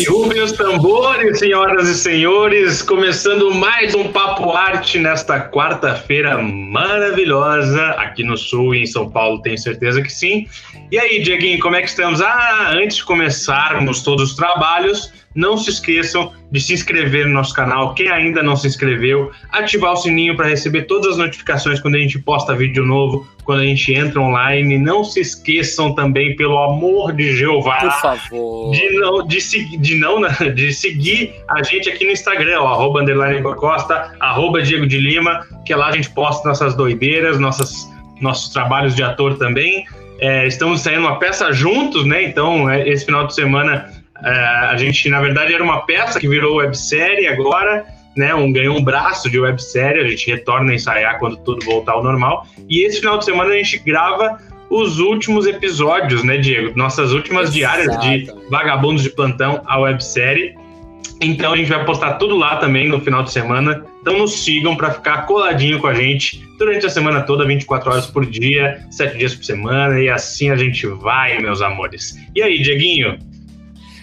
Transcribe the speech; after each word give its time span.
Que 0.00 0.08
rubem 0.08 0.40
os 0.40 0.52
tambores, 0.52 1.40
senhoras 1.40 1.86
e 1.86 1.94
senhores, 1.94 2.80
começando 2.80 3.52
mais 3.52 3.94
um 3.94 4.08
Papo 4.08 4.50
Arte 4.52 4.98
nesta 4.98 5.38
quarta-feira 5.38 6.38
maravilhosa, 6.38 7.84
aqui 7.98 8.24
no 8.24 8.34
Sul 8.34 8.74
em 8.74 8.86
São 8.86 9.10
Paulo, 9.10 9.42
tenho 9.42 9.58
certeza 9.58 10.00
que 10.00 10.10
sim. 10.10 10.46
E 10.90 10.98
aí, 10.98 11.22
Dieguinho, 11.22 11.60
como 11.60 11.76
é 11.76 11.82
que 11.82 11.88
estamos? 11.88 12.22
Ah, 12.22 12.70
antes 12.72 12.96
de 12.96 13.04
começarmos 13.04 14.02
todos 14.02 14.30
os 14.30 14.36
trabalhos, 14.36 15.12
não 15.34 15.58
se 15.58 15.68
esqueçam 15.68 16.32
de 16.50 16.60
se 16.60 16.74
inscrever 16.74 17.26
no 17.26 17.34
nosso 17.34 17.54
canal. 17.54 17.94
Quem 17.94 18.08
ainda 18.08 18.42
não 18.42 18.56
se 18.56 18.66
inscreveu, 18.66 19.30
ativar 19.50 19.92
o 19.92 19.96
sininho 19.96 20.36
para 20.36 20.48
receber 20.48 20.82
todas 20.82 21.12
as 21.12 21.16
notificações 21.16 21.80
quando 21.80 21.94
a 21.94 21.98
gente 21.98 22.18
posta 22.18 22.54
vídeo 22.54 22.84
novo, 22.84 23.26
quando 23.44 23.60
a 23.60 23.64
gente 23.64 23.94
entra 23.94 24.20
online. 24.20 24.76
Não 24.78 25.04
se 25.04 25.20
esqueçam 25.20 25.94
também, 25.94 26.34
pelo 26.36 26.58
amor 26.58 27.12
de 27.12 27.36
Jeová, 27.36 27.76
Por 27.76 27.92
favor. 27.92 28.72
de 28.72 28.90
não, 28.98 29.26
de, 29.26 29.76
de 29.76 29.94
não, 29.96 30.20
né, 30.20 30.28
de 30.54 30.72
seguir 30.72 31.34
a 31.48 31.62
gente 31.62 31.88
aqui 31.88 32.04
no 32.04 32.10
Instagram, 32.10 32.60
ó, 32.60 32.68
arroba 32.68 33.02
underline 33.02 33.42
Costa, 33.54 34.12
arroba 34.20 34.62
Diego 34.62 34.86
de 34.86 34.98
Lima, 34.98 35.46
que 35.64 35.74
lá 35.74 35.88
a 35.88 35.92
gente 35.92 36.10
posta 36.10 36.48
nossas 36.48 36.74
doideiras, 36.74 37.38
nossas, 37.38 37.88
nossos 38.20 38.52
trabalhos 38.52 38.94
de 38.94 39.02
ator 39.02 39.38
também. 39.38 39.84
É, 40.18 40.46
estamos 40.46 40.82
saindo 40.82 41.00
uma 41.00 41.18
peça 41.18 41.50
juntos, 41.50 42.04
né? 42.04 42.22
Então, 42.24 42.68
é, 42.68 42.86
esse 42.86 43.06
final 43.06 43.26
de 43.26 43.34
semana 43.34 43.90
é, 43.96 43.99
a 44.22 44.76
gente, 44.76 45.08
na 45.08 45.20
verdade, 45.20 45.54
era 45.54 45.62
uma 45.62 45.80
peça 45.86 46.18
que 46.18 46.28
virou 46.28 46.56
websérie 46.56 47.26
agora, 47.26 47.84
né? 48.16 48.34
Um, 48.34 48.52
ganhou 48.52 48.76
um 48.76 48.82
braço 48.82 49.30
de 49.30 49.38
websérie, 49.38 50.02
a 50.02 50.08
gente 50.08 50.30
retorna 50.30 50.72
a 50.72 50.74
ensaiar 50.74 51.18
quando 51.18 51.36
tudo 51.38 51.64
voltar 51.64 51.92
ao 51.92 52.02
normal. 52.02 52.46
E 52.68 52.82
esse 52.82 53.00
final 53.00 53.18
de 53.18 53.24
semana 53.24 53.50
a 53.50 53.56
gente 53.56 53.78
grava 53.78 54.38
os 54.68 54.98
últimos 54.98 55.46
episódios, 55.46 56.22
né, 56.22 56.38
Diego? 56.38 56.76
Nossas 56.76 57.12
últimas 57.12 57.52
diárias 57.52 57.98
de. 58.00 58.32
Vagabundos 58.50 59.02
de 59.02 59.10
Plantão, 59.10 59.62
a 59.66 59.78
websérie. 59.78 60.54
Então 61.20 61.52
a 61.52 61.56
gente 61.56 61.68
vai 61.68 61.84
postar 61.84 62.14
tudo 62.14 62.36
lá 62.36 62.56
também 62.56 62.88
no 62.88 63.00
final 63.00 63.22
de 63.22 63.32
semana. 63.32 63.84
Então 64.00 64.18
nos 64.18 64.44
sigam 64.44 64.74
para 64.74 64.90
ficar 64.92 65.26
coladinho 65.26 65.78
com 65.78 65.86
a 65.86 65.94
gente 65.94 66.42
durante 66.58 66.86
a 66.86 66.90
semana 66.90 67.22
toda, 67.22 67.44
24 67.44 67.90
horas 67.90 68.06
por 68.06 68.24
dia, 68.24 68.82
7 68.90 69.18
dias 69.18 69.34
por 69.34 69.44
semana, 69.44 70.00
e 70.00 70.08
assim 70.08 70.50
a 70.50 70.56
gente 70.56 70.86
vai, 70.86 71.38
meus 71.38 71.60
amores. 71.60 72.14
E 72.34 72.42
aí, 72.42 72.62
Dieguinho? 72.62 73.18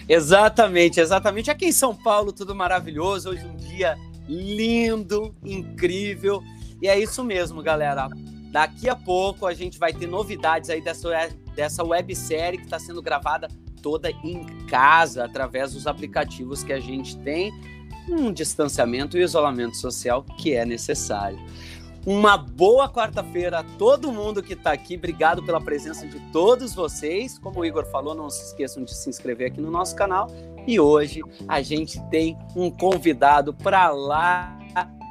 Exatamente, 0.08 1.00
exatamente. 1.00 1.50
Aqui 1.50 1.66
em 1.66 1.72
São 1.72 1.94
Paulo, 1.94 2.32
tudo 2.32 2.54
maravilhoso. 2.54 3.30
Hoje 3.30 3.44
um 3.44 3.56
dia 3.56 3.96
lindo, 4.26 5.34
incrível. 5.44 6.42
E 6.80 6.88
é 6.88 6.98
isso 6.98 7.22
mesmo, 7.22 7.62
galera. 7.62 8.08
Daqui 8.50 8.88
a 8.88 8.96
pouco 8.96 9.46
a 9.46 9.52
gente 9.52 9.78
vai 9.78 9.92
ter 9.92 10.06
novidades 10.06 10.70
aí 10.70 10.80
dessa, 10.80 11.10
dessa 11.54 11.84
websérie 11.84 12.58
que 12.58 12.64
está 12.64 12.78
sendo 12.78 13.02
gravada 13.02 13.48
toda 13.82 14.10
em 14.10 14.44
casa, 14.66 15.24
através 15.24 15.74
dos 15.74 15.86
aplicativos 15.86 16.64
que 16.64 16.72
a 16.72 16.80
gente 16.80 17.16
tem, 17.18 17.52
um 18.08 18.32
distanciamento 18.32 19.18
e 19.18 19.22
isolamento 19.22 19.76
social 19.76 20.24
que 20.38 20.54
é 20.54 20.64
necessário. 20.64 21.38
Uma 22.08 22.38
boa 22.38 22.88
quarta-feira 22.88 23.58
a 23.58 23.62
todo 23.62 24.10
mundo 24.10 24.42
que 24.42 24.54
está 24.54 24.72
aqui. 24.72 24.96
Obrigado 24.96 25.42
pela 25.42 25.60
presença 25.60 26.06
de 26.06 26.18
todos 26.32 26.74
vocês. 26.74 27.38
Como 27.38 27.60
o 27.60 27.66
Igor 27.66 27.84
falou, 27.84 28.14
não 28.14 28.30
se 28.30 28.46
esqueçam 28.46 28.82
de 28.82 28.94
se 28.94 29.10
inscrever 29.10 29.48
aqui 29.48 29.60
no 29.60 29.70
nosso 29.70 29.94
canal. 29.94 30.26
E 30.66 30.80
hoje 30.80 31.20
a 31.46 31.60
gente 31.60 32.00
tem 32.08 32.34
um 32.56 32.70
convidado 32.70 33.52
para 33.52 33.90
lá 33.90 34.58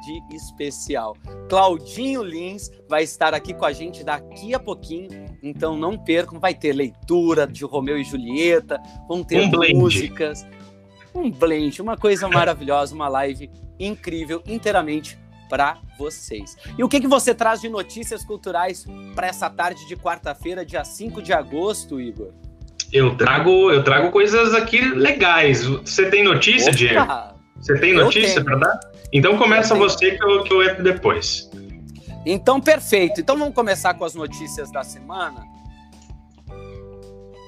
de 0.04 0.34
especial. 0.34 1.16
Claudinho 1.48 2.20
Lins 2.20 2.68
vai 2.88 3.04
estar 3.04 3.32
aqui 3.32 3.54
com 3.54 3.64
a 3.64 3.72
gente 3.72 4.02
daqui 4.02 4.52
a 4.52 4.58
pouquinho. 4.58 5.08
Então 5.40 5.76
não 5.76 5.96
percam, 5.96 6.40
vai 6.40 6.52
ter 6.52 6.72
leitura 6.72 7.46
de 7.46 7.64
Romeu 7.64 7.96
e 7.96 8.02
Julieta, 8.02 8.82
vão 9.06 9.22
ter 9.22 9.42
Um 9.42 9.50
blend. 9.50 9.74
músicas, 9.74 10.44
um 11.14 11.30
blend, 11.30 11.80
uma 11.80 11.96
coisa 11.96 12.26
maravilhosa, 12.28 12.92
uma 12.92 13.08
live 13.08 13.48
incrível, 13.78 14.42
inteiramente 14.44 15.16
para 15.48 15.78
vocês. 15.98 16.56
E 16.76 16.84
o 16.84 16.88
que, 16.88 17.00
que 17.00 17.08
você 17.08 17.34
traz 17.34 17.60
de 17.60 17.68
notícias 17.68 18.24
culturais 18.24 18.84
para 19.14 19.26
essa 19.26 19.48
tarde 19.48 19.86
de 19.86 19.96
quarta-feira, 19.96 20.64
dia 20.64 20.84
5 20.84 21.22
de 21.22 21.32
agosto, 21.32 22.00
Igor? 22.00 22.32
Eu 22.92 23.16
trago, 23.16 23.70
eu 23.70 23.82
trago 23.84 24.10
coisas 24.10 24.54
aqui 24.54 24.80
legais. 24.80 25.64
Você 25.64 26.08
tem 26.10 26.22
notícia, 26.22 26.72
Diego? 26.72 27.02
Opa! 27.02 27.34
Você 27.60 27.76
tem 27.78 27.92
notícia 27.92 28.42
para 28.42 28.56
dar? 28.56 28.80
Então 29.12 29.36
começa 29.36 29.74
você 29.74 30.12
que 30.12 30.24
eu, 30.24 30.44
que 30.44 30.52
eu 30.52 30.62
entro 30.62 30.82
depois. 30.82 31.50
Então, 32.24 32.60
perfeito. 32.60 33.20
Então 33.20 33.36
vamos 33.36 33.54
começar 33.54 33.94
com 33.94 34.04
as 34.04 34.14
notícias 34.14 34.70
da 34.70 34.84
semana. 34.84 35.44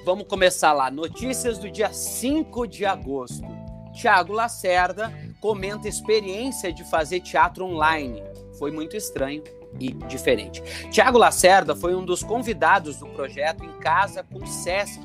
Vamos 0.05 0.27
começar 0.27 0.73
lá. 0.73 0.91
Notícias 0.91 1.59
do 1.59 1.71
dia 1.71 1.93
5 1.93 2.67
de 2.67 2.85
agosto. 2.85 3.47
Tiago 3.93 4.33
Lacerda 4.33 5.13
comenta 5.41 5.87
a 5.87 5.91
experiência 5.91 6.73
de 6.73 6.85
fazer 6.85 7.21
teatro 7.21 7.65
online. 7.65 8.23
Foi 8.59 8.71
muito 8.71 8.97
estranho 8.97 9.43
e 9.79 9.93
diferente. 9.93 10.63
Tiago 10.91 11.19
Lacerda 11.19 11.75
foi 11.75 11.95
um 11.95 12.05
dos 12.05 12.23
convidados 12.23 12.97
do 12.99 13.07
projeto 13.07 13.65
Em 13.65 13.73
Casa 13.79 14.23
com 14.23 14.39
o 14.39 14.47
Sesc 14.47 15.01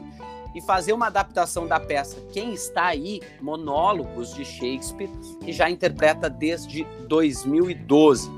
e 0.53 0.61
fazer 0.61 0.93
uma 0.93 1.07
adaptação 1.07 1.67
da 1.67 1.79
peça 1.79 2.17
Quem 2.31 2.53
Está 2.53 2.87
Aí? 2.87 3.21
Monólogos 3.41 4.33
de 4.33 4.45
Shakespeare, 4.45 5.09
que 5.43 5.51
já 5.51 5.69
interpreta 5.69 6.29
desde 6.29 6.83
2012. 7.07 8.29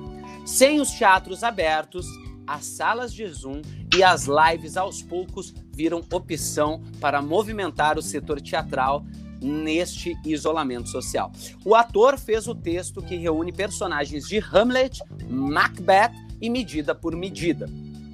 Sem 0.45 0.81
os 0.81 0.91
teatros 0.91 1.43
abertos, 1.43 2.05
as 2.45 2.65
salas 2.65 3.13
de 3.13 3.27
Zoom 3.27 3.61
e 3.95 4.03
as 4.03 4.27
lives 4.27 4.77
aos 4.77 5.01
poucos 5.01 5.53
viram 5.73 6.01
opção 6.11 6.81
para 6.99 7.21
movimentar 7.21 7.97
o 7.97 8.01
setor 8.01 8.41
teatral 8.41 9.05
neste 9.41 10.17
isolamento 10.25 10.89
social. 10.89 11.31
O 11.65 11.75
ator 11.75 12.17
fez 12.17 12.47
o 12.47 12.55
texto 12.55 13.01
que 13.01 13.15
reúne 13.15 13.51
personagens 13.51 14.27
de 14.27 14.37
Hamlet, 14.39 15.01
Macbeth 15.29 16.11
e 16.41 16.49
Medida 16.49 16.93
por 16.93 17.15
Medida 17.15 17.67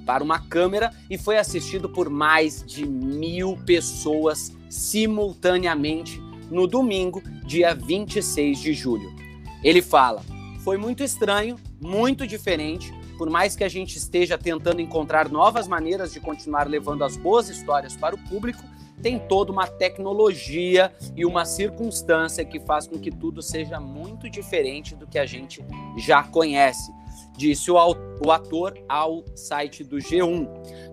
para 0.04 0.22
uma 0.22 0.38
câmera 0.38 0.90
e 1.08 1.16
foi 1.16 1.38
assistido 1.38 1.88
por 1.88 2.10
mais 2.10 2.64
de 2.64 2.86
mil 2.86 3.56
pessoas 3.64 4.52
simultaneamente 4.68 6.20
no 6.50 6.66
domingo, 6.66 7.22
dia 7.44 7.74
26 7.74 8.58
de 8.58 8.72
julho. 8.74 9.12
Ele 9.62 9.80
fala: 9.80 10.22
foi 10.62 10.76
muito 10.76 11.02
estranho, 11.02 11.56
muito 11.80 12.26
diferente. 12.26 12.92
Por 13.16 13.30
mais 13.30 13.54
que 13.54 13.62
a 13.62 13.68
gente 13.68 13.96
esteja 13.96 14.36
tentando 14.36 14.80
encontrar 14.80 15.28
novas 15.28 15.68
maneiras 15.68 16.12
de 16.12 16.18
continuar 16.18 16.66
levando 16.66 17.04
as 17.04 17.16
boas 17.16 17.48
histórias 17.48 17.94
para 17.96 18.14
o 18.14 18.18
público, 18.18 18.62
tem 19.02 19.18
toda 19.18 19.52
uma 19.52 19.66
tecnologia 19.66 20.92
e 21.16 21.24
uma 21.24 21.44
circunstância 21.44 22.44
que 22.44 22.60
faz 22.60 22.86
com 22.86 22.98
que 22.98 23.10
tudo 23.10 23.42
seja 23.42 23.80
muito 23.80 24.28
diferente 24.30 24.94
do 24.94 25.06
que 25.06 25.18
a 25.18 25.26
gente 25.26 25.64
já 25.98 26.22
conhece, 26.22 26.92
disse 27.36 27.70
o, 27.70 27.78
ator 27.78 28.78
ao 28.88 29.24
site 29.36 29.84
do 29.84 29.96
G1. 29.96 30.48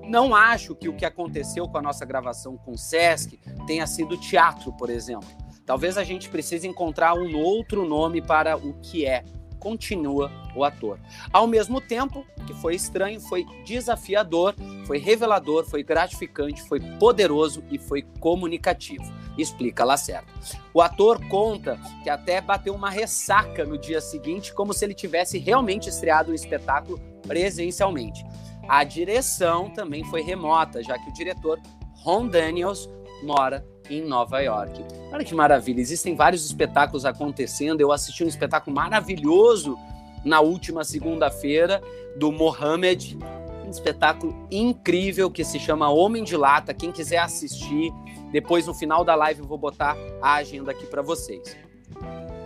Não 0.08 0.36
acho 0.36 0.76
que 0.76 0.90
o 0.90 0.96
que 0.96 1.06
aconteceu 1.06 1.68
com 1.68 1.78
a 1.78 1.82
nossa 1.82 2.06
gravação 2.06 2.58
com 2.58 2.72
o 2.72 2.78
Sesc 2.78 3.40
tenha 3.66 3.88
sido 3.88 4.18
teatro, 4.18 4.74
por 4.74 4.90
exemplo. 4.90 5.30
Talvez 5.66 5.98
a 5.98 6.04
gente 6.04 6.30
precise 6.30 6.68
encontrar 6.68 7.14
um 7.14 7.38
outro 7.38 7.88
nome 7.88 8.22
para 8.22 8.58
o 8.58 8.74
que 8.82 9.06
é. 9.06 9.24
Continua 9.62 10.32
o 10.56 10.64
ator. 10.64 11.00
Ao 11.32 11.46
mesmo 11.46 11.80
tempo 11.80 12.26
que 12.48 12.54
foi 12.56 12.76
estranho, 12.76 13.22
foi 13.22 13.46
desafiador, 13.64 14.56
foi 14.88 14.98
revelador, 14.98 15.64
foi 15.64 15.84
gratificante, 15.84 16.64
foi 16.64 16.80
poderoso 16.98 17.64
e 17.72 17.78
foi 17.78 18.02
comunicativo. 18.20 19.04
Explica 19.38 19.86
Lacerda. 19.86 20.28
O 20.74 20.82
ator 20.82 21.24
conta 21.30 21.80
que 22.04 22.10
até 22.10 22.42
bateu 22.42 22.74
uma 22.74 22.90
ressaca 22.90 23.64
no 23.64 23.78
dia 23.78 24.02
seguinte, 24.02 24.52
como 24.52 24.74
se 24.74 24.84
ele 24.84 24.96
tivesse 24.96 25.38
realmente 25.38 25.88
estreado 25.88 26.32
o 26.32 26.36
espetáculo 26.36 27.00
presencialmente. 27.28 28.26
A 28.68 28.84
direção 28.84 29.70
também 29.70 30.04
foi 30.06 30.24
remota, 30.24 30.84
já 30.84 30.98
que 30.98 31.10
o 31.10 31.14
diretor 31.14 31.60
Ron 32.04 32.28
Daniels 32.28 32.90
mora 33.24 33.64
em 33.92 34.02
Nova 34.06 34.40
York. 34.40 34.84
Olha 35.12 35.24
que 35.24 35.36
maravilha, 35.36 35.82
existem 35.82 36.16
vários 36.16 36.46
espetáculos 36.46 37.06
acontecendo. 37.06 37.82
Eu 37.82 37.92
assisti 37.92 38.24
um 38.24 38.28
espetáculo 38.28 38.76
maravilhoso 38.76 39.78
na 40.24 40.40
última 40.40 40.84
segunda-feira 40.84 41.82
do 42.16 42.32
Mohamed, 42.32 43.18
um 43.66 43.70
espetáculo 43.70 44.48
incrível 44.50 45.30
que 45.30 45.44
se 45.44 45.60
chama 45.60 45.90
Homem 45.90 46.24
de 46.24 46.38
Lata. 46.38 46.74
Quem 46.74 46.92
quiser 46.92 47.18
assistir, 47.18 47.92
depois 48.32 48.66
no 48.66 48.74
final 48.74 49.04
da 49.04 49.16
live 49.16 49.42
eu 49.42 49.48
vou 49.48 49.58
botar 49.58 49.98
a 50.22 50.36
agenda 50.36 50.72
aqui 50.72 50.86
para 50.86 51.02
vocês. 51.02 51.58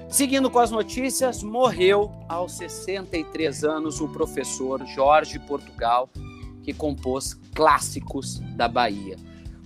Seguindo 0.09 0.49
com 0.49 0.59
as 0.59 0.71
notícias, 0.71 1.43
morreu 1.43 2.11
aos 2.29 2.53
63 2.53 3.63
anos 3.63 3.99
o 3.99 4.07
professor 4.07 4.85
Jorge 4.85 5.39
Portugal, 5.39 6.09
que 6.63 6.73
compôs 6.73 7.33
clássicos 7.53 8.39
da 8.55 8.67
Bahia. 8.67 9.17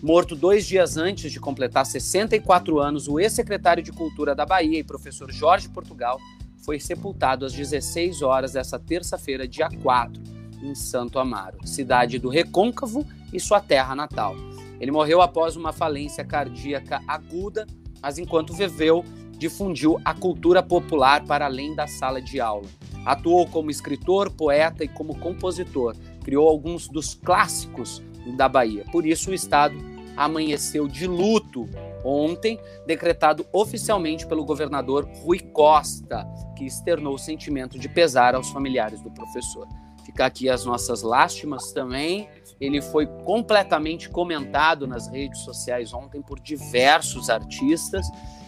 Morto 0.01 0.35
dois 0.35 0.65
dias 0.65 0.97
antes 0.97 1.31
de 1.31 1.39
completar 1.39 1.85
64 1.85 2.79
anos, 2.79 3.07
o 3.07 3.19
ex-secretário 3.19 3.83
de 3.83 3.91
Cultura 3.91 4.33
da 4.33 4.45
Bahia 4.45 4.79
e 4.79 4.83
professor 4.83 5.31
Jorge 5.31 5.67
Portugal 5.69 6.19
foi 6.63 6.79
sepultado 6.79 7.45
às 7.45 7.53
16 7.53 8.21
horas 8.21 8.53
dessa 8.53 8.79
terça-feira, 8.79 9.47
dia 9.47 9.69
4, 9.81 10.21
em 10.61 10.73
Santo 10.73 11.19
Amaro, 11.19 11.65
cidade 11.65 12.17
do 12.17 12.29
Recôncavo 12.29 13.05
e 13.33 13.39
sua 13.39 13.59
terra 13.59 13.95
natal. 13.95 14.35
Ele 14.79 14.91
morreu 14.91 15.21
após 15.21 15.57
uma 15.57 15.73
falência 15.73 16.23
cardíaca 16.23 17.01
aguda 17.05 17.67
mas 18.01 18.17
enquanto 18.17 18.53
viveu, 18.53 19.03
difundiu 19.37 19.99
a 20.03 20.13
cultura 20.13 20.61
popular 20.61 21.23
para 21.25 21.45
além 21.45 21.75
da 21.75 21.87
sala 21.87 22.21
de 22.21 22.39
aula. 22.39 22.67
Atuou 23.05 23.47
como 23.47 23.71
escritor, 23.71 24.29
poeta 24.31 24.83
e 24.83 24.87
como 24.87 25.17
compositor. 25.17 25.95
Criou 26.23 26.47
alguns 26.47 26.87
dos 26.87 27.13
clássicos 27.13 28.01
da 28.35 28.47
Bahia. 28.47 28.85
Por 28.91 29.05
isso, 29.05 29.31
o 29.31 29.33
Estado 29.33 29.75
amanheceu 30.15 30.87
de 30.87 31.07
luto 31.07 31.69
ontem, 32.03 32.59
decretado 32.85 33.45
oficialmente 33.53 34.27
pelo 34.27 34.45
governador 34.45 35.09
Rui 35.23 35.39
Costa, 35.39 36.27
que 36.57 36.65
externou 36.65 37.15
o 37.15 37.19
sentimento 37.19 37.77
de 37.79 37.87
pesar 37.87 38.35
aos 38.35 38.49
familiares 38.49 39.01
do 39.01 39.11
professor. 39.11 39.67
Ficar 40.05 40.25
aqui 40.25 40.49
as 40.49 40.65
nossas 40.65 41.03
lástimas 41.03 41.71
também. 41.71 42.29
Ele 42.59 42.81
foi 42.81 43.05
completamente 43.23 44.09
comentado 44.09 44.87
nas 44.87 45.07
redes 45.07 45.39
sociais 45.41 45.93
ontem 45.93 46.21
por 46.21 46.39
diversos 46.39 47.29
artistas 47.29 48.05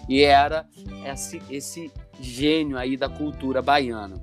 e 0.10 0.24
era 0.24 0.68
esse, 1.06 1.42
esse 1.50 1.92
gênio 2.20 2.78
aí 2.78 2.98
da 2.98 3.08
cultura 3.08 3.62
baiana. 3.62 4.16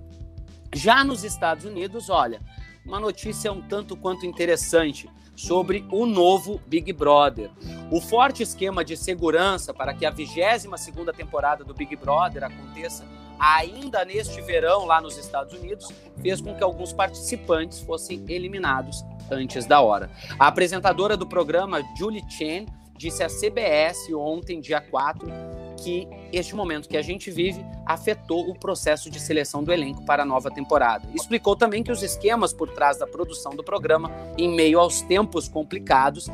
Já 0.74 1.02
nos 1.02 1.24
Estados 1.24 1.64
Unidos, 1.64 2.10
olha, 2.10 2.40
uma 2.84 3.00
notícia 3.00 3.52
um 3.52 3.62
tanto 3.62 3.96
quanto 3.96 4.26
interessante 4.26 5.08
sobre 5.38 5.86
o 5.92 6.04
novo 6.04 6.60
Big 6.66 6.92
Brother. 6.92 7.48
O 7.92 8.00
forte 8.00 8.42
esquema 8.42 8.84
de 8.84 8.96
segurança 8.96 9.72
para 9.72 9.94
que 9.94 10.04
a 10.04 10.12
22ª 10.12 11.14
temporada 11.14 11.62
do 11.62 11.72
Big 11.72 11.94
Brother 11.94 12.42
aconteça 12.42 13.06
ainda 13.38 14.04
neste 14.04 14.40
verão 14.40 14.84
lá 14.84 15.00
nos 15.00 15.16
Estados 15.16 15.54
Unidos 15.54 15.92
fez 16.20 16.40
com 16.40 16.56
que 16.56 16.64
alguns 16.64 16.92
participantes 16.92 17.80
fossem 17.80 18.24
eliminados 18.28 19.04
antes 19.30 19.64
da 19.64 19.80
hora. 19.80 20.10
A 20.40 20.48
apresentadora 20.48 21.16
do 21.16 21.24
programa, 21.24 21.84
Julie 21.96 22.28
Chen, 22.28 22.66
disse 22.96 23.22
à 23.22 23.28
CBS 23.28 24.12
ontem, 24.12 24.60
dia 24.60 24.80
4, 24.80 25.24
que 25.78 26.08
este 26.32 26.54
momento 26.54 26.88
que 26.88 26.96
a 26.96 27.02
gente 27.02 27.30
vive 27.30 27.64
afetou 27.86 28.48
o 28.50 28.58
processo 28.58 29.10
de 29.10 29.20
seleção 29.20 29.62
do 29.62 29.72
elenco 29.72 30.04
para 30.04 30.22
a 30.22 30.26
nova 30.26 30.50
temporada. 30.50 31.08
Explicou 31.14 31.56
também 31.56 31.82
que 31.82 31.92
os 31.92 32.02
esquemas 32.02 32.52
por 32.52 32.70
trás 32.70 32.98
da 32.98 33.06
produção 33.06 33.54
do 33.54 33.64
programa, 33.64 34.10
em 34.36 34.48
meio 34.54 34.78
aos 34.80 35.02
tempos 35.02 35.48
complicados, 35.48 36.28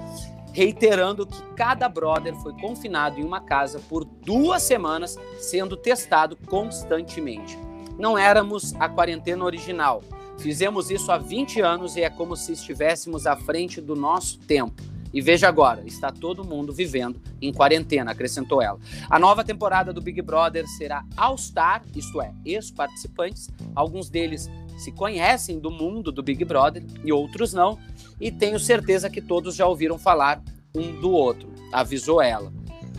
reiterando 0.52 1.26
que 1.26 1.42
cada 1.54 1.88
brother 1.88 2.34
foi 2.36 2.52
confinado 2.54 3.20
em 3.20 3.24
uma 3.24 3.40
casa 3.40 3.80
por 3.88 4.04
duas 4.04 4.62
semanas, 4.62 5.16
sendo 5.38 5.76
testado 5.76 6.36
constantemente. 6.46 7.58
Não 7.98 8.16
éramos 8.16 8.74
a 8.80 8.88
quarentena 8.88 9.44
original. 9.44 10.02
Fizemos 10.38 10.90
isso 10.90 11.12
há 11.12 11.18
20 11.18 11.60
anos 11.60 11.96
e 11.96 12.02
é 12.02 12.10
como 12.10 12.36
se 12.36 12.52
estivéssemos 12.52 13.26
à 13.26 13.36
frente 13.36 13.80
do 13.80 13.94
nosso 13.94 14.38
tempo. 14.38 14.93
E 15.14 15.20
veja 15.20 15.46
agora, 15.46 15.86
está 15.86 16.10
todo 16.10 16.44
mundo 16.44 16.72
vivendo 16.72 17.20
em 17.40 17.52
quarentena, 17.52 18.10
acrescentou 18.10 18.60
ela. 18.60 18.80
A 19.08 19.16
nova 19.16 19.44
temporada 19.44 19.92
do 19.92 20.00
Big 20.00 20.20
Brother 20.20 20.66
será 20.66 21.04
All 21.16 21.38
Star, 21.38 21.84
isto 21.94 22.20
é, 22.20 22.34
ex-participantes. 22.44 23.48
Alguns 23.76 24.10
deles 24.10 24.50
se 24.76 24.90
conhecem 24.90 25.60
do 25.60 25.70
mundo 25.70 26.10
do 26.10 26.20
Big 26.20 26.44
Brother 26.44 26.84
e 27.04 27.12
outros 27.12 27.52
não. 27.52 27.78
E 28.20 28.32
tenho 28.32 28.58
certeza 28.58 29.08
que 29.08 29.22
todos 29.22 29.54
já 29.54 29.66
ouviram 29.66 29.98
falar 29.98 30.42
um 30.74 31.00
do 31.00 31.12
outro, 31.12 31.48
avisou 31.72 32.20
ela. 32.20 32.52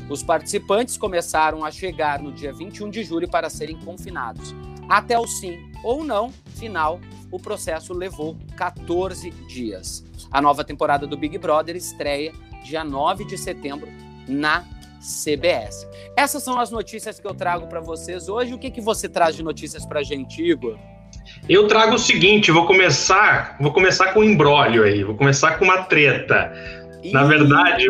Os 0.09 0.23
participantes 0.23 0.97
começaram 0.97 1.65
a 1.65 1.71
chegar 1.71 2.21
no 2.21 2.31
dia 2.31 2.53
21 2.53 2.89
de 2.89 3.03
julho 3.03 3.27
para 3.27 3.49
serem 3.49 3.77
confinados. 3.77 4.55
Até 4.87 5.19
o 5.19 5.27
sim 5.27 5.69
ou 5.83 6.03
não 6.03 6.31
final, 6.55 7.01
o 7.31 7.39
processo 7.39 7.93
levou 7.93 8.37
14 8.55 9.31
dias. 9.47 10.05
A 10.35 10.41
nova 10.41 10.65
temporada 10.65 11.07
do 11.07 11.15
Big 11.15 11.37
Brother 11.37 11.77
estreia 11.77 12.33
dia 12.61 12.83
9 12.83 13.23
de 13.23 13.37
setembro 13.37 13.87
na 14.27 14.65
CBS. 14.99 15.87
Essas 16.17 16.43
são 16.43 16.59
as 16.59 16.69
notícias 16.69 17.21
que 17.21 17.25
eu 17.25 17.33
trago 17.33 17.67
para 17.67 17.79
vocês 17.79 18.27
hoje. 18.27 18.53
O 18.53 18.57
que, 18.57 18.69
que 18.69 18.81
você 18.81 19.07
traz 19.07 19.37
de 19.37 19.41
notícias 19.41 19.85
para 19.85 20.01
a 20.01 20.03
gente, 20.03 20.43
Igor? 20.43 20.77
Eu 21.47 21.69
trago 21.69 21.95
o 21.95 21.97
seguinte, 21.97 22.51
vou 22.51 22.65
começar, 22.65 23.55
vou 23.61 23.71
começar 23.71 24.11
com 24.11 24.19
um 24.19 24.23
embrólio 24.25 24.83
aí, 24.83 25.05
vou 25.05 25.15
começar 25.15 25.57
com 25.57 25.63
uma 25.63 25.83
treta. 25.83 26.51
Ih. 27.01 27.13
Na 27.13 27.23
verdade, 27.23 27.87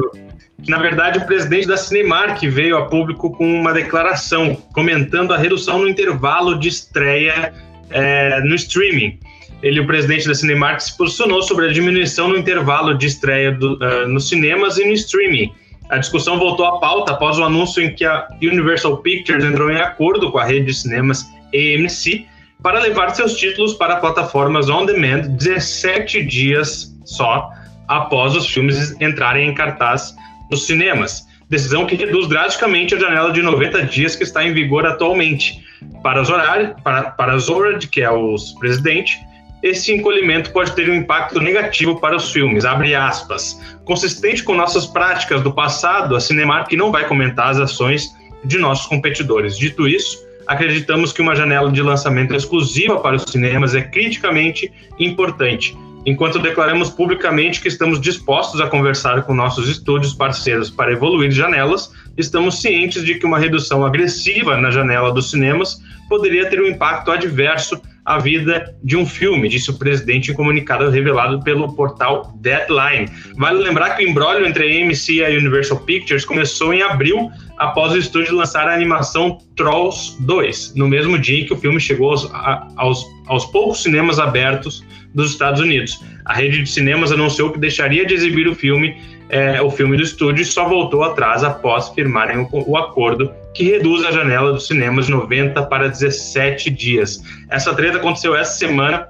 na 0.67 0.77
verdade, 0.77 1.17
o 1.17 1.25
presidente 1.25 1.65
da 1.65 1.77
Cinemark 1.77 2.39
veio 2.43 2.77
a 2.77 2.85
público 2.85 3.31
com 3.31 3.59
uma 3.59 3.73
declaração 3.73 4.53
comentando 4.71 5.33
a 5.33 5.37
redução 5.37 5.79
no 5.79 5.89
intervalo 5.89 6.59
de 6.59 6.67
estreia 6.67 7.51
é, 7.89 8.39
no 8.41 8.53
streaming. 8.53 9.17
Ele, 9.65 9.79
o 9.79 9.87
presidente 9.87 10.27
da 10.27 10.35
Cinemark, 10.35 10.79
se 10.79 10.95
posicionou 10.95 11.41
sobre 11.41 11.65
a 11.65 11.73
diminuição 11.73 12.27
no 12.27 12.37
intervalo 12.37 12.95
de 12.95 13.07
estreia 13.07 13.51
do, 13.51 13.73
uh, 13.73 14.07
nos 14.07 14.29
cinemas 14.29 14.77
e 14.77 14.85
no 14.85 14.93
streaming. 14.93 15.51
A 15.89 15.97
discussão 15.97 16.37
voltou 16.37 16.67
à 16.67 16.79
pauta 16.79 17.13
após 17.13 17.39
o 17.39 17.43
anúncio 17.43 17.81
em 17.81 17.91
que 17.91 18.05
a 18.05 18.27
Universal 18.43 18.97
Pictures 18.97 19.43
entrou 19.43 19.71
em 19.71 19.81
acordo 19.81 20.31
com 20.31 20.37
a 20.37 20.45
rede 20.45 20.67
de 20.67 20.73
cinemas 20.75 21.25
AMC 21.51 22.27
para 22.61 22.79
levar 22.79 23.09
seus 23.15 23.33
títulos 23.37 23.73
para 23.73 23.95
plataformas 23.95 24.69
on 24.69 24.85
demand 24.85 25.29
17 25.29 26.23
dias 26.23 26.95
só 27.03 27.49
após 27.87 28.35
os 28.35 28.47
filmes 28.47 28.95
entrarem 29.01 29.49
em 29.49 29.55
cartaz 29.55 30.13
nos 30.51 30.67
cinemas. 30.67 31.25
Decisão 31.49 31.87
que 31.87 31.95
reduz 31.95 32.27
drasticamente 32.27 32.93
a 32.93 32.99
janela 32.99 33.31
de 33.31 33.41
90 33.41 33.81
dias 33.85 34.15
que 34.15 34.23
está 34.23 34.43
em 34.43 34.53
vigor 34.53 34.85
atualmente. 34.85 35.65
Para, 36.03 36.23
Zorar, 36.23 36.75
para, 36.83 37.11
para 37.11 37.37
Zorad, 37.39 37.87
que 37.87 38.01
é 38.01 38.09
o 38.11 38.35
presidente, 38.59 39.19
esse 39.63 39.91
encolhimento 39.91 40.51
pode 40.51 40.73
ter 40.73 40.89
um 40.89 40.95
impacto 40.95 41.39
negativo 41.39 41.99
para 41.99 42.15
os 42.15 42.31
filmes, 42.31 42.65
abre 42.65 42.93
aspas. 42.93 43.59
Consistente 43.83 44.43
com 44.43 44.55
nossas 44.55 44.85
práticas 44.85 45.41
do 45.41 45.51
passado, 45.51 46.15
a 46.15 46.19
Cinemark 46.19 46.71
não 46.73 46.91
vai 46.91 47.07
comentar 47.07 47.49
as 47.49 47.59
ações 47.59 48.09
de 48.43 48.57
nossos 48.57 48.85
competidores. 48.85 49.57
Dito 49.57 49.87
isso, 49.87 50.17
acreditamos 50.47 51.11
que 51.11 51.21
uma 51.21 51.35
janela 51.35 51.71
de 51.71 51.81
lançamento 51.81 52.35
exclusiva 52.35 52.99
para 52.99 53.15
os 53.15 53.23
cinemas 53.23 53.73
é 53.73 53.81
criticamente 53.81 54.71
importante, 54.99 55.75
enquanto 56.05 56.37
declaramos 56.37 56.89
publicamente 56.89 57.59
que 57.59 57.67
estamos 57.67 57.99
dispostos 57.99 58.61
a 58.61 58.67
conversar 58.67 59.23
com 59.23 59.33
nossos 59.33 59.67
estúdios 59.67 60.13
parceiros 60.13 60.69
para 60.69 60.91
evoluir 60.91 61.31
janelas, 61.31 61.91
estamos 62.15 62.61
cientes 62.61 63.03
de 63.03 63.15
que 63.15 63.25
uma 63.25 63.39
redução 63.39 63.83
agressiva 63.83 64.55
na 64.57 64.69
janela 64.69 65.11
dos 65.11 65.31
cinemas 65.31 65.81
poderia 66.07 66.47
ter 66.49 66.61
um 66.61 66.67
impacto 66.67 67.11
adverso 67.11 67.81
à 68.05 68.19
vida 68.19 68.75
de 68.83 68.95
um 68.95 69.05
filme, 69.05 69.49
disse 69.49 69.71
o 69.71 69.77
presidente 69.79 70.31
em 70.31 70.33
comunicado 70.33 70.89
revelado 70.89 71.41
pelo 71.41 71.73
portal 71.75 72.31
Deadline. 72.39 73.09
Vale 73.35 73.63
lembrar 73.63 73.95
que 73.95 74.05
o 74.05 74.07
embrólio 74.07 74.45
entre 74.45 74.63
a 74.63 74.85
AMC 74.85 75.13
e 75.13 75.25
a 75.25 75.29
Universal 75.29 75.79
Pictures 75.79 76.23
começou 76.23 76.73
em 76.73 76.83
abril, 76.83 77.31
após 77.57 77.93
o 77.93 77.97
estúdio 77.97 78.35
lançar 78.35 78.67
a 78.67 78.73
animação 78.73 79.39
Trolls 79.55 80.15
2, 80.21 80.75
no 80.75 80.87
mesmo 80.87 81.17
dia 81.17 81.41
em 81.41 81.45
que 81.45 81.53
o 81.53 81.57
filme 81.57 81.79
chegou 81.79 82.11
aos, 82.11 82.29
aos, 82.75 83.05
aos 83.27 83.45
poucos 83.45 83.81
cinemas 83.81 84.19
abertos 84.19 84.83
dos 85.13 85.31
Estados 85.31 85.61
Unidos. 85.61 85.99
A 86.25 86.33
rede 86.33 86.61
de 86.61 86.69
cinemas 86.69 87.11
anunciou 87.11 87.51
que 87.51 87.59
deixaria 87.59 88.05
de 88.05 88.13
exibir 88.13 88.47
o 88.47 88.53
filme 88.53 88.95
é, 89.29 89.61
o 89.61 89.71
filme 89.71 89.97
do 89.97 90.03
estúdio 90.03 90.45
só 90.45 90.67
voltou 90.67 91.03
atrás 91.03 91.43
após 91.43 91.89
firmarem 91.89 92.37
o, 92.37 92.49
o, 92.51 92.77
acordo 92.77 93.31
que 93.55 93.63
reduz 93.63 94.03
a 94.03 94.11
janela 94.11 94.51
dos 94.51 94.67
cinemas 94.67 95.05
de 95.05 95.13
90 95.13 95.63
para 95.63 95.87
17 95.87 96.69
dias. 96.69 97.23
Essa 97.49 97.73
treta 97.73 97.97
aconteceu 97.97 98.35
essa 98.35 98.57
semana, 98.57 99.07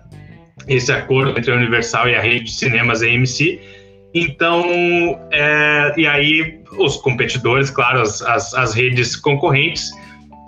esse 0.68 0.92
acordo 0.92 1.38
entre 1.38 1.52
a 1.52 1.56
Universal 1.56 2.08
e 2.10 2.16
a 2.16 2.22
rede 2.22 2.46
de 2.46 2.52
cinemas 2.52 3.02
AMC. 3.02 3.60
Então, 4.14 4.64
é, 5.32 5.94
e 5.98 6.08
aí 6.08 6.60
os 6.78 6.96
competidores, 6.98 7.70
claro, 7.70 8.02
as, 8.02 8.22
as, 8.22 8.54
as 8.54 8.74
redes 8.74 9.16
concorrentes 9.16 9.92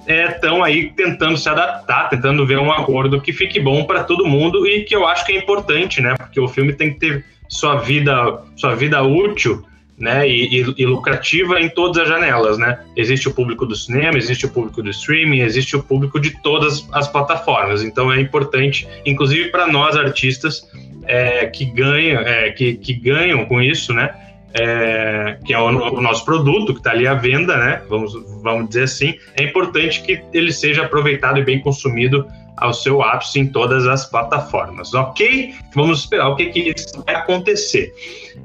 estão 0.08 0.66
é, 0.66 0.70
aí 0.70 0.92
tentando 0.92 1.36
se 1.36 1.50
adaptar, 1.50 2.08
tentando 2.10 2.46
ver 2.46 2.60
um 2.60 2.72
acordo 2.72 3.20
que 3.20 3.34
fique 3.34 3.60
bom 3.60 3.84
para 3.84 4.04
todo 4.04 4.26
mundo 4.26 4.66
e 4.66 4.84
que 4.84 4.96
eu 4.96 5.06
acho 5.06 5.26
que 5.26 5.34
é 5.34 5.38
importante, 5.38 6.02
né? 6.02 6.16
Porque 6.18 6.40
o 6.40 6.48
filme 6.48 6.72
tem 6.72 6.94
que 6.94 7.00
ter 7.00 7.26
sua 7.50 7.78
vida, 7.78 8.42
sua 8.56 8.76
vida 8.76 9.02
útil 9.02 9.66
né, 9.98 10.28
e, 10.30 10.62
e, 10.62 10.74
e, 10.78 10.86
lucrativa 10.86 11.60
em 11.60 11.70
todas 11.70 12.04
as 12.04 12.08
janelas, 12.08 12.58
né? 12.60 12.80
Existe 12.96 13.28
o 13.28 13.34
público 13.34 13.66
do 13.66 13.76
cinema, 13.76 14.16
existe 14.18 14.46
o 14.46 14.50
público 14.50 14.84
do 14.84 14.92
streaming, 14.92 15.40
existe 15.40 15.76
o 15.76 15.82
público 15.82 16.20
de 16.20 16.40
todas 16.42 16.88
as 16.94 17.08
plataformas. 17.08 17.82
Então 17.82 18.14
é 18.14 18.22
importante, 18.22 18.88
inclusive 19.06 19.50
para 19.50 19.66
nós 19.66 19.96
artistas 19.96 20.70
é, 21.08 21.48
que 21.48 21.66
ganham, 21.66 22.22
é, 22.22 22.52
que, 22.52 22.76
que 22.76 22.94
ganham 22.94 23.44
com 23.46 23.60
isso, 23.60 23.92
né? 23.92 24.14
É, 24.54 25.40
que 25.44 25.54
é 25.54 25.60
o, 25.60 25.66
o, 25.66 26.02
nosso 26.02 26.24
produto 26.24 26.74
que 26.74 26.80
está 26.80 26.92
ali 26.92 27.08
à 27.08 27.16
venda, 27.16 27.58
né? 27.58 27.82
Vamos, 27.90 28.14
vamos 28.44 28.68
dizer 28.70 28.84
assim, 28.84 29.16
é 29.36 29.44
importante 29.44 30.02
que 30.04 30.22
ele 30.32 30.52
seja 30.52 30.84
aproveitado 30.84 31.40
e 31.40 31.44
bem 31.44 31.60
consumido 31.60 32.26
ao 32.58 32.74
seu 32.74 33.02
ápice 33.02 33.40
em 33.40 33.48
todas 33.48 33.88
as 33.88 34.06
plataformas, 34.06 34.94
ok? 34.94 35.54
Vamos 35.74 36.00
esperar 36.00 36.30
o 36.30 36.36
que, 36.36 36.48
que 36.48 36.74
isso 36.76 37.04
vai 37.06 37.16
acontecer. 37.16 37.94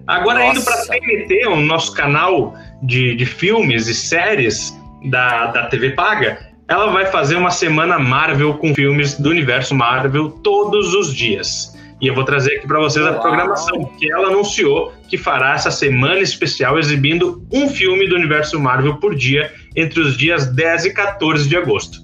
Agora, 0.06 0.40
Nossa. 0.40 0.58
indo 0.58 0.64
para 0.64 0.74
a 0.74 0.86
TNT, 0.86 1.46
o 1.46 1.56
nosso 1.56 1.92
canal 1.94 2.54
de, 2.82 3.14
de 3.16 3.26
filmes 3.26 3.88
e 3.88 3.94
séries 3.94 4.76
da, 5.04 5.46
da 5.46 5.66
TV 5.66 5.90
Paga, 5.90 6.52
ela 6.68 6.90
vai 6.90 7.06
fazer 7.06 7.36
uma 7.36 7.50
semana 7.50 7.98
Marvel 7.98 8.54
com 8.54 8.74
filmes 8.74 9.18
do 9.18 9.30
universo 9.30 9.74
Marvel 9.74 10.30
todos 10.42 10.94
os 10.94 11.14
dias. 11.14 11.76
E 12.00 12.08
eu 12.08 12.14
vou 12.14 12.24
trazer 12.24 12.56
aqui 12.56 12.66
para 12.66 12.80
vocês 12.80 13.06
a 13.06 13.12
programação 13.12 13.84
que 13.96 14.12
ela 14.12 14.26
anunciou 14.26 14.92
que 15.08 15.16
fará 15.16 15.54
essa 15.54 15.70
semana 15.70 16.18
especial 16.18 16.76
exibindo 16.76 17.46
um 17.52 17.68
filme 17.68 18.08
do 18.08 18.16
universo 18.16 18.58
Marvel 18.58 18.96
por 18.96 19.14
dia 19.14 19.52
entre 19.76 20.00
os 20.00 20.18
dias 20.18 20.46
10 20.46 20.86
e 20.86 20.92
14 20.92 21.48
de 21.48 21.56
agosto. 21.56 22.01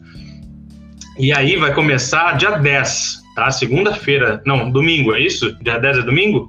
E 1.19 1.33
aí 1.33 1.57
vai 1.57 1.75
começar 1.75 2.37
dia 2.37 2.53
10, 2.53 3.23
tá? 3.35 3.51
Segunda-feira. 3.51 4.41
Não, 4.47 4.71
domingo, 4.71 5.15
é 5.15 5.21
isso? 5.21 5.53
Dia 5.61 5.79
10 5.79 5.99
é 5.99 6.03
domingo? 6.03 6.47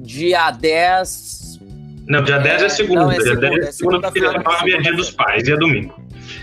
Dia 0.00 0.50
10. 0.50 1.60
Não, 2.08 2.22
dia 2.22 2.38
10 2.38 2.62
é, 2.62 2.64
é 2.64 2.68
segunda. 2.70 3.00
Não, 3.02 3.12
é 3.12 3.16
dia 3.16 3.24
segunda, 3.24 3.50
10 3.50 3.66
é 3.66 3.72
segunda, 3.72 4.00
porque 4.00 4.20
dia 4.20 4.32
9 4.32 4.72
é 4.72 4.80
dia 4.80 4.94
dos 4.94 5.10
pais 5.10 5.46
e 5.46 5.52
é 5.52 5.56
domingo. 5.56 5.94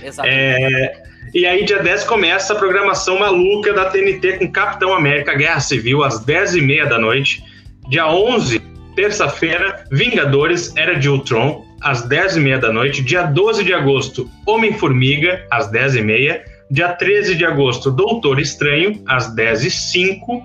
Exatamente. 0.04 0.36
É, 0.38 1.04
e 1.34 1.46
aí, 1.46 1.64
dia 1.64 1.82
10 1.82 2.04
começa 2.06 2.54
a 2.54 2.56
programação 2.56 3.20
maluca 3.20 3.74
da 3.74 3.86
TNT 3.86 4.40
com 4.40 4.52
Capitão 4.52 4.94
América 4.94 5.36
Guerra 5.36 5.60
Civil 5.60 6.04
às 6.04 6.24
10h30 6.26 6.88
da 6.88 7.00
noite. 7.00 7.44
Dia 7.90 8.08
11, 8.08 8.60
terça-feira, 8.96 9.86
Vingadores 9.92 10.76
Era 10.76 10.96
de 10.96 11.10
Ultron 11.10 11.66
às 11.82 12.08
10h30 12.08 12.60
da 12.60 12.72
noite. 12.72 13.04
Dia 13.04 13.24
12 13.24 13.64
de 13.64 13.74
agosto, 13.74 14.30
Homem-Formiga 14.46 15.46
às 15.52 15.72
10h30. 15.72 16.42
Dia 16.70 16.90
13 16.90 17.36
de 17.36 17.46
agosto, 17.46 17.90
Doutor 17.90 18.40
Estranho 18.40 19.02
às 19.08 19.34
10h05. 19.36 20.44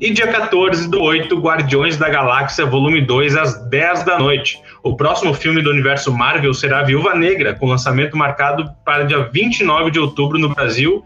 E 0.00 0.10
dia 0.10 0.28
14 0.28 0.88
do 0.88 1.02
8, 1.02 1.36
Guardiões 1.40 1.96
da 1.96 2.08
Galáxia 2.08 2.64
Volume 2.64 3.00
2 3.00 3.36
às 3.36 3.68
10 3.68 4.04
da 4.04 4.16
noite. 4.16 4.60
O 4.82 4.96
próximo 4.96 5.34
filme 5.34 5.60
do 5.60 5.70
universo 5.70 6.12
Marvel 6.12 6.54
será 6.54 6.84
Viúva 6.84 7.16
Negra, 7.16 7.54
com 7.54 7.66
lançamento 7.66 8.16
marcado 8.16 8.70
para 8.84 9.04
dia 9.04 9.28
29 9.32 9.90
de 9.90 9.98
outubro 9.98 10.38
no 10.38 10.54
Brasil, 10.54 11.04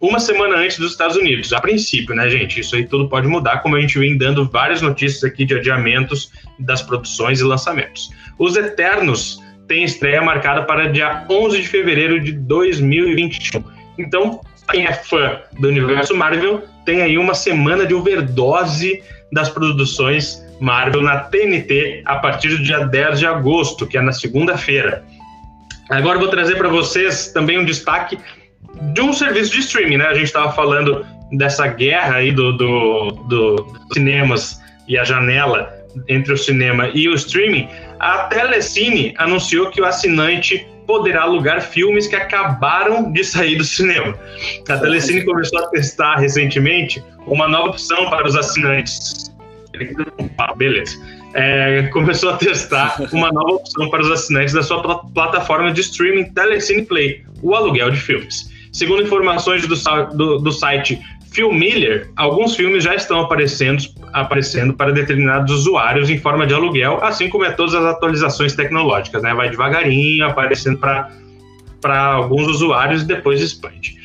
uma 0.00 0.18
semana 0.18 0.56
antes 0.56 0.78
dos 0.78 0.92
Estados 0.92 1.16
Unidos. 1.16 1.52
A 1.52 1.60
princípio, 1.60 2.14
né, 2.14 2.30
gente? 2.30 2.60
Isso 2.60 2.74
aí 2.74 2.86
tudo 2.86 3.10
pode 3.10 3.28
mudar, 3.28 3.58
como 3.58 3.76
a 3.76 3.80
gente 3.80 3.98
vem 3.98 4.16
dando 4.16 4.48
várias 4.48 4.80
notícias 4.80 5.22
aqui 5.22 5.44
de 5.44 5.54
adiamentos 5.54 6.32
das 6.58 6.80
produções 6.80 7.40
e 7.40 7.44
lançamentos. 7.44 8.10
Os 8.38 8.56
Eternos 8.56 9.38
têm 9.68 9.84
estreia 9.84 10.22
marcada 10.22 10.62
para 10.62 10.88
dia 10.88 11.26
11 11.30 11.60
de 11.60 11.68
fevereiro 11.68 12.18
de 12.18 12.32
2021. 12.32 13.62
Então, 14.00 14.40
quem 14.70 14.86
é 14.86 14.92
fã 14.92 15.40
do 15.58 15.68
universo 15.68 16.14
Marvel 16.16 16.64
tem 16.84 17.02
aí 17.02 17.18
uma 17.18 17.34
semana 17.34 17.86
de 17.86 17.94
overdose 17.94 19.02
das 19.32 19.48
produções 19.48 20.44
Marvel 20.60 21.02
na 21.02 21.20
TNT 21.20 22.02
a 22.04 22.16
partir 22.16 22.48
do 22.48 22.62
dia 22.62 22.86
10 22.86 23.18
de 23.18 23.26
agosto, 23.26 23.86
que 23.86 23.96
é 23.96 24.00
na 24.00 24.12
segunda-feira. 24.12 25.04
Agora 25.88 26.18
vou 26.18 26.28
trazer 26.28 26.56
para 26.56 26.68
vocês 26.68 27.32
também 27.32 27.58
um 27.58 27.64
destaque 27.64 28.18
de 28.92 29.00
um 29.00 29.12
serviço 29.12 29.52
de 29.52 29.60
streaming, 29.60 29.96
né? 29.96 30.06
A 30.06 30.14
gente 30.14 30.26
estava 30.26 30.52
falando 30.52 31.04
dessa 31.32 31.66
guerra 31.66 32.16
aí 32.16 32.30
do, 32.30 32.52
do, 32.56 33.10
do, 33.28 33.78
cinemas 33.92 34.60
e 34.86 34.98
a 34.98 35.04
janela 35.04 35.72
entre 36.08 36.32
o 36.32 36.38
cinema 36.38 36.88
e 36.94 37.08
o 37.08 37.14
streaming. 37.14 37.68
A 37.98 38.24
Telecine 38.24 39.14
anunciou 39.18 39.70
que 39.70 39.80
o 39.80 39.84
assinante 39.84 40.66
poderá 40.90 41.22
alugar 41.22 41.62
filmes 41.62 42.08
que 42.08 42.16
acabaram 42.16 43.12
de 43.12 43.22
sair 43.22 43.54
do 43.54 43.62
cinema. 43.62 44.18
A 44.68 44.76
Telecine 44.76 45.24
começou 45.24 45.60
a 45.60 45.68
testar 45.68 46.16
recentemente 46.16 47.00
uma 47.28 47.46
nova 47.46 47.68
opção 47.68 48.10
para 48.10 48.26
os 48.26 48.34
assinantes. 48.34 49.32
Ah, 50.36 50.52
beleza. 50.52 50.98
É, 51.34 51.84
começou 51.92 52.30
a 52.30 52.36
testar 52.36 52.96
uma 53.12 53.30
nova 53.30 53.52
opção 53.52 53.88
para 53.88 54.00
os 54.00 54.10
assinantes 54.10 54.52
da 54.52 54.64
sua 54.64 54.82
pl 54.82 54.96
plataforma 55.14 55.72
de 55.72 55.80
streaming 55.80 56.24
Telecine 56.32 56.84
Play, 56.84 57.22
o 57.40 57.54
aluguel 57.54 57.92
de 57.92 58.00
filmes. 58.00 58.50
Segundo 58.72 59.04
informações 59.04 59.64
do, 59.68 59.76
do, 60.16 60.38
do 60.38 60.50
site 60.50 61.00
Filmiller, 61.32 62.10
alguns 62.16 62.56
filmes 62.56 62.82
já 62.82 62.94
estão 62.94 63.20
aparecendo, 63.20 63.82
aparecendo 64.12 64.74
para 64.74 64.90
determinados 64.90 65.52
usuários 65.52 66.10
em 66.10 66.18
forma 66.18 66.46
de 66.46 66.52
aluguel, 66.52 66.98
assim 67.02 67.28
como 67.28 67.44
é 67.44 67.52
todas 67.52 67.74
as 67.74 67.84
atualizações 67.84 68.54
tecnológicas, 68.54 69.22
né? 69.22 69.32
Vai 69.32 69.48
devagarinho, 69.48 70.26
aparecendo 70.26 70.78
para 70.78 72.12
alguns 72.12 72.48
usuários 72.48 73.02
e 73.02 73.06
depois 73.06 73.40
expande. 73.40 73.96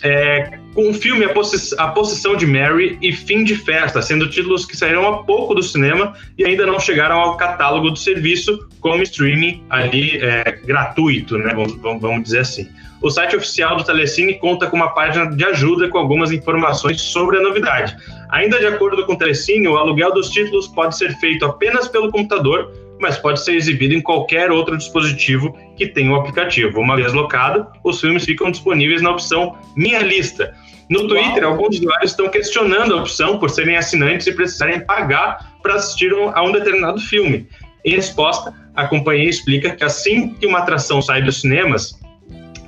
É, 0.00 0.58
com 0.74 0.90
o 0.90 0.94
filme 0.94 1.24
a, 1.24 1.30
Possi 1.30 1.74
a 1.76 1.88
Possessão 1.88 2.36
de 2.36 2.46
Mary 2.46 2.96
e 3.02 3.12
Fim 3.12 3.42
de 3.42 3.56
Festa, 3.56 4.00
sendo 4.00 4.30
títulos 4.30 4.64
que 4.64 4.76
saíram 4.76 5.08
há 5.08 5.24
pouco 5.24 5.56
do 5.56 5.62
cinema 5.62 6.14
e 6.38 6.44
ainda 6.44 6.64
não 6.64 6.78
chegaram 6.78 7.18
ao 7.18 7.36
catálogo 7.36 7.90
do 7.90 7.96
serviço 7.96 8.68
como 8.80 9.02
streaming 9.02 9.64
ali 9.68 10.18
é, 10.22 10.60
gratuito, 10.64 11.36
né? 11.36 11.52
Vamos, 11.52 12.00
vamos 12.00 12.22
dizer 12.22 12.40
assim. 12.40 12.68
O 13.00 13.10
site 13.10 13.36
oficial 13.36 13.76
do 13.76 13.84
Telecine 13.84 14.34
conta 14.34 14.66
com 14.66 14.76
uma 14.76 14.90
página 14.90 15.26
de 15.30 15.44
ajuda 15.44 15.88
com 15.88 15.98
algumas 15.98 16.32
informações 16.32 17.00
sobre 17.00 17.38
a 17.38 17.40
novidade. 17.40 17.96
Ainda 18.30 18.58
de 18.58 18.66
acordo 18.66 19.06
com 19.06 19.12
o 19.12 19.16
Telecine, 19.16 19.68
o 19.68 19.76
aluguel 19.76 20.12
dos 20.12 20.30
títulos 20.30 20.66
pode 20.66 20.96
ser 20.96 21.14
feito 21.18 21.44
apenas 21.44 21.86
pelo 21.86 22.10
computador, 22.10 22.72
mas 23.00 23.16
pode 23.16 23.40
ser 23.44 23.54
exibido 23.54 23.94
em 23.94 24.00
qualquer 24.00 24.50
outro 24.50 24.76
dispositivo 24.76 25.56
que 25.76 25.86
tenha 25.86 26.10
o 26.10 26.16
aplicativo. 26.16 26.80
Uma 26.80 26.96
vez 26.96 27.12
locado, 27.12 27.66
os 27.84 28.00
filmes 28.00 28.24
ficam 28.24 28.50
disponíveis 28.50 29.00
na 29.00 29.12
opção 29.12 29.56
Minha 29.76 30.00
Lista. 30.00 30.52
No 30.90 31.06
Twitter, 31.06 31.44
Uau. 31.44 31.52
alguns 31.52 31.78
usuários 31.78 32.10
estão 32.10 32.28
questionando 32.28 32.94
a 32.94 33.00
opção 33.00 33.38
por 33.38 33.50
serem 33.50 33.76
assinantes 33.76 34.26
e 34.26 34.32
precisarem 34.32 34.80
pagar 34.80 35.52
para 35.62 35.74
assistir 35.74 36.12
a 36.12 36.42
um 36.42 36.50
determinado 36.50 36.98
filme. 36.98 37.46
Em 37.84 37.94
resposta, 37.94 38.52
a 38.74 38.88
companhia 38.88 39.28
explica 39.28 39.70
que 39.70 39.84
assim 39.84 40.30
que 40.34 40.46
uma 40.46 40.58
atração 40.58 41.00
sai 41.00 41.22
dos 41.22 41.40
cinemas, 41.40 41.98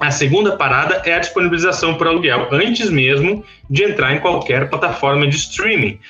a 0.01 0.11
segunda 0.11 0.57
parada 0.57 1.03
é 1.05 1.13
a 1.13 1.19
disponibilização 1.19 1.95
por 1.95 2.07
aluguel, 2.07 2.49
antes 2.51 2.89
mesmo 2.89 3.45
de 3.69 3.85
entrar 3.85 4.15
em 4.15 4.21
qualquer 4.21 4.71
plataforma 4.71 5.29
de 5.29 5.37
streaming. 5.37 6.01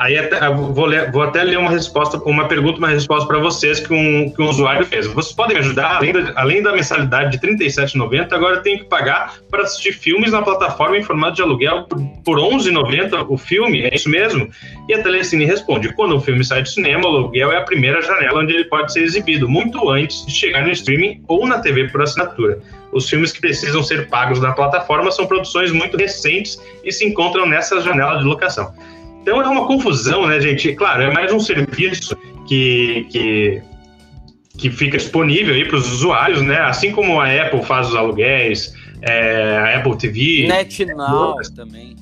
Aí 0.00 0.16
até, 0.16 0.48
vou, 0.48 0.86
ler, 0.86 1.12
vou, 1.12 1.20
até 1.20 1.44
ler 1.44 1.58
uma 1.58 1.68
resposta, 1.68 2.16
uma 2.24 2.48
pergunta, 2.48 2.78
uma 2.78 2.88
resposta 2.88 3.28
para 3.28 3.38
vocês 3.38 3.80
que 3.80 3.92
um, 3.92 4.30
que 4.30 4.40
um 4.40 4.48
usuário 4.48 4.86
fez. 4.86 5.06
Vocês 5.06 5.34
podem 5.34 5.58
ajudar? 5.58 5.96
Além 5.96 6.12
da, 6.14 6.32
além 6.36 6.62
da 6.62 6.72
mensalidade 6.72 7.38
de 7.38 7.46
R$ 7.46 7.54
37,90, 7.54 8.32
agora 8.32 8.60
tem 8.62 8.78
que 8.78 8.84
pagar 8.84 9.34
para 9.50 9.64
assistir 9.64 9.92
filmes 9.92 10.32
na 10.32 10.40
plataforma 10.40 10.96
em 10.96 11.02
formato 11.02 11.36
de 11.36 11.42
aluguel 11.42 11.86
por 12.24 12.38
R$ 12.38 12.56
11,90 12.56 13.26
o 13.28 13.36
filme? 13.36 13.82
É 13.82 13.94
isso 13.94 14.08
mesmo? 14.08 14.48
E 14.88 14.94
a 14.94 15.02
Telecine 15.02 15.44
responde: 15.44 15.92
quando 15.92 16.16
um 16.16 16.20
filme 16.20 16.42
sai 16.42 16.62
do 16.62 16.68
cinema, 16.70 17.04
o 17.04 17.16
aluguel 17.16 17.52
é 17.52 17.58
a 17.58 17.62
primeira 17.62 18.00
janela 18.00 18.40
onde 18.40 18.54
ele 18.54 18.64
pode 18.64 18.94
ser 18.94 19.02
exibido, 19.02 19.46
muito 19.50 19.90
antes 19.90 20.24
de 20.24 20.32
chegar 20.32 20.64
no 20.64 20.70
streaming 20.70 21.22
ou 21.28 21.46
na 21.46 21.58
TV 21.58 21.88
por 21.88 22.00
assinatura. 22.00 22.58
Os 22.90 23.06
filmes 23.06 23.32
que 23.32 23.40
precisam 23.42 23.82
ser 23.82 24.08
pagos 24.08 24.40
na 24.40 24.52
plataforma 24.52 25.10
são 25.10 25.26
produções 25.26 25.70
muito 25.72 25.98
recentes 25.98 26.58
e 26.82 26.90
se 26.90 27.04
encontram 27.04 27.44
nessa 27.44 27.82
janela 27.82 28.18
de 28.18 28.24
locação. 28.24 28.72
Então 29.22 29.40
é 29.40 29.48
uma 29.48 29.66
confusão, 29.66 30.26
né, 30.26 30.40
gente? 30.40 30.72
Claro, 30.74 31.02
é 31.02 31.12
mais 31.12 31.32
um 31.32 31.40
serviço 31.40 32.16
que, 32.46 33.06
que, 33.10 33.62
que 34.56 34.70
fica 34.70 34.96
disponível 34.96 35.54
aí 35.54 35.66
para 35.66 35.76
os 35.76 35.90
usuários, 35.92 36.42
né? 36.42 36.58
Assim 36.60 36.90
como 36.90 37.20
a 37.20 37.26
Apple 37.26 37.62
faz 37.62 37.88
os 37.88 37.94
aluguéis, 37.94 38.74
é, 39.02 39.58
a 39.58 39.78
Apple 39.78 39.96
TV. 39.96 40.46
NetNow 40.48 41.36
também. 41.54 41.96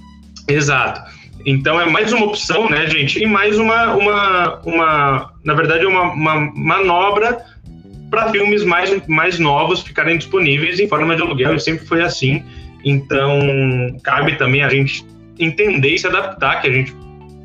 Exato. 0.49 1.19
Então 1.45 1.81
é 1.81 1.87
mais 1.87 2.13
uma 2.13 2.27
opção, 2.27 2.69
né, 2.69 2.87
gente? 2.89 3.23
E 3.23 3.27
mais 3.27 3.59
uma, 3.59 3.95
uma, 3.95 4.61
uma 4.65 5.33
na 5.45 5.55
verdade, 5.55 5.87
uma, 5.87 6.13
uma 6.13 6.53
manobra 6.55 7.45
para 8.11 8.31
filmes 8.31 8.65
mais, 8.65 9.07
mais 9.07 9.39
novos 9.39 9.83
ficarem 9.83 10.17
disponíveis 10.17 10.81
em 10.81 10.89
forma 10.89 11.15
de 11.15 11.23
aluguel, 11.23 11.55
e 11.55 11.61
sempre 11.61 11.87
foi 11.87 12.03
assim. 12.03 12.43
Então, 12.85 13.39
cabe 14.03 14.37
também 14.37 14.63
a 14.63 14.69
gente 14.69 15.05
entender 15.39 15.95
e 15.95 15.99
se 15.99 16.07
adaptar, 16.07 16.61
que 16.61 16.69
a 16.69 16.73
gente 16.73 16.95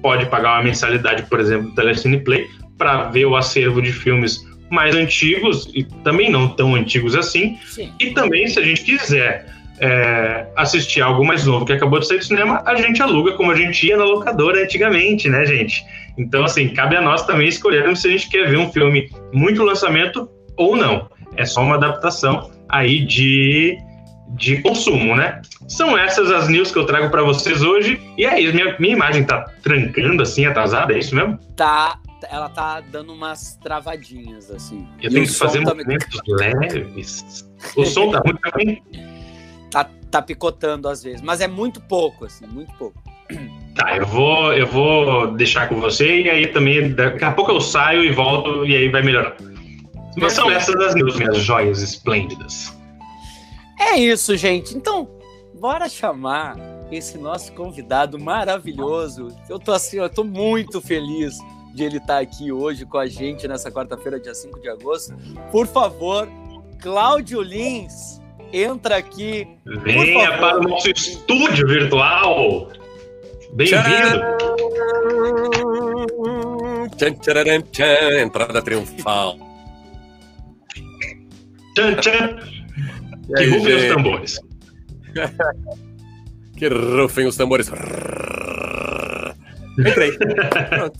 pode 0.03 0.27
pagar 0.27 0.57
uma 0.57 0.63
mensalidade, 0.63 1.23
por 1.23 1.39
exemplo, 1.39 1.69
do 1.69 1.75
Telecine 1.75 2.19
Play, 2.19 2.47
para 2.77 3.05
ver 3.05 3.25
o 3.25 3.35
acervo 3.35 3.81
de 3.81 3.91
filmes 3.91 4.45
mais 4.69 4.95
antigos 4.95 5.71
e 5.73 5.83
também 6.03 6.29
não 6.29 6.49
tão 6.49 6.75
antigos 6.75 7.15
assim. 7.15 7.57
Sim. 7.65 7.91
E 7.99 8.11
também, 8.11 8.47
se 8.47 8.59
a 8.59 8.63
gente 8.63 8.83
quiser 8.83 9.45
é, 9.79 10.47
assistir 10.55 11.01
algo 11.01 11.25
mais 11.25 11.45
novo 11.45 11.65
que 11.65 11.73
acabou 11.73 11.99
de 11.99 12.07
sair 12.07 12.17
do 12.17 12.25
cinema, 12.25 12.61
a 12.65 12.75
gente 12.75 13.01
aluga 13.01 13.31
como 13.33 13.51
a 13.51 13.55
gente 13.55 13.87
ia 13.87 13.97
na 13.97 14.03
locadora 14.03 14.61
antigamente, 14.61 15.29
né, 15.29 15.45
gente? 15.45 15.83
Então, 16.17 16.43
assim, 16.43 16.69
cabe 16.69 16.95
a 16.95 17.01
nós 17.01 17.25
também 17.25 17.47
escolhermos 17.47 18.01
se 18.01 18.07
a 18.07 18.11
gente 18.11 18.29
quer 18.29 18.49
ver 18.49 18.57
um 18.57 18.71
filme 18.71 19.09
muito 19.31 19.63
lançamento 19.63 20.29
ou 20.57 20.75
não. 20.75 21.09
É 21.35 21.45
só 21.45 21.61
uma 21.61 21.75
adaptação 21.75 22.51
aí 22.69 22.99
de, 23.05 23.77
de 24.33 24.61
consumo, 24.61 25.15
né? 25.15 25.41
São 25.67 25.97
essas 25.97 26.31
as 26.31 26.47
news 26.47 26.71
que 26.71 26.77
eu 26.77 26.85
trago 26.85 27.09
para 27.09 27.23
vocês 27.23 27.61
hoje. 27.61 28.01
E 28.17 28.25
aí, 28.25 28.47
é 28.47 28.51
minha, 28.51 28.75
minha 28.79 28.93
imagem 28.93 29.23
tá 29.23 29.45
trancando 29.61 30.23
assim, 30.23 30.45
atrasada, 30.45 30.93
é 30.93 30.99
isso 30.99 31.15
mesmo? 31.15 31.37
Tá, 31.55 31.99
ela 32.29 32.49
tá 32.49 32.81
dando 32.81 33.13
umas 33.13 33.55
travadinhas, 33.57 34.49
assim. 34.49 34.87
Eu 35.01 35.09
e 35.09 35.13
tenho 35.13 35.25
que 35.25 35.33
fazer 35.33 35.63
tá 35.63 35.73
movimentos 35.73 36.19
leves. 36.27 37.49
O 37.75 37.85
som 37.85 38.11
tá 38.11 38.21
muito 38.25 38.39
também? 38.41 38.81
Tá, 39.69 39.89
tá 40.09 40.21
picotando 40.21 40.87
às 40.87 41.03
vezes, 41.03 41.21
mas 41.21 41.41
é 41.41 41.47
muito 41.47 41.81
pouco, 41.81 42.25
assim, 42.25 42.45
muito 42.47 42.73
pouco. 42.73 43.01
Tá, 43.75 43.97
eu 43.97 44.05
vou, 44.05 44.53
eu 44.53 44.67
vou 44.67 45.31
deixar 45.31 45.67
com 45.67 45.79
você 45.79 46.21
e 46.21 46.29
aí 46.29 46.47
também, 46.47 46.93
daqui 46.93 47.23
a 47.23 47.31
pouco 47.31 47.51
eu 47.51 47.61
saio 47.61 48.03
e 48.03 48.11
volto 48.11 48.65
e 48.65 48.75
aí 48.75 48.89
vai 48.89 49.01
melhorar. 49.01 49.35
Mas 50.15 50.33
são 50.33 50.51
essas 50.51 50.75
as 50.75 50.93
news, 50.93 51.15
minhas 51.15 51.37
joias 51.39 51.81
esplêndidas. 51.81 52.71
É 53.85 53.97
isso, 53.97 54.35
gente. 54.37 54.75
Então, 54.75 55.09
bora 55.53 55.89
chamar 55.89 56.55
esse 56.91 57.17
nosso 57.17 57.51
convidado 57.53 58.19
maravilhoso. 58.19 59.27
Eu 59.49 59.59
tô 59.59 59.71
assim, 59.71 59.97
eu 59.97 60.09
tô 60.09 60.23
muito 60.23 60.81
feliz 60.81 61.37
de 61.73 61.83
ele 61.83 61.97
estar 61.97 62.19
aqui 62.19 62.51
hoje 62.51 62.85
com 62.85 62.97
a 62.97 63.07
gente 63.07 63.47
nessa 63.47 63.71
quarta-feira, 63.71 64.19
dia 64.19 64.33
5 64.33 64.59
de 64.61 64.69
agosto. 64.69 65.15
Por 65.51 65.67
favor, 65.67 66.29
Cláudio 66.81 67.41
Lins 67.41 68.21
entra 68.51 68.97
aqui. 68.97 69.47
Venha 69.65 70.37
para 70.37 70.59
o 70.59 70.63
nosso 70.63 70.89
estúdio 70.89 71.67
virtual. 71.67 72.69
Bem-vindo. 73.53 74.21
Entrada 78.21 78.61
triunfal. 78.61 79.37
Tchan, 81.75 81.95
tchan. 81.95 82.62
Que 83.27 83.45
rufem 83.45 83.75
os 83.75 83.93
tambores. 83.93 84.39
que 86.57 86.67
rufem 86.67 87.27
os 87.27 87.37
tambores. 87.37 87.71
Entrei. 89.79 90.11
Pronto. 90.69 90.99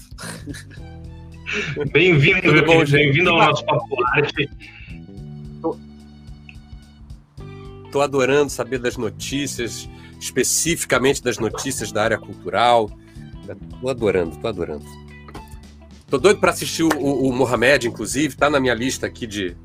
Bem-vindo, 1.92 2.42
bem-vindo 2.90 3.30
ao 3.30 3.38
nosso 3.38 3.66
Papo 3.66 4.04
Arte. 4.16 4.50
Tô 7.92 8.02
adorando 8.02 8.50
saber 8.50 8.80
das 8.80 8.98
notícias, 8.98 9.88
especificamente 10.20 11.22
das 11.22 11.38
notícias 11.38 11.92
da 11.92 12.04
área 12.04 12.18
cultural. 12.18 12.90
Tô 13.80 13.90
adorando, 13.90 14.36
tô 14.38 14.48
adorando. 14.48 14.86
Tô 16.10 16.18
doido 16.18 16.40
para 16.40 16.52
assistir 16.52 16.84
o, 16.84 16.90
o, 16.90 17.30
o 17.30 17.34
Mohamed, 17.34 17.88
inclusive, 17.88 18.36
tá 18.36 18.50
na 18.50 18.60
minha 18.60 18.74
lista 18.74 19.06
aqui 19.06 19.28
de, 19.28 19.56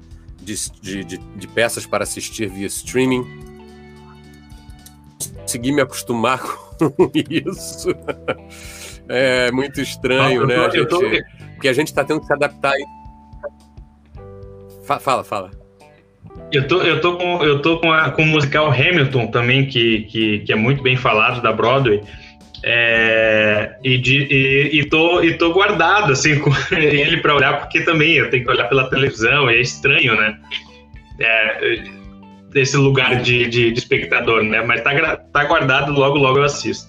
de, 0.56 1.04
de, 1.04 1.18
de, 1.18 1.48
peças 1.48 1.86
para 1.86 2.04
assistir 2.04 2.48
via 2.48 2.66
streaming. 2.66 3.24
Consegui 5.40 5.72
me 5.72 5.82
acostumar 5.82 6.40
com 6.78 7.10
isso. 7.14 7.88
É 9.08 9.50
muito 9.50 9.80
estranho, 9.80 10.46
né? 10.46 10.56
A 10.56 10.70
gente, 10.70 11.24
porque 11.54 11.68
a 11.68 11.72
gente 11.72 11.88
está 11.88 12.04
tendo 12.04 12.20
que 12.20 12.26
se 12.26 12.32
adaptar. 12.32 12.74
Fala, 15.00 15.22
fala. 15.22 15.50
Eu 16.50 16.66
tô, 16.66 16.80
eu 16.82 17.00
tô, 17.00 17.16
com, 17.16 17.44
eu 17.44 17.60
tô 17.60 17.78
com, 17.78 17.92
a, 17.92 18.10
com 18.10 18.22
o 18.22 18.26
musical 18.26 18.70
Hamilton 18.70 19.26
também, 19.26 19.66
que, 19.66 20.02
que, 20.04 20.38
que 20.40 20.52
é 20.52 20.56
muito 20.56 20.82
bem 20.82 20.96
falado 20.96 21.42
da 21.42 21.52
Broadway. 21.52 22.02
É, 22.64 23.76
e, 23.84 23.98
de, 23.98 24.24
e, 24.24 24.80
e, 24.80 24.84
tô, 24.88 25.22
e 25.22 25.34
tô 25.38 25.52
guardado 25.52 26.12
assim 26.12 26.40
com 26.40 26.50
ele 26.74 27.18
para 27.18 27.34
olhar, 27.34 27.60
porque 27.60 27.80
também 27.82 28.14
eu 28.14 28.30
tenho 28.30 28.44
que 28.44 28.50
olhar 28.50 28.68
pela 28.68 28.90
televisão, 28.90 29.48
é 29.48 29.60
estranho, 29.60 30.16
né? 30.16 30.38
É, 31.20 31.82
esse 32.54 32.76
lugar 32.76 33.22
de, 33.22 33.46
de, 33.46 33.70
de, 33.70 33.78
espectador, 33.78 34.42
né? 34.42 34.62
Mas 34.62 34.82
tá, 34.82 35.16
tá 35.16 35.44
guardado, 35.44 35.92
logo, 35.92 36.16
logo 36.18 36.38
eu 36.38 36.44
assisto. 36.44 36.88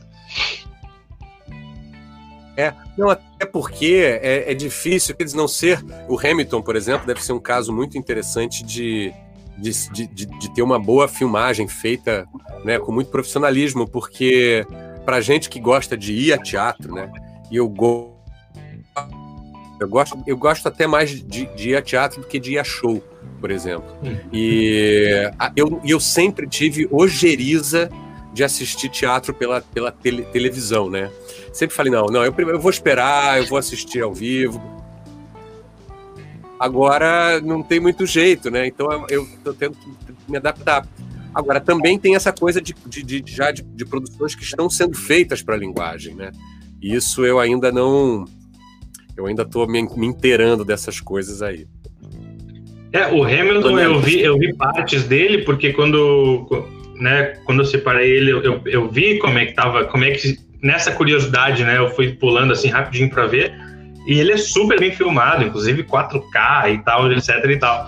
É, 2.58 2.74
não, 2.98 3.10
até 3.10 3.46
porque 3.46 4.20
é, 4.22 4.52
é 4.52 4.54
difícil, 4.54 5.16
quer 5.16 5.24
dizer, 5.24 5.38
não 5.38 5.48
ser. 5.48 5.80
O 6.08 6.20
Hamilton, 6.20 6.62
por 6.62 6.76
exemplo, 6.76 7.06
deve 7.06 7.24
ser 7.24 7.34
um 7.34 7.40
caso 7.40 7.72
muito 7.72 7.98
interessante 7.98 8.64
de, 8.64 9.14
de, 9.58 9.72
de, 9.92 10.26
de 10.26 10.54
ter 10.54 10.62
uma 10.62 10.80
boa 10.80 11.08
filmagem 11.08 11.68
feita 11.68 12.28
né, 12.66 12.80
com 12.80 12.92
muito 12.92 13.10
profissionalismo, 13.10 13.88
porque 13.88 14.66
para 15.10 15.22
gente 15.22 15.50
que 15.50 15.60
gosta 15.60 15.98
de 15.98 16.14
ir 16.14 16.34
a 16.34 16.38
teatro, 16.38 16.94
né, 16.94 17.12
e 17.50 17.56
eu, 17.56 17.68
go, 17.68 18.16
eu, 19.82 19.90
gosto, 19.90 20.24
eu 20.28 20.38
gosto 20.38 20.68
até 20.68 20.86
mais 20.86 21.10
de, 21.10 21.48
de 21.48 21.70
ir 21.70 21.76
a 21.76 21.82
teatro 21.82 22.22
do 22.22 22.28
que 22.28 22.40
de 22.40 22.52
ir 22.52 22.60
a 22.60 22.64
show, 22.64 23.04
por 23.42 23.50
exemplo. 23.50 23.92
Hum. 24.04 24.16
E 24.32 25.32
eu, 25.56 25.82
eu 25.84 26.00
sempre 26.00 26.48
tive 26.48 26.88
ojeriza 26.92 27.90
de 28.32 28.44
assistir 28.44 28.88
teatro 28.90 29.34
pela, 29.34 29.62
pela 29.62 29.92
tele, 29.92 30.22
televisão, 30.26 30.92
né? 30.92 31.10
Sempre 31.52 31.76
falei, 31.76 31.92
não, 31.92 32.06
não, 32.06 32.24
eu, 32.24 32.32
eu 32.38 32.60
vou 32.60 32.70
esperar, 32.70 33.40
eu 33.40 33.48
vou 33.48 33.58
assistir 33.58 34.04
ao 34.04 34.14
vivo, 34.14 34.62
Agora 36.60 37.40
não 37.40 37.64
tem 37.64 37.80
muito 37.80 38.06
jeito, 38.06 38.52
né? 38.52 38.68
Então 38.68 38.86
eu 39.10 39.26
tendo 39.58 39.76
que 39.76 39.90
me 40.28 40.38
adaptar. 40.38 40.86
Agora 41.34 41.60
também 41.60 41.98
tem 42.00 42.16
essa 42.16 42.34
coisa 42.34 42.62
de, 42.62 42.76
de, 42.86 43.04
de 43.04 43.24
já 43.32 43.52
de, 43.52 43.62
de, 43.62 43.86
produções 43.86 44.36
que 44.36 44.44
estão 44.44 44.70
sendo 44.70 44.98
feitas 44.98 45.42
para 45.42 45.56
a 45.56 45.58
linguagem, 45.58 46.16
né? 46.16 46.32
Isso 46.82 47.26
eu 47.26 47.40
ainda 47.40 47.72
não, 47.72 48.26
eu 49.16 49.28
ainda 49.28 49.44
estou 49.44 49.68
me, 49.68 49.82
me 49.82 50.08
inteirando 50.08 50.66
dessas 50.66 51.00
coisas 51.00 51.42
aí. 51.42 51.68
É, 52.92 53.08
o 53.14 53.24
Hamilton 53.24 53.80
eu 53.80 54.00
vi, 54.00 54.22
eu 54.22 54.38
vi 54.38 54.56
partes 54.56 55.04
dele 55.04 55.44
porque 55.44 55.72
quando, 55.74 56.48
né, 56.96 57.38
quando 57.46 57.60
eu 57.60 57.66
separei 57.66 58.10
ele, 58.10 58.32
eu, 58.32 58.62
eu 58.66 58.90
vi 58.90 59.20
como 59.20 59.38
é 59.38 59.46
que 59.46 59.54
tava, 59.54 59.86
como 59.86 60.04
é 60.04 60.12
que 60.12 60.40
nessa 60.62 60.92
curiosidade, 60.92 61.64
né, 61.64 61.78
eu 61.78 61.90
fui 61.90 62.14
pulando 62.14 62.54
assim 62.54 62.70
rapidinho 62.70 63.10
para 63.10 63.28
ver 63.28 63.54
e 64.08 64.20
ele 64.20 64.32
é 64.32 64.38
super 64.38 64.80
bem 64.80 64.92
filmado, 64.92 65.44
inclusive 65.44 65.84
4K 65.84 66.74
e 66.74 66.78
tal, 66.80 67.12
etc 67.12 67.46
e 67.46 67.58
tal. 67.58 67.88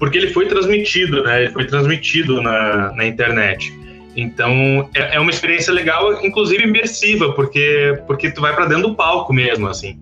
Porque 0.00 0.18
ele 0.18 0.30
foi 0.30 0.46
transmitido, 0.46 1.22
né? 1.22 1.44
Ele 1.44 1.52
foi 1.52 1.66
transmitido 1.66 2.42
na, 2.42 2.92
na 2.92 3.06
internet. 3.06 3.72
Então 4.16 4.88
é, 4.94 5.16
é 5.16 5.20
uma 5.20 5.30
experiência 5.30 5.72
legal, 5.72 6.24
inclusive 6.24 6.64
imersiva, 6.64 7.32
porque, 7.34 8.02
porque 8.06 8.30
tu 8.30 8.40
vai 8.40 8.54
para 8.54 8.66
dentro 8.66 8.88
do 8.88 8.94
palco 8.96 9.32
mesmo, 9.32 9.68
assim. 9.68 10.00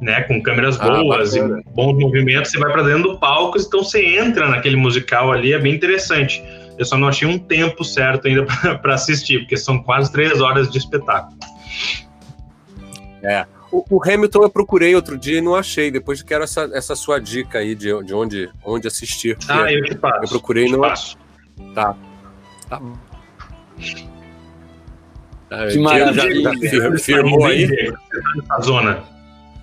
Né, 0.00 0.22
com 0.22 0.42
câmeras 0.42 0.80
ah, 0.80 0.88
boas 0.88 1.34
e 1.34 1.40
bons 1.74 1.98
movimentos, 1.98 2.50
você 2.50 2.58
vai 2.58 2.72
para 2.72 2.82
dentro 2.82 3.02
do 3.02 3.18
palco, 3.18 3.58
então 3.58 3.84
você 3.84 4.16
entra 4.16 4.48
naquele 4.48 4.74
musical 4.74 5.30
ali, 5.30 5.52
é 5.52 5.58
bem 5.58 5.74
interessante. 5.74 6.42
Eu 6.78 6.86
só 6.86 6.96
não 6.96 7.08
achei 7.08 7.28
um 7.28 7.38
tempo 7.38 7.84
certo 7.84 8.26
ainda 8.26 8.46
para 8.80 8.94
assistir, 8.94 9.40
porque 9.40 9.58
são 9.58 9.82
quase 9.82 10.10
três 10.10 10.40
horas 10.40 10.70
de 10.70 10.78
espetáculo. 10.78 11.36
É. 13.22 13.44
O, 13.72 13.84
o, 13.88 14.02
Hamilton 14.02 14.42
eu 14.42 14.50
procurei 14.50 14.94
outro 14.94 15.16
dia 15.16 15.38
e 15.38 15.40
não 15.40 15.54
achei. 15.54 15.90
Depois 15.90 16.22
quero 16.22 16.44
essa, 16.44 16.68
essa 16.72 16.96
sua 16.96 17.20
dica 17.20 17.58
aí 17.58 17.74
de, 17.74 18.02
de 18.02 18.14
onde, 18.14 18.50
onde 18.64 18.88
assistir. 18.88 19.38
Ah, 19.48 19.72
eu 19.72 19.84
te 19.84 19.94
passo. 19.94 20.24
Eu 20.24 20.28
procurei 20.28 20.66
e 20.66 20.72
não. 20.72 20.80
Passo. 20.80 21.16
Tá. 21.74 21.96
Tá. 22.68 22.80
Ah, 25.50 25.66
que 25.66 25.78
maravilha. 25.78 26.52
Já, 26.68 26.90
já 26.90 26.98
firmou 26.98 27.46
aí? 27.46 27.92
Na 28.48 28.60
zona. 28.60 29.04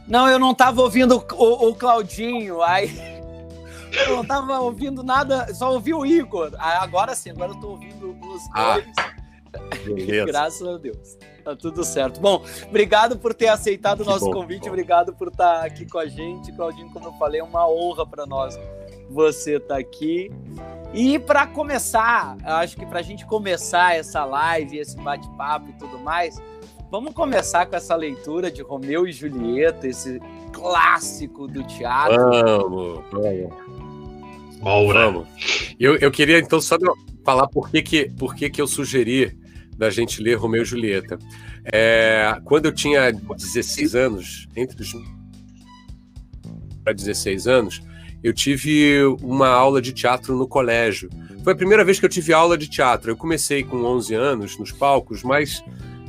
Não, 0.07 0.29
eu 0.29 0.39
não 0.39 0.51
estava 0.51 0.81
ouvindo 0.81 1.17
o, 1.33 1.69
o 1.69 1.75
Claudinho. 1.75 2.61
Aí 2.61 2.89
eu 4.07 4.15
não 4.15 4.21
estava 4.21 4.59
ouvindo 4.59 5.03
nada, 5.03 5.53
só 5.53 5.73
ouvi 5.73 5.93
o 5.93 6.05
Igor. 6.05 6.51
Agora 6.57 7.13
sim, 7.13 7.31
agora 7.31 7.51
eu 7.51 7.55
estou 7.55 7.71
ouvindo 7.71 8.17
os 8.21 8.41
ah. 8.53 8.73
dois. 8.73 9.85
Beleza. 9.85 10.25
Graças 10.31 10.67
a 10.67 10.77
Deus. 10.77 11.17
Tá 11.47 11.55
tudo 11.55 11.81
certo. 11.85 12.19
Bom, 12.19 12.43
obrigado 12.67 13.17
por 13.17 13.33
ter 13.33 13.47
aceitado 13.47 14.01
o 14.01 14.03
nosso 14.03 14.25
bom, 14.25 14.33
convite, 14.33 14.63
bom. 14.63 14.67
obrigado 14.67 15.13
por 15.13 15.29
estar 15.29 15.63
aqui 15.63 15.85
com 15.85 15.97
a 15.97 16.05
gente. 16.05 16.51
Claudinho, 16.51 16.89
como 16.89 17.05
eu 17.05 17.13
falei, 17.13 17.39
é 17.39 17.43
uma 17.43 17.65
honra 17.65 18.05
para 18.05 18.25
nós 18.25 18.59
você 19.09 19.55
estar 19.55 19.75
tá 19.75 19.79
aqui. 19.79 20.29
E 20.93 21.17
para 21.17 21.47
começar, 21.47 22.35
acho 22.43 22.75
que 22.75 22.85
para 22.85 22.99
a 22.99 23.01
gente 23.01 23.25
começar 23.25 23.95
essa 23.95 24.25
live, 24.25 24.77
esse 24.77 24.97
bate-papo 24.97 25.69
e 25.69 25.73
tudo 25.79 25.97
mais, 25.99 26.37
vamos 26.91 27.13
começar 27.13 27.65
com 27.65 27.77
essa 27.77 27.95
leitura 27.95 28.51
de 28.51 28.61
Romeu 28.61 29.07
e 29.07 29.13
Julieta, 29.13 29.87
esse 29.87 30.19
clássico 30.51 31.47
do 31.47 31.63
teatro. 31.63 32.29
Vamos, 32.29 33.03
vamos. 34.59 34.93
Vamos. 34.93 35.27
Eu, 35.79 35.95
eu 35.95 36.11
queria 36.11 36.39
então 36.39 36.59
só 36.59 36.77
falar 37.23 37.47
por 37.47 37.69
que, 37.69 37.81
que, 37.81 38.09
por 38.09 38.35
que, 38.35 38.49
que 38.49 38.61
eu 38.61 38.67
sugeri 38.67 39.46
da 39.77 39.89
gente 39.89 40.21
ler 40.21 40.35
Romeu 40.35 40.63
e 40.63 40.65
Julieta. 40.65 41.17
É, 41.65 42.39
quando 42.43 42.65
eu 42.65 42.71
tinha 42.71 43.11
16 43.11 43.95
anos, 43.95 44.47
entre 44.55 44.81
os 44.81 44.93
para 46.83 46.93
16 46.93 47.47
anos, 47.47 47.81
eu 48.23 48.33
tive 48.33 49.03
uma 49.21 49.49
aula 49.49 49.81
de 49.81 49.91
teatro 49.91 50.35
no 50.35 50.47
colégio. 50.47 51.09
Foi 51.43 51.53
a 51.53 51.55
primeira 51.55 51.83
vez 51.83 51.99
que 51.99 52.05
eu 52.05 52.09
tive 52.09 52.33
aula 52.33 52.57
de 52.57 52.67
teatro. 52.67 53.11
Eu 53.11 53.17
comecei 53.17 53.63
com 53.63 53.83
11 53.83 54.15
anos 54.15 54.57
nos 54.57 54.71
palcos, 54.71 55.21
mas 55.21 55.63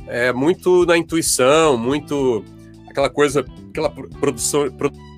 é, 0.07 0.31
muito 0.31 0.85
na 0.85 0.97
intuição, 0.97 1.77
muito 1.77 2.43
aquela 2.89 3.09
coisa, 3.09 3.45
aquela 3.69 3.89
produção, 3.89 4.71
produção 4.71 5.09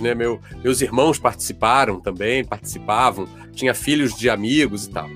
né? 0.00 0.14
Meu, 0.14 0.40
meus 0.64 0.80
irmãos 0.80 1.18
participaram 1.18 2.00
também, 2.00 2.42
participavam, 2.42 3.28
tinha 3.52 3.74
filhos 3.74 4.16
de 4.16 4.30
amigos 4.30 4.86
e 4.86 4.90
tal. 4.90 5.08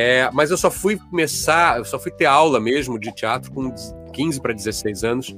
É, 0.00 0.30
mas 0.32 0.52
eu 0.52 0.56
só 0.56 0.70
fui 0.70 0.96
começar, 0.96 1.78
eu 1.78 1.84
só 1.84 1.98
fui 1.98 2.12
ter 2.12 2.24
aula 2.24 2.60
mesmo 2.60 3.00
de 3.00 3.10
teatro 3.10 3.50
com 3.50 3.74
15 4.12 4.40
para 4.40 4.52
16 4.52 5.02
anos. 5.02 5.36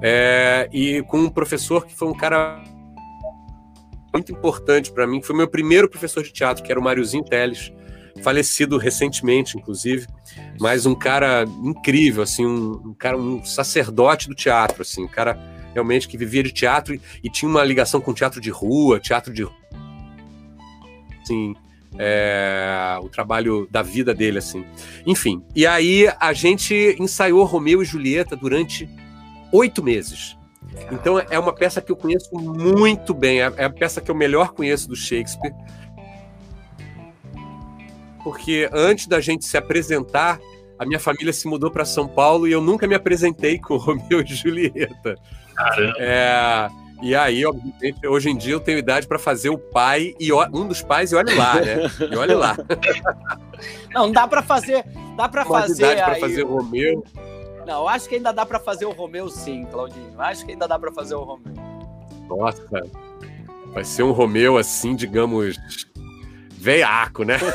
É, 0.00 0.68
e 0.72 1.02
com 1.08 1.18
um 1.18 1.28
professor 1.28 1.84
que 1.84 1.92
foi 1.92 2.06
um 2.06 2.14
cara 2.14 2.62
muito 4.12 4.30
importante 4.30 4.92
para 4.92 5.08
mim, 5.08 5.20
foi 5.20 5.34
meu 5.34 5.48
primeiro 5.48 5.90
professor 5.90 6.22
de 6.22 6.32
teatro, 6.32 6.62
que 6.62 6.70
era 6.70 6.78
o 6.78 6.84
Máriozinho 6.84 7.24
Teles, 7.24 7.72
falecido 8.22 8.78
recentemente, 8.78 9.58
inclusive, 9.58 10.06
mas 10.60 10.86
um 10.86 10.94
cara 10.94 11.44
incrível, 11.64 12.22
assim, 12.22 12.46
um, 12.46 12.90
um, 12.90 12.94
cara, 12.94 13.18
um 13.18 13.44
sacerdote 13.44 14.28
do 14.28 14.36
teatro, 14.36 14.82
assim, 14.82 15.02
um 15.02 15.08
cara 15.08 15.36
realmente 15.72 16.06
que 16.06 16.16
vivia 16.16 16.44
de 16.44 16.52
teatro 16.52 16.94
e, 16.94 17.00
e 17.24 17.28
tinha 17.28 17.50
uma 17.50 17.64
ligação 17.64 18.00
com 18.00 18.14
teatro 18.14 18.40
de 18.40 18.50
rua, 18.50 19.00
teatro 19.00 19.32
de 19.32 19.44
assim, 21.24 21.56
é, 21.98 22.98
o 23.02 23.08
trabalho 23.08 23.66
da 23.70 23.82
vida 23.82 24.14
dele, 24.14 24.38
assim. 24.38 24.64
Enfim, 25.06 25.42
e 25.54 25.66
aí 25.66 26.08
a 26.20 26.32
gente 26.32 26.96
ensaiou 26.98 27.44
Romeu 27.44 27.82
e 27.82 27.84
Julieta 27.84 28.36
durante 28.36 28.88
oito 29.52 29.82
meses. 29.82 30.36
Então 30.90 31.18
é 31.18 31.38
uma 31.38 31.52
peça 31.52 31.80
que 31.80 31.90
eu 31.90 31.96
conheço 31.96 32.34
muito 32.34 33.14
bem, 33.14 33.40
é, 33.40 33.52
é 33.56 33.64
a 33.64 33.70
peça 33.70 34.00
que 34.00 34.10
eu 34.10 34.14
melhor 34.14 34.52
conheço 34.52 34.88
do 34.88 34.96
Shakespeare. 34.96 35.54
Porque 38.22 38.68
antes 38.72 39.06
da 39.06 39.20
gente 39.20 39.44
se 39.44 39.56
apresentar, 39.56 40.40
a 40.78 40.84
minha 40.84 40.98
família 40.98 41.32
se 41.32 41.46
mudou 41.46 41.70
para 41.70 41.84
São 41.84 42.08
Paulo 42.08 42.46
e 42.46 42.52
eu 42.52 42.60
nunca 42.60 42.86
me 42.86 42.94
apresentei 42.94 43.58
com 43.58 43.76
Romeu 43.78 44.20
e 44.20 44.26
Julieta. 44.26 45.16
Caramba. 45.54 45.94
É, 45.98 46.68
e 47.02 47.14
aí, 47.14 47.44
obviamente, 47.44 48.06
hoje 48.06 48.30
em 48.30 48.36
dia 48.36 48.54
eu 48.54 48.60
tenho 48.60 48.78
idade 48.78 49.06
para 49.06 49.18
fazer 49.18 49.50
o 49.50 49.58
pai 49.58 50.14
e 50.18 50.32
um 50.32 50.66
dos 50.66 50.82
pais 50.82 51.12
e 51.12 51.16
olhe 51.16 51.34
lá, 51.34 51.54
né? 51.60 51.76
E 52.10 52.16
olhe 52.16 52.34
lá. 52.34 52.56
Não, 53.92 54.10
dá 54.10 54.26
para 54.26 54.42
fazer, 54.42 54.84
dá 55.16 55.28
para 55.28 55.44
fazer 55.44 55.96
para 55.96 56.16
fazer 56.16 56.44
o 56.44 56.56
Romeu. 56.56 57.04
Não, 57.66 57.82
eu 57.82 57.88
acho 57.88 58.08
que 58.08 58.14
ainda 58.14 58.32
dá 58.32 58.46
para 58.46 58.58
fazer 58.58 58.86
o 58.86 58.92
Romeu 58.92 59.28
sim, 59.28 59.64
Claudinho. 59.66 60.12
Eu 60.14 60.20
acho 60.20 60.44
que 60.44 60.52
ainda 60.52 60.66
dá 60.66 60.78
para 60.78 60.92
fazer 60.92 61.14
o 61.14 61.22
Romeu. 61.22 61.54
Nossa. 62.28 62.62
Vai 63.72 63.84
ser 63.84 64.02
um 64.02 64.12
Romeu 64.12 64.56
assim, 64.56 64.94
digamos, 64.94 65.56
veiaco, 66.52 67.24
né? 67.24 67.38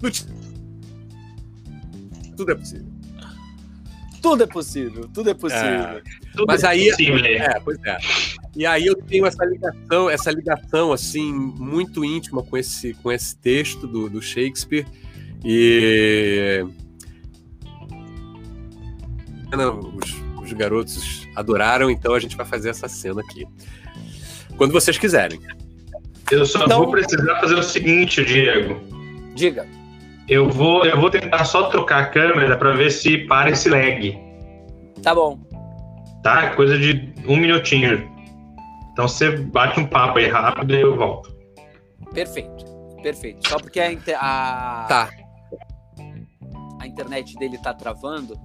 Tudo 2.36 2.52
é 2.52 2.54
possível. 2.54 2.97
Tudo 4.20 4.42
é 4.42 4.46
possível, 4.46 5.08
tudo 5.12 5.30
é 5.30 5.34
possível. 5.34 5.64
É, 5.64 6.02
tudo 6.32 6.46
Mas 6.46 6.64
é 6.64 6.68
aí, 6.68 6.90
possível. 6.90 7.24
é, 7.24 7.60
pois 7.60 7.78
é. 7.84 7.98
E 8.56 8.66
aí 8.66 8.86
eu 8.86 8.96
tenho 8.96 9.26
essa 9.26 9.44
ligação, 9.44 10.10
essa 10.10 10.30
ligação 10.30 10.92
assim 10.92 11.32
muito 11.32 12.04
íntima 12.04 12.42
com 12.42 12.56
esse, 12.56 12.94
com 12.94 13.12
esse 13.12 13.36
texto 13.36 13.86
do, 13.86 14.08
do 14.10 14.20
Shakespeare 14.20 14.86
e 15.44 16.64
os, 19.56 20.42
os 20.42 20.52
garotos 20.52 21.26
adoraram, 21.34 21.90
então 21.90 22.14
a 22.14 22.20
gente 22.20 22.36
vai 22.36 22.44
fazer 22.44 22.70
essa 22.70 22.88
cena 22.88 23.20
aqui. 23.20 23.46
Quando 24.56 24.72
vocês 24.72 24.98
quiserem. 24.98 25.40
Eu 26.30 26.44
só 26.44 26.64
então... 26.64 26.78
vou 26.80 26.90
precisar 26.90 27.40
fazer 27.40 27.54
o 27.54 27.62
seguinte, 27.62 28.24
Diego. 28.24 28.80
Diga. 29.34 29.66
Eu 30.28 30.50
vou, 30.50 30.84
eu 30.84 31.00
vou 31.00 31.10
tentar 31.10 31.44
só 31.44 31.70
trocar 31.70 32.02
a 32.02 32.06
câmera 32.06 32.56
para 32.56 32.72
ver 32.72 32.90
se 32.90 33.18
para 33.26 33.50
esse 33.50 33.68
lag. 33.68 34.18
Tá 35.02 35.14
bom. 35.14 35.38
Tá? 36.22 36.54
Coisa 36.54 36.78
de 36.78 37.14
um 37.26 37.36
minutinho. 37.36 38.10
Então 38.92 39.08
você 39.08 39.30
bate 39.30 39.80
um 39.80 39.86
papo 39.86 40.18
aí 40.18 40.28
rápido 40.28 40.74
e 40.74 40.80
eu 40.80 40.96
volto. 40.96 41.34
Perfeito. 42.12 42.64
Perfeito. 43.02 43.48
Só 43.48 43.58
porque 43.58 43.80
a, 43.80 43.90
a... 44.20 44.84
Tá. 44.88 45.10
a 46.80 46.86
internet 46.86 47.34
dele 47.36 47.56
tá 47.58 47.72
travando. 47.72 48.38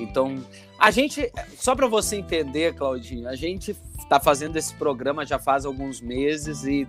Então, 0.00 0.42
a 0.78 0.90
gente, 0.90 1.30
só 1.56 1.74
para 1.74 1.86
você 1.86 2.16
entender, 2.16 2.74
Claudinho, 2.74 3.28
a 3.28 3.36
gente 3.36 3.76
tá 4.08 4.18
fazendo 4.18 4.56
esse 4.56 4.74
programa 4.74 5.26
já 5.26 5.38
faz 5.38 5.64
alguns 5.66 6.00
meses 6.00 6.64
e 6.64 6.86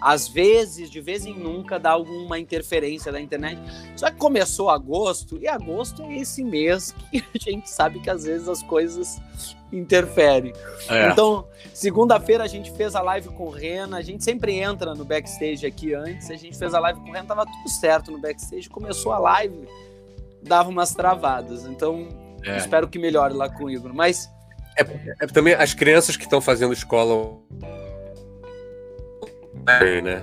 às 0.00 0.28
vezes, 0.28 0.90
de 0.90 1.00
vez 1.00 1.24
em 1.24 1.34
nunca, 1.34 1.78
dá 1.78 1.90
alguma 1.90 2.38
interferência 2.38 3.10
da 3.10 3.20
internet. 3.20 3.60
Só 3.96 4.10
que 4.10 4.16
começou 4.16 4.68
agosto, 4.68 5.38
e 5.40 5.48
agosto 5.48 6.02
é 6.02 6.18
esse 6.18 6.44
mês 6.44 6.94
que 7.10 7.24
a 7.34 7.38
gente 7.38 7.70
sabe 7.70 8.00
que 8.00 8.10
às 8.10 8.24
vezes 8.24 8.48
as 8.48 8.62
coisas 8.62 9.20
interferem. 9.72 10.52
É. 10.88 11.10
Então, 11.10 11.46
segunda-feira 11.72 12.44
a 12.44 12.46
gente 12.46 12.70
fez 12.72 12.94
a 12.94 13.02
live 13.02 13.28
com 13.30 13.46
o 13.46 13.50
Rena, 13.50 13.96
a 13.96 14.02
gente 14.02 14.22
sempre 14.22 14.54
entra 14.54 14.94
no 14.94 15.04
backstage 15.04 15.66
aqui 15.66 15.94
antes, 15.94 16.30
a 16.30 16.36
gente 16.36 16.56
fez 16.56 16.74
a 16.74 16.78
live 16.78 17.00
com 17.00 17.08
o 17.08 17.12
Rena, 17.12 17.26
tava 17.26 17.44
tudo 17.44 17.68
certo 17.68 18.10
no 18.10 18.18
backstage, 18.18 18.68
começou 18.68 19.12
a 19.12 19.18
live, 19.18 19.68
dava 20.42 20.68
umas 20.68 20.94
travadas. 20.94 21.64
Então, 21.64 22.08
é. 22.44 22.56
espero 22.56 22.88
que 22.88 22.98
melhore 22.98 23.34
lá 23.34 23.48
com 23.48 23.64
o 23.64 23.70
Igor. 23.70 23.92
Mas. 23.94 24.28
É, 24.76 24.82
é 25.22 25.26
também 25.26 25.54
as 25.54 25.72
crianças 25.72 26.16
que 26.16 26.24
estão 26.24 26.40
fazendo 26.40 26.72
escola 26.72 27.38
né? 30.02 30.22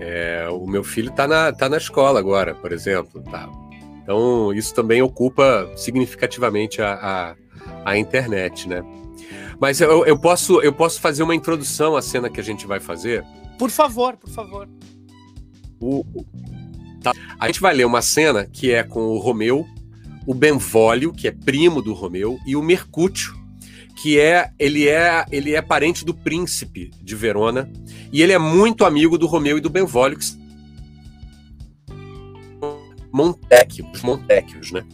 É, 0.00 0.48
o 0.50 0.66
meu 0.66 0.84
filho 0.84 1.10
está 1.10 1.26
na, 1.26 1.52
tá 1.52 1.68
na 1.68 1.76
escola 1.76 2.18
agora, 2.20 2.54
por 2.54 2.72
exemplo. 2.72 3.22
Tá. 3.22 3.48
Então, 4.02 4.52
isso 4.52 4.74
também 4.74 5.02
ocupa 5.02 5.70
significativamente 5.76 6.80
a, 6.80 6.94
a, 6.94 7.36
a 7.84 7.98
internet, 7.98 8.68
né? 8.68 8.82
Mas 9.60 9.80
eu, 9.80 10.06
eu, 10.06 10.16
posso, 10.16 10.62
eu 10.62 10.72
posso 10.72 11.00
fazer 11.00 11.22
uma 11.22 11.34
introdução 11.34 11.96
à 11.96 12.02
cena 12.02 12.30
que 12.30 12.40
a 12.40 12.44
gente 12.44 12.66
vai 12.66 12.78
fazer? 12.78 13.24
Por 13.58 13.70
favor, 13.70 14.16
por 14.16 14.30
favor. 14.30 14.68
O, 15.80 16.04
tá. 17.02 17.12
A 17.38 17.46
gente 17.48 17.60
vai 17.60 17.74
ler 17.74 17.84
uma 17.84 18.00
cena 18.00 18.46
que 18.46 18.72
é 18.72 18.84
com 18.84 19.00
o 19.00 19.18
Romeu, 19.18 19.66
o 20.26 20.32
Benvolio, 20.32 21.12
que 21.12 21.26
é 21.26 21.32
primo 21.32 21.82
do 21.82 21.92
Romeu, 21.92 22.38
e 22.46 22.54
o 22.54 22.62
Mercúcio, 22.62 23.34
que 24.00 24.18
é 24.18 24.50
ele 24.58 24.88
é 24.88 25.24
ele 25.30 25.54
é 25.54 25.60
parente 25.60 26.04
do 26.04 26.14
príncipe 26.14 26.90
de 27.02 27.16
Verona 27.16 27.70
e 28.12 28.22
ele 28.22 28.32
é 28.32 28.38
muito 28.38 28.84
amigo 28.84 29.18
do 29.18 29.26
Romeu 29.26 29.58
e 29.58 29.60
do 29.60 29.68
Benvolio, 29.68 30.18
que 30.18 30.28
os 33.82 34.02
Montecchios, 34.02 34.70
né? 34.70 34.84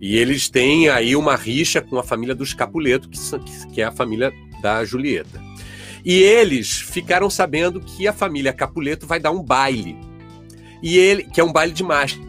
E 0.00 0.16
eles 0.16 0.48
têm 0.48 0.88
aí 0.88 1.14
uma 1.14 1.36
rixa 1.36 1.80
com 1.80 1.98
a 1.98 2.02
família 2.02 2.34
dos 2.34 2.54
Capuleto, 2.54 3.08
que, 3.08 3.18
que 3.72 3.80
é 3.80 3.84
a 3.84 3.92
família 3.92 4.32
da 4.60 4.84
Julieta. 4.84 5.42
E 6.04 6.22
eles 6.22 6.80
ficaram 6.80 7.30
sabendo 7.30 7.80
que 7.80 8.06
a 8.06 8.12
família 8.12 8.52
Capuleto 8.52 9.06
vai 9.06 9.18
dar 9.18 9.30
um 9.30 9.42
baile. 9.42 9.96
E 10.82 10.98
ele, 10.98 11.24
que 11.24 11.40
é 11.40 11.44
um 11.44 11.52
baile 11.52 11.72
de 11.72 11.82
máscara. 11.82 12.26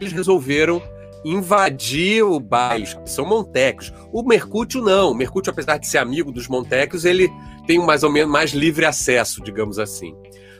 Eles 0.00 0.12
resolveram 0.12 0.80
invadir 1.26 2.22
o 2.22 2.38
bairro, 2.38 3.02
são 3.04 3.26
montecos. 3.26 3.92
O 4.12 4.22
Mercúcio 4.22 4.80
não. 4.80 5.10
O 5.10 5.14
Mercúcio, 5.14 5.50
apesar 5.50 5.76
de 5.76 5.88
ser 5.88 5.98
amigo 5.98 6.30
dos 6.30 6.46
montecos, 6.46 7.04
ele 7.04 7.28
tem 7.66 7.84
mais 7.84 8.04
ou 8.04 8.12
menos 8.12 8.30
mais 8.30 8.52
livre 8.52 8.86
acesso, 8.86 9.42
digamos 9.42 9.78
assim. 9.80 10.14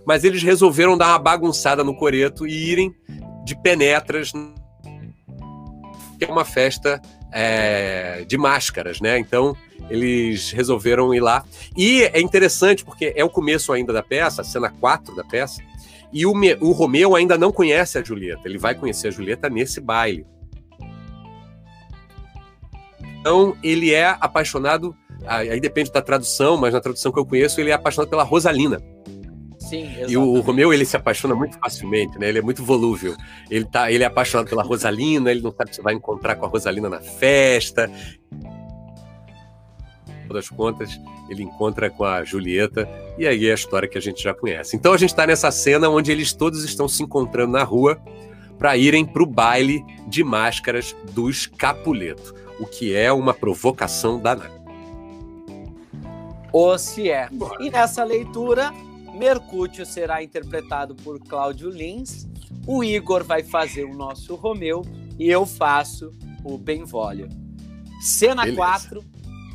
Mas 0.05 0.25
eles 0.25 0.43
resolveram 0.43 0.99
dar 0.99 1.11
uma 1.11 1.19
bagunçada 1.21 1.85
no 1.85 1.95
coreto 1.97 2.47
e 2.49 2.71
irem 2.73 2.93
de 3.45 3.55
penetras, 3.63 4.33
que 6.19 6.25
é 6.25 6.29
uma 6.29 6.45
festa 6.45 7.01
é, 7.33 8.25
de 8.27 8.37
máscaras, 8.37 9.01
né? 9.01 9.19
Então 9.21 9.57
eles 9.89 10.51
resolveram 10.51 11.15
ir 11.15 11.21
lá. 11.21 11.45
E 11.77 12.03
é 12.03 12.21
interessante 12.21 12.85
porque 12.85 13.13
é 13.15 13.25
o 13.25 13.31
começo 13.31 13.73
ainda 13.73 13.93
da 13.93 14.03
peça, 14.03 14.43
a 14.43 14.45
cena 14.45 14.69
4 14.69 15.15
da 15.15 15.23
peça, 15.23 15.63
e 16.13 16.27
o, 16.27 16.33
o 16.61 16.73
Romeu 16.73 17.15
ainda 17.15 17.39
não 17.39 17.53
conhece 17.53 17.99
a 17.99 18.03
Julieta. 18.03 18.49
Ele 18.49 18.59
vai 18.59 18.75
conhecer 18.75 19.09
a 19.09 19.11
Julieta 19.13 19.49
nesse 19.49 19.81
baile. 19.81 20.27
Então, 23.27 23.57
ele 23.61 23.93
é 23.93 24.17
apaixonado, 24.21 24.95
aí 25.27 25.59
depende 25.59 25.91
da 25.91 26.01
tradução, 26.01 26.57
mas 26.57 26.73
na 26.73 26.81
tradução 26.81 27.11
que 27.11 27.19
eu 27.19 27.27
conheço, 27.27 27.61
ele 27.61 27.71
é 27.71 27.73
apaixonado 27.73 28.09
pela 28.09 28.23
Rosalina. 28.23 28.81
Sim, 29.59 29.83
exatamente. 29.83 30.13
E 30.13 30.17
o 30.17 30.39
Romeu, 30.39 30.73
ele 30.73 30.85
se 30.85 30.97
apaixona 30.97 31.35
muito 31.35 31.59
facilmente, 31.59 32.17
né? 32.21 32.29
Ele 32.29 32.39
é 32.39 32.41
muito 32.41 32.63
volúvel. 32.63 33.17
Ele, 33.51 33.65
tá, 33.65 33.91
ele 33.91 34.05
é 34.05 34.07
apaixonado 34.07 34.49
pela 34.49 34.63
Rosalina, 34.63 35.29
ele 35.33 35.41
não 35.41 35.51
sabe 35.51 35.75
se 35.75 35.83
vai 35.83 35.93
encontrar 35.93 36.37
com 36.37 36.47
a 36.47 36.49
Rosalina 36.49 36.89
na 36.89 37.01
festa. 37.01 37.91
das 40.33 40.49
contas, 40.49 40.97
ele 41.29 41.43
encontra 41.43 41.91
com 41.91 42.05
a 42.05 42.23
Julieta, 42.23 42.89
e 43.19 43.27
aí 43.27 43.49
é 43.49 43.51
a 43.51 43.55
história 43.57 43.89
que 43.89 43.99
a 43.99 44.01
gente 44.01 44.23
já 44.23 44.33
conhece. 44.33 44.77
Então 44.77 44.93
a 44.93 44.97
gente 44.97 45.11
está 45.11 45.27
nessa 45.27 45.51
cena 45.51 45.89
onde 45.89 46.13
eles 46.13 46.33
todos 46.33 46.63
estão 46.63 46.87
se 46.87 47.03
encontrando 47.03 47.55
na 47.55 47.65
rua 47.65 48.01
para 48.57 48.77
irem 48.77 49.05
para 49.05 49.25
o 49.25 49.27
baile 49.27 49.85
de 50.07 50.23
máscaras 50.23 50.95
dos 51.13 51.47
Capuleto 51.47 52.46
o 52.59 52.67
que 52.67 52.95
é 52.95 53.13
uma 53.13 53.35
provocação 53.35 54.21
danada. 54.21 54.55
Ou 56.53 56.79
se 56.79 57.11
é. 57.11 57.29
E 57.61 57.71
nessa 57.71 58.03
leitura, 58.03 58.73
Mercúcio 59.15 59.85
será 59.85 60.23
interpretado 60.23 60.95
por 60.95 61.19
Cláudio 61.21 61.71
Lins, 61.71 62.27
o 62.67 62.83
Igor 62.83 63.25
vai 63.25 63.43
fazer 63.43 63.85
o 63.85 63.95
nosso 63.95 64.35
Romeu 64.35 64.83
e 65.19 65.29
eu 65.29 65.47
faço 65.47 66.13
o 66.45 66.59
Benvolio. 66.59 67.29
Cena 68.01 68.43
Beleza. 68.43 68.57
4, 68.57 69.05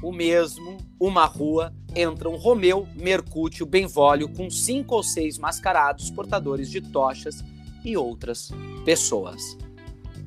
o 0.01 0.11
mesmo, 0.11 0.77
uma 0.99 1.25
rua, 1.25 1.73
entram 1.95 2.35
Romeu, 2.35 2.87
Mercúcio, 2.95 3.65
Benvolio 3.65 4.29
com 4.29 4.49
cinco 4.49 4.95
ou 4.95 5.03
seis 5.03 5.37
mascarados 5.37 6.09
portadores 6.09 6.69
de 6.69 6.81
tochas 6.81 7.43
e 7.83 7.95
outras 7.95 8.51
pessoas. 8.83 9.57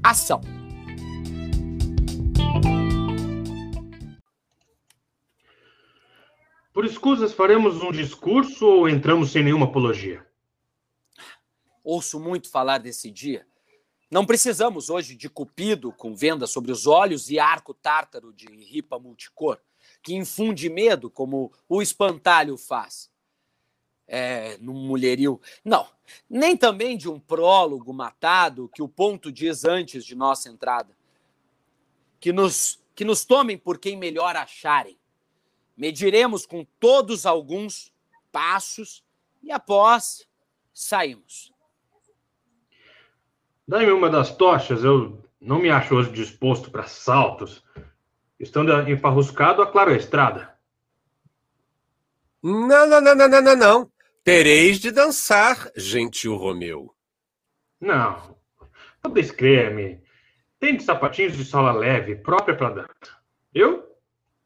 Ação! 0.03 0.64
Por 6.75 6.85
escusas, 6.85 7.33
faremos 7.33 7.81
um 7.83 7.93
discurso 7.93 8.67
ou 8.67 8.89
entramos 8.89 9.31
sem 9.31 9.45
nenhuma 9.45 9.67
apologia? 9.67 10.27
Ouço 11.85 12.19
muito 12.19 12.51
falar 12.51 12.79
desse 12.79 13.13
dia. 13.13 13.47
Não 14.11 14.27
precisamos 14.27 14.91
hoje 14.91 15.15
de 15.15 15.29
Cupido 15.29 15.93
com 15.93 16.15
venda 16.15 16.47
sobre 16.47 16.73
os 16.73 16.87
olhos 16.87 17.31
e 17.31 17.39
arco 17.39 17.73
tártaro 17.73 18.33
de 18.33 18.47
ripa 18.47 18.99
multicor, 18.99 19.59
que 20.03 20.15
infunde 20.15 20.69
medo 20.69 21.09
como 21.09 21.53
o 21.69 21.81
espantalho 21.81 22.57
faz. 22.57 23.11
É, 24.07 24.59
no 24.59 24.75
mulherio. 24.75 25.41
Não, 25.65 25.89
nem 26.29 26.57
também 26.57 26.97
de 26.97 27.09
um 27.09 27.19
prólogo 27.19 27.93
matado 27.93 28.69
que 28.75 28.83
o 28.83 28.89
ponto 28.89 29.33
diz 29.33 29.65
antes 29.65 30.05
de 30.05 30.15
nossa 30.15 30.49
entrada, 30.49 30.94
que 32.25 32.33
nos 32.33 32.83
que 32.95 33.05
nos 33.05 33.23
tomem 33.23 33.59
por 33.59 33.77
quem 33.77 33.99
melhor 33.99 34.35
acharem. 34.35 34.99
Mediremos 35.77 36.47
com 36.47 36.65
todos 36.81 37.27
alguns 37.27 37.93
passos 38.33 39.05
e 39.43 39.53
após 39.53 40.27
saímos. 40.73 41.53
Dá-me 43.69 43.91
uma 43.91 44.09
das 44.09 44.35
tochas, 44.35 44.83
eu 44.83 45.23
não 45.39 45.59
me 45.59 45.69
acho 45.69 45.95
hoje 45.95 46.13
disposto 46.13 46.71
para 46.71 46.85
saltos. 46.85 47.63
Estando 48.41 48.73
enfarruscado, 48.89 49.61
aclaro 49.61 49.91
a 49.91 49.97
estrada. 49.97 50.59
Não, 52.43 52.87
não, 52.87 53.03
não, 53.03 53.15
não, 53.15 53.29
não, 53.29 53.43
não, 53.43 53.57
não. 53.57 53.93
Tereis 54.23 54.79
de 54.79 54.91
dançar, 54.91 55.71
gentil 55.77 56.37
Romeu. 56.37 56.95
Não. 57.79 58.39
Podeis 59.03 59.31
crer-me. 59.31 60.04
Tem 60.65 60.81
sapatinhos 60.81 61.37
de 61.37 61.45
sola 61.45 61.73
leve, 61.73 62.17
própria 62.17 62.57
para 62.57 62.71
dança. 62.71 63.19
Eu 63.55 63.85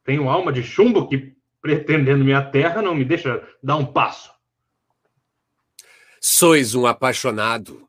tenho 0.02 0.28
alma 0.28 0.52
de 0.52 0.64
chumbo 0.64 1.08
que, 1.08 1.36
pretendendo 1.62 2.24
minha 2.24 2.42
terra, 2.42 2.82
não 2.82 2.92
me 2.92 3.04
deixa 3.04 3.40
dar 3.62 3.76
um 3.76 3.86
passo. 3.86 4.32
Sois 6.20 6.74
um 6.74 6.88
apaixonado. 6.88 7.88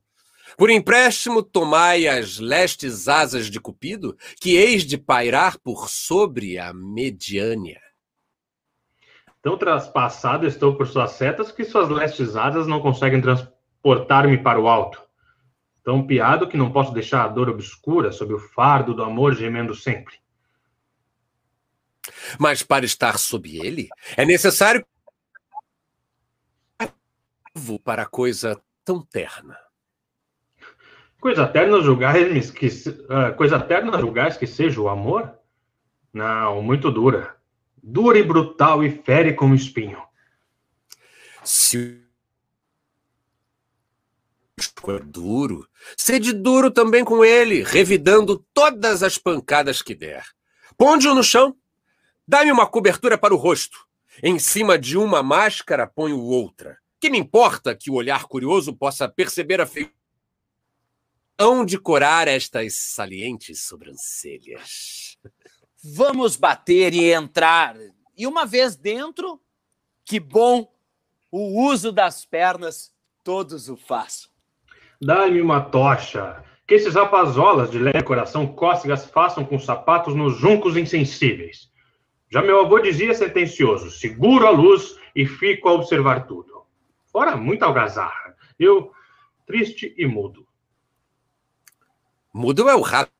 Por 0.55 0.69
empréstimo, 0.69 1.41
tomai 1.41 2.07
as 2.07 2.37
lestes 2.37 3.07
asas 3.07 3.49
de 3.49 3.59
Cupido, 3.59 4.15
que 4.39 4.55
eis 4.55 4.85
de 4.85 4.95
pairar 4.95 5.57
por 5.57 5.89
sobre 5.89 6.59
a 6.59 6.71
Mediânia. 6.71 7.81
Tão 9.41 9.57
traspassado 9.57 10.45
estou 10.45 10.75
por 10.75 10.85
suas 10.85 11.13
setas 11.13 11.51
que 11.51 11.65
suas 11.65 11.89
lestes 11.89 12.35
asas 12.35 12.67
não 12.67 12.79
conseguem 12.79 13.21
transportar-me 13.21 14.37
para 14.37 14.59
o 14.59 14.67
alto. 14.67 15.08
Tão 15.89 16.05
piado 16.05 16.47
que 16.47 16.55
não 16.55 16.71
posso 16.71 16.93
deixar 16.93 17.23
a 17.23 17.27
dor 17.27 17.49
obscura 17.49 18.11
sob 18.11 18.31
o 18.31 18.37
fardo 18.37 18.93
do 18.93 19.01
amor 19.01 19.33
gemendo 19.33 19.73
sempre. 19.73 20.19
Mas 22.37 22.61
para 22.61 22.85
estar 22.85 23.17
sob 23.17 23.57
ele, 23.57 23.89
é 24.15 24.23
necessário 24.23 24.85
para 27.83 28.05
coisa 28.05 28.61
tão 28.85 29.03
terna. 29.03 29.57
Coisa 31.19 31.47
terna 31.47 31.81
julgais 31.81 32.51
que 32.51 32.67
uh, 32.67 33.35
coisa 33.35 33.59
terna 33.59 33.97
julgais 33.97 34.37
que 34.37 34.45
seja 34.45 34.79
o 34.79 34.89
amor? 34.89 35.33
Não, 36.13 36.61
muito 36.61 36.91
dura. 36.91 37.35
Dura 37.81 38.19
e 38.19 38.23
brutal 38.23 38.83
e 38.83 38.91
fere 38.91 39.33
como 39.33 39.55
espinho. 39.55 40.03
Se 41.43 42.07
for 44.79 45.03
duro, 45.03 45.67
sede 45.97 46.33
duro 46.33 46.71
também 46.71 47.03
com 47.03 47.23
ele, 47.23 47.63
revidando 47.63 48.45
todas 48.53 49.03
as 49.03 49.17
pancadas 49.17 49.81
que 49.81 49.93
der. 49.93 50.25
Ponde-o 50.77 51.13
no 51.13 51.23
chão, 51.23 51.55
dá-me 52.27 52.51
uma 52.51 52.65
cobertura 52.65 53.17
para 53.17 53.33
o 53.33 53.37
rosto. 53.37 53.77
Em 54.23 54.39
cima 54.39 54.77
de 54.77 54.97
uma 54.97 55.21
máscara 55.21 55.87
ponho 55.87 56.19
outra. 56.19 56.77
Que 56.99 57.09
me 57.09 57.17
importa 57.17 57.75
que 57.75 57.89
o 57.89 57.95
olhar 57.95 58.25
curioso 58.25 58.73
possa 58.73 59.07
perceber 59.07 59.61
a 59.61 59.65
feição 59.65 59.93
de 61.65 61.77
corar 61.77 62.27
estas 62.27 62.75
salientes 62.75 63.61
sobrancelhas. 63.61 65.17
Vamos 65.81 66.35
bater 66.35 66.93
e 66.93 67.11
entrar. 67.11 67.77
E 68.17 68.27
uma 68.27 68.45
vez 68.45 68.75
dentro, 68.75 69.41
que 70.03 70.19
bom, 70.19 70.69
o 71.31 71.63
uso 71.69 71.91
das 71.91 72.25
pernas 72.25 72.91
todos 73.23 73.69
o 73.69 73.77
façam. 73.77 74.29
Dá-me 75.01 75.41
uma 75.41 75.61
tocha. 75.61 76.43
Que 76.67 76.75
esses 76.75 76.93
rapazolas 76.93 77.71
de 77.71 77.79
leve 77.79 78.03
coração 78.03 78.45
cócegas 78.45 79.05
façam 79.05 79.43
com 79.43 79.57
sapatos 79.57 80.13
nos 80.13 80.37
juncos 80.37 80.77
insensíveis. 80.77 81.71
Já 82.29 82.41
meu 82.41 82.59
avô 82.59 82.79
dizia 82.79 83.13
sentencioso: 83.13 83.89
seguro 83.89 84.45
a 84.45 84.51
luz 84.51 84.95
e 85.15 85.25
fico 85.25 85.67
a 85.67 85.73
observar 85.73 86.27
tudo. 86.27 86.63
Fora 87.11 87.35
muita 87.35 87.65
algazarra. 87.65 88.35
Eu, 88.59 88.91
triste 89.47 89.93
e 89.97 90.05
mudo. 90.05 90.47
Mudo 92.31 92.69
é 92.69 92.75
o 92.75 92.81
rato. 92.81 93.18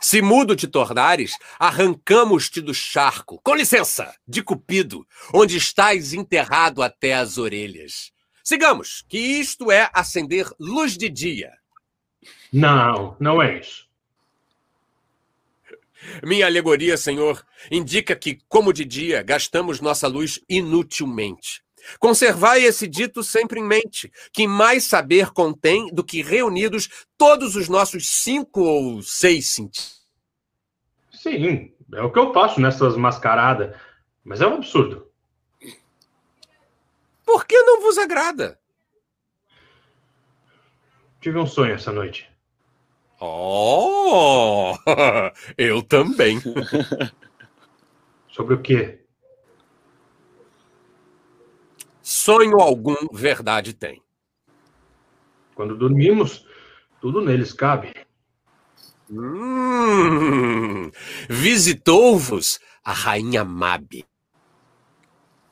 Se 0.00 0.20
mudo 0.20 0.56
te 0.56 0.66
tornares, 0.66 1.36
arrancamos-te 1.58 2.60
do 2.60 2.74
charco, 2.74 3.40
com 3.42 3.54
licença, 3.54 4.14
de 4.26 4.42
Cupido, 4.42 5.06
onde 5.32 5.56
estás 5.56 6.12
enterrado 6.12 6.82
até 6.82 7.14
as 7.14 7.38
orelhas. 7.38 8.12
Sigamos, 8.42 9.04
que 9.08 9.18
isto 9.18 9.70
é 9.70 9.88
acender 9.92 10.48
luz 10.58 10.96
de 10.96 11.08
dia. 11.08 11.52
Não, 12.52 13.16
não 13.20 13.40
é 13.40 13.58
isso. 13.58 13.88
Minha 16.22 16.46
alegoria, 16.46 16.96
senhor, 16.96 17.44
indica 17.70 18.16
que, 18.16 18.38
como 18.48 18.72
de 18.72 18.84
dia, 18.84 19.22
gastamos 19.22 19.80
nossa 19.80 20.08
luz 20.08 20.40
inutilmente. 20.48 21.62
Conservai 21.98 22.62
esse 22.62 22.86
dito 22.86 23.22
sempre 23.22 23.60
em 23.60 23.64
mente, 23.64 24.10
que 24.32 24.46
mais 24.46 24.84
saber 24.84 25.30
contém 25.30 25.92
do 25.92 26.04
que 26.04 26.22
reunidos 26.22 26.88
todos 27.16 27.56
os 27.56 27.68
nossos 27.68 28.08
cinco 28.08 28.62
ou 28.62 29.02
seis 29.02 29.48
sentidos. 29.48 30.00
Sim, 31.12 31.72
é 31.92 32.02
o 32.02 32.10
que 32.10 32.18
eu 32.18 32.32
faço 32.32 32.60
nessas 32.60 32.96
mascaradas, 32.96 33.76
mas 34.24 34.40
é 34.40 34.46
um 34.46 34.54
absurdo. 34.54 35.10
Por 37.24 37.46
que 37.46 37.62
não 37.62 37.80
vos 37.80 37.98
agrada? 37.98 38.58
Tive 41.20 41.38
um 41.38 41.46
sonho 41.46 41.74
essa 41.74 41.92
noite. 41.92 42.30
Oh, 43.20 44.74
eu 45.58 45.82
também. 45.82 46.40
Sobre 48.28 48.54
o 48.54 48.62
quê? 48.62 48.99
Sonho 52.10 52.60
algum 52.60 52.96
verdade 53.12 53.72
tem. 53.72 54.02
Quando 55.54 55.78
dormimos, 55.78 56.44
tudo 57.00 57.24
neles 57.24 57.52
cabe. 57.52 57.94
Hum, 59.08 60.90
Visitou-vos 61.28 62.58
a 62.82 62.92
rainha 62.92 63.44
Mabe. 63.44 64.04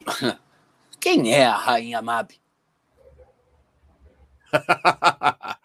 Quem 0.99 1.33
é 1.33 1.47
a 1.47 1.55
rainha 1.57 2.03
Mabe? 2.03 2.41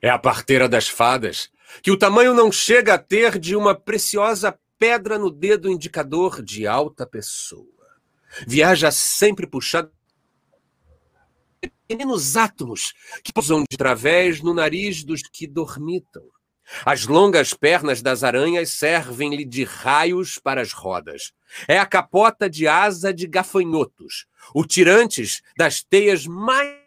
é 0.00 0.08
a 0.08 0.18
parteira 0.18 0.66
das 0.66 0.88
fadas, 0.88 1.50
que 1.82 1.90
o 1.90 1.98
tamanho 1.98 2.32
não 2.32 2.50
chega 2.50 2.94
a 2.94 2.98
ter 2.98 3.38
de 3.38 3.54
uma 3.54 3.74
preciosa 3.74 4.58
pedra 4.78 5.18
no 5.18 5.30
dedo 5.30 5.70
indicador 5.70 6.42
de 6.42 6.66
alta 6.66 7.06
pessoa. 7.06 7.68
Viaja 8.46 8.90
sempre 8.90 9.46
puxada 9.46 9.92
pequenos 11.92 12.38
átomos 12.38 12.94
que 13.22 13.32
pousam 13.32 13.64
de 13.70 13.76
través 13.76 14.40
no 14.40 14.54
nariz 14.54 15.04
dos 15.04 15.20
que 15.22 15.46
dormitam. 15.46 16.22
As 16.86 17.06
longas 17.06 17.52
pernas 17.52 18.00
das 18.00 18.24
aranhas 18.24 18.70
servem-lhe 18.70 19.44
de 19.44 19.64
raios 19.64 20.38
para 20.38 20.62
as 20.62 20.72
rodas. 20.72 21.32
É 21.68 21.78
a 21.78 21.84
capota 21.84 22.48
de 22.48 22.66
asa 22.66 23.12
de 23.12 23.26
gafanhotos, 23.26 24.26
o 24.54 24.64
tirantes 24.64 25.42
das 25.56 25.82
teias 25.82 26.26
mais. 26.26 26.80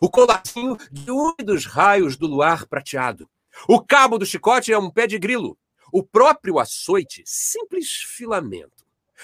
O 0.00 0.10
colacinho 0.10 0.76
de 0.90 1.10
úmidos 1.10 1.66
raios 1.66 2.16
do 2.16 2.26
luar 2.26 2.66
prateado. 2.66 3.30
O 3.68 3.80
cabo 3.80 4.18
do 4.18 4.26
chicote 4.26 4.72
é 4.72 4.78
um 4.78 4.90
pé 4.90 5.06
de 5.06 5.18
grilo. 5.18 5.56
O 5.92 6.02
próprio 6.02 6.58
açoite, 6.58 7.22
simples 7.24 7.90
filamento. 7.92 8.79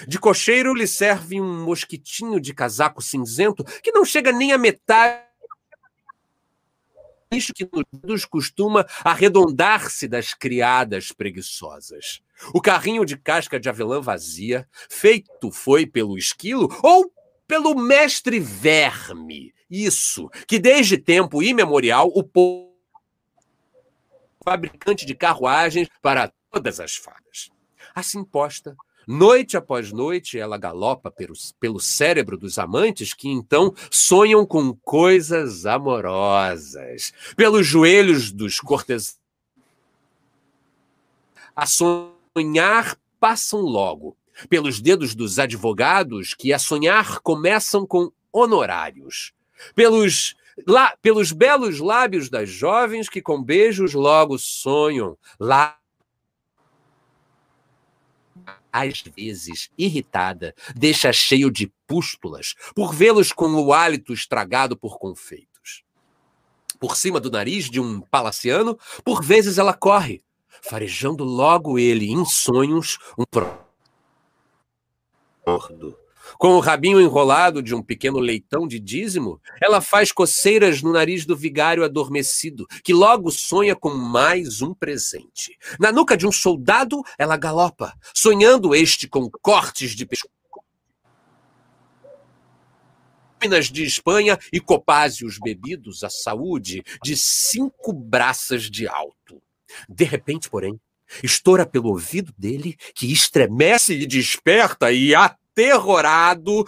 De 0.06 0.18
cocheiro 0.18 0.74
lhe 0.74 0.86
serve 0.86 1.40
um 1.40 1.64
mosquitinho 1.64 2.40
de 2.40 2.52
casaco 2.52 3.02
cinzento 3.02 3.64
que 3.82 3.92
não 3.92 4.04
chega 4.04 4.32
nem 4.32 4.52
a 4.52 4.58
metade 4.58 5.26
bicho 7.30 7.52
que 7.52 7.68
nos 8.04 8.24
costuma 8.24 8.86
arredondar-se 9.04 10.08
das 10.08 10.32
criadas 10.32 11.12
preguiçosas. 11.12 12.22
O 12.54 12.60
carrinho 12.60 13.04
de 13.04 13.16
casca 13.16 13.58
de 13.58 13.68
avelã 13.68 14.00
vazia, 14.00 14.68
feito 14.88 15.50
foi 15.50 15.86
pelo 15.86 16.16
esquilo 16.16 16.68
ou 16.82 17.12
pelo 17.46 17.74
mestre 17.74 18.38
verme. 18.38 19.54
Isso, 19.70 20.28
que 20.46 20.58
desde 20.58 20.96
tempo 20.96 21.42
imemorial 21.42 22.10
o 22.14 22.22
povo 22.22 22.74
fabricante 24.44 25.04
de 25.04 25.14
carruagens 25.14 25.88
para 26.00 26.32
todas 26.50 26.78
as 26.78 26.94
fadas. 26.94 27.50
Assim 27.94 28.22
posta, 28.24 28.76
Noite 29.06 29.56
após 29.56 29.92
noite, 29.92 30.36
ela 30.36 30.58
galopa 30.58 31.12
pelo, 31.12 31.34
pelo 31.60 31.78
cérebro 31.78 32.36
dos 32.36 32.58
amantes 32.58 33.14
que 33.14 33.28
então 33.28 33.72
sonham 33.88 34.44
com 34.44 34.74
coisas 34.74 35.64
amorosas. 35.64 37.12
Pelos 37.36 37.64
joelhos 37.64 38.32
dos 38.32 38.58
cortesãos. 38.58 39.18
A 41.54 41.66
sonhar 41.66 42.98
passam 43.20 43.60
logo. 43.60 44.16
Pelos 44.48 44.80
dedos 44.80 45.14
dos 45.14 45.38
advogados 45.38 46.34
que 46.34 46.52
a 46.52 46.58
sonhar 46.58 47.20
começam 47.20 47.86
com 47.86 48.10
honorários. 48.32 49.32
Pelos 49.74 50.34
lá 50.66 50.96
pelos 51.00 51.32
belos 51.32 51.78
lábios 51.78 52.28
das 52.28 52.48
jovens 52.48 53.08
que 53.08 53.20
com 53.20 53.42
beijos 53.42 53.92
logo 53.92 54.38
sonham, 54.38 55.16
lá 55.38 55.78
às 58.76 59.02
vezes, 59.02 59.70
irritada, 59.76 60.54
deixa 60.74 61.12
cheio 61.12 61.50
de 61.50 61.72
pústulas 61.86 62.54
por 62.74 62.94
vê-los 62.94 63.32
com 63.32 63.54
o 63.54 63.72
hálito 63.72 64.12
estragado 64.12 64.76
por 64.76 64.98
confeitos. 64.98 65.82
Por 66.78 66.96
cima 66.96 67.18
do 67.18 67.30
nariz 67.30 67.70
de 67.70 67.80
um 67.80 68.00
palaciano, 68.00 68.78
por 69.04 69.22
vezes 69.22 69.56
ela 69.58 69.72
corre, 69.72 70.22
farejando 70.62 71.24
logo 71.24 71.78
ele 71.78 72.10
em 72.10 72.24
sonhos 72.24 72.98
um 73.18 73.24
gordo. 75.46 76.05
Com 76.38 76.54
o 76.54 76.60
rabinho 76.60 77.00
enrolado 77.00 77.62
de 77.62 77.74
um 77.74 77.82
pequeno 77.82 78.18
leitão 78.18 78.66
de 78.66 78.78
dízimo, 78.78 79.40
ela 79.60 79.80
faz 79.80 80.12
coceiras 80.12 80.82
no 80.82 80.92
nariz 80.92 81.24
do 81.24 81.36
vigário 81.36 81.84
adormecido, 81.84 82.66
que 82.82 82.92
logo 82.92 83.30
sonha 83.30 83.74
com 83.76 83.90
mais 83.90 84.60
um 84.60 84.74
presente. 84.74 85.56
Na 85.78 85.92
nuca 85.92 86.16
de 86.16 86.26
um 86.26 86.32
soldado, 86.32 87.02
ela 87.18 87.36
galopa, 87.36 87.94
sonhando 88.14 88.74
este 88.74 89.08
com 89.08 89.30
cortes 89.30 89.92
de 89.92 90.04
pescoço. 90.04 90.34
Minas 93.42 93.66
de 93.66 93.84
Espanha 93.84 94.38
e 94.52 94.58
copásios 94.58 95.38
bebidos 95.38 96.02
à 96.02 96.10
saúde 96.10 96.82
de 97.02 97.16
cinco 97.16 97.92
braças 97.92 98.64
de 98.70 98.88
alto. 98.88 99.40
De 99.88 100.04
repente, 100.04 100.48
porém, 100.48 100.80
estoura 101.22 101.66
pelo 101.66 101.90
ouvido 101.90 102.32
dele, 102.36 102.76
que 102.94 103.12
estremece 103.12 103.94
e 103.94 104.06
desperta 104.06 104.90
e 104.90 105.14
aterrorado, 105.56 106.66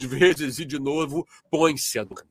vezes 0.00 0.60
e 0.60 0.64
de 0.64 0.78
novo 0.78 1.26
põe-se 1.50 1.98
a 1.98 2.04
dormir. 2.04 2.30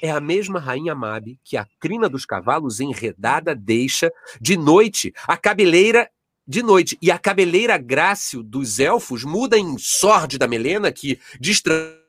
É 0.00 0.10
a 0.10 0.20
mesma 0.20 0.58
rainha 0.58 0.94
Mabe 0.94 1.38
que 1.44 1.56
a 1.56 1.66
crina 1.78 2.08
dos 2.08 2.26
cavalos 2.26 2.80
enredada 2.80 3.54
deixa 3.54 4.12
de 4.40 4.56
noite 4.56 5.14
a 5.26 5.36
cabeleira 5.36 6.10
de 6.46 6.60
noite 6.60 6.98
e 7.00 7.08
a 7.08 7.18
cabeleira 7.18 7.78
grácil 7.78 8.42
dos 8.42 8.80
elfos 8.80 9.22
muda 9.22 9.56
em 9.56 9.78
sórdida 9.78 10.48
melena 10.48 10.90
que 10.90 11.20
destransfura 11.38 12.02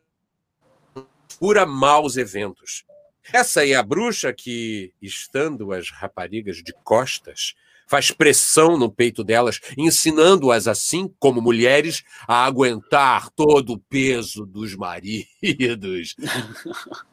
maus 1.68 2.18
eventos. 2.18 2.84
Essa 3.32 3.66
é 3.66 3.76
a 3.76 3.84
bruxa 3.84 4.34
que, 4.34 4.92
estando 5.02 5.72
as 5.72 5.92
raparigas 5.92 6.58
de 6.58 6.74
costas, 6.84 7.54
faz 7.94 8.10
pressão 8.10 8.76
no 8.76 8.92
peito 8.92 9.24
delas, 9.24 9.60
ensinando-as, 9.78 10.68
assim 10.68 11.14
como 11.20 11.40
mulheres, 11.40 12.04
a 12.28 12.44
aguentar 12.44 13.30
todo 13.30 13.74
o 13.74 13.78
peso 13.78 14.48
dos 14.48 14.76
maridos. 14.76 16.16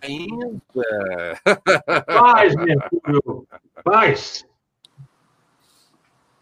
Ainda. 0.00 1.42
Paz, 2.06 2.54
Mercúrio, 2.54 3.44
paz. 3.82 4.46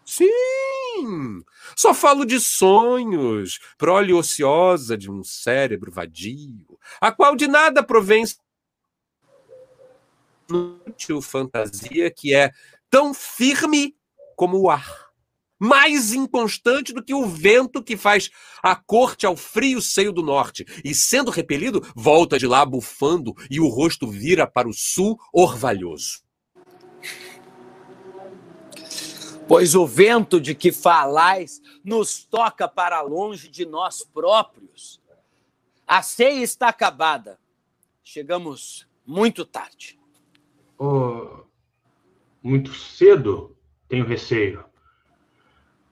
Sim! 0.05 1.43
Só 1.75 1.95
falo 1.95 2.25
de 2.25 2.39
sonhos, 2.39 3.59
prole 3.75 4.13
ociosa 4.13 4.95
de 4.95 5.09
um 5.09 5.23
cérebro 5.23 5.91
vadio, 5.91 6.77
a 7.01 7.11
qual 7.11 7.35
de 7.35 7.47
nada 7.47 7.81
provém 7.81 8.23
fantasia 11.21 12.09
que 12.09 12.33
é 12.33 12.51
tão 12.89 13.13
firme 13.13 13.95
como 14.35 14.57
o 14.57 14.69
ar, 14.69 15.09
mais 15.59 16.13
inconstante 16.13 16.93
do 16.93 17.03
que 17.03 17.13
o 17.13 17.25
vento 17.25 17.83
que 17.83 17.97
faz 17.97 18.29
a 18.63 18.75
corte 18.75 19.25
ao 19.25 19.35
frio 19.35 19.81
seio 19.81 20.13
do 20.13 20.23
norte, 20.23 20.65
e 20.83 20.95
sendo 20.95 21.29
repelido, 21.29 21.85
volta 21.95 22.39
de 22.39 22.47
lá 22.47 22.65
bufando 22.65 23.35
e 23.49 23.59
o 23.59 23.67
rosto 23.67 24.07
vira 24.07 24.47
para 24.47 24.69
o 24.69 24.73
sul 24.73 25.19
orvalhoso. 25.33 26.23
Pois 29.47 29.73
o 29.73 29.85
vento 29.85 30.39
de 30.39 30.53
que 30.53 30.71
falais 30.71 31.59
nos 31.83 32.23
toca 32.23 32.67
para 32.67 33.01
longe 33.01 33.49
de 33.49 33.65
nós 33.65 34.03
próprios. 34.03 35.01
A 35.87 36.03
ceia 36.03 36.43
está 36.43 36.69
acabada. 36.69 37.39
Chegamos 38.03 38.87
muito 39.03 39.43
tarde. 39.43 39.99
Oh, 40.77 41.48
muito 42.41 42.73
cedo, 42.73 43.55
tenho 43.87 44.05
receio. 44.05 44.63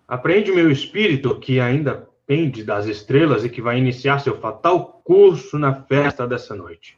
Aprende 0.08 0.52
meu 0.52 0.72
espírito 0.72 1.40
que 1.40 1.60
ainda 1.60 2.08
pende 2.26 2.64
das 2.64 2.86
estrelas 2.86 3.44
e 3.44 3.50
que 3.50 3.62
vai 3.62 3.78
iniciar 3.78 4.20
seu 4.20 4.40
fatal 4.40 5.02
curso 5.04 5.58
na 5.58 5.74
festa 5.74 6.28
dessa 6.28 6.56
noite, 6.56 6.98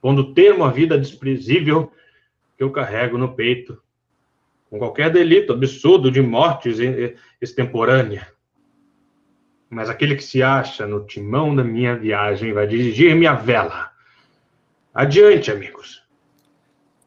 pondo 0.00 0.34
termo 0.34 0.64
à 0.64 0.70
vida 0.70 0.98
desprezível 0.98 1.92
que 2.56 2.62
eu 2.62 2.70
carrego 2.70 3.16
no 3.16 3.34
peito 3.34 3.80
com 4.70 4.78
qualquer 4.78 5.10
delito 5.10 5.52
absurdo 5.52 6.10
de 6.10 6.20
morte 6.20 6.70
extemporânea. 7.40 8.28
Mas 9.70 9.88
aquele 9.88 10.16
que 10.16 10.24
se 10.24 10.42
acha 10.42 10.86
no 10.86 11.06
timão 11.06 11.54
da 11.54 11.64
minha 11.64 11.96
viagem 11.96 12.52
vai 12.52 12.66
dirigir 12.66 13.14
minha 13.14 13.34
vela. 13.34 13.90
Adiante, 14.92 15.50
amigos. 15.50 16.02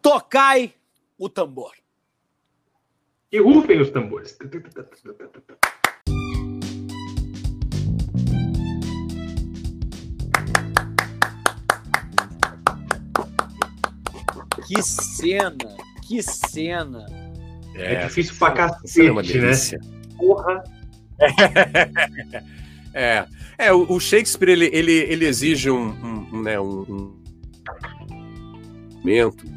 Tocai 0.01 0.73
o 1.21 1.29
tambor. 1.29 1.73
E 3.31 3.39
rufem 3.39 3.79
os 3.79 3.91
tambores. 3.91 4.35
Que 14.65 14.81
cena, 14.81 15.55
que 16.07 16.23
cena. 16.23 17.05
É, 17.75 17.93
é 17.93 18.07
difícil 18.07 18.35
pra 18.39 18.51
cacete, 18.53 19.07
é 19.07 19.11
uma 19.11 19.21
né? 19.21 19.27
delícia. 19.27 19.77
né? 19.77 20.15
Porra. 20.17 20.63
É, 22.93 23.25
é 23.57 23.71
o 23.71 23.97
Shakespeare 24.01 24.49
ele, 24.49 24.69
ele, 24.73 24.91
ele 24.91 25.25
exige 25.25 25.71
um, 25.71 25.91
um, 26.33 26.41
né, 26.41 26.59
um, 26.59 26.81
um 26.81 27.21
momento. 28.97 29.50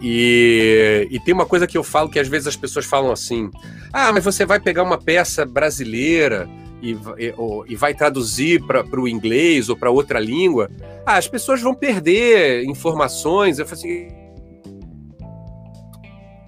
E, 0.00 1.06
e 1.10 1.20
tem 1.20 1.34
uma 1.34 1.44
coisa 1.44 1.66
que 1.66 1.76
eu 1.76 1.84
falo 1.84 2.08
que 2.08 2.18
às 2.18 2.28
vezes 2.28 2.48
as 2.48 2.56
pessoas 2.56 2.86
falam 2.86 3.12
assim: 3.12 3.50
ah, 3.92 4.12
mas 4.12 4.24
você 4.24 4.46
vai 4.46 4.58
pegar 4.58 4.82
uma 4.82 4.98
peça 4.98 5.44
brasileira 5.44 6.48
e, 6.82 6.92
e, 6.92 7.34
e 7.68 7.76
vai 7.76 7.94
traduzir 7.94 8.64
para 8.66 9.00
o 9.00 9.06
inglês 9.06 9.68
ou 9.68 9.76
para 9.76 9.90
outra 9.90 10.18
língua. 10.18 10.70
Ah, 11.04 11.16
as 11.16 11.28
pessoas 11.28 11.60
vão 11.60 11.74
perder 11.74 12.64
informações. 12.64 13.58
Eu 13.58 13.66
falo 13.66 13.78
assim, 13.78 14.08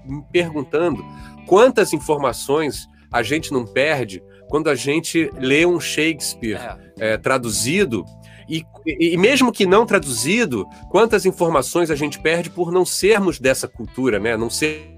me 0.05 0.25
perguntando 0.33 1.05
quantas 1.47 1.93
informações 1.93 2.89
a 3.13 3.23
gente 3.23 3.53
não 3.53 3.67
perde 3.67 4.23
quando 4.49 4.69
a 4.69 4.75
gente 4.75 5.31
lê 5.39 5.65
um 5.65 5.81
Shakespeare 5.81 6.59
é. 6.99 7.13
É, 7.13 7.17
traduzido 7.19 8.05
e, 8.49 8.65
e, 8.87 9.17
mesmo 9.17 9.53
que 9.53 9.67
não 9.67 9.87
traduzido, 9.87 10.67
quantas 10.91 11.25
informações 11.27 11.91
a 11.91 11.95
gente 11.95 12.19
perde 12.19 12.51
por 12.51 12.73
não 12.73 12.85
sermos 12.85 13.39
dessa 13.39 13.69
cultura, 13.69 14.19
né? 14.19 14.37
Não 14.37 14.51
ser 14.51 14.97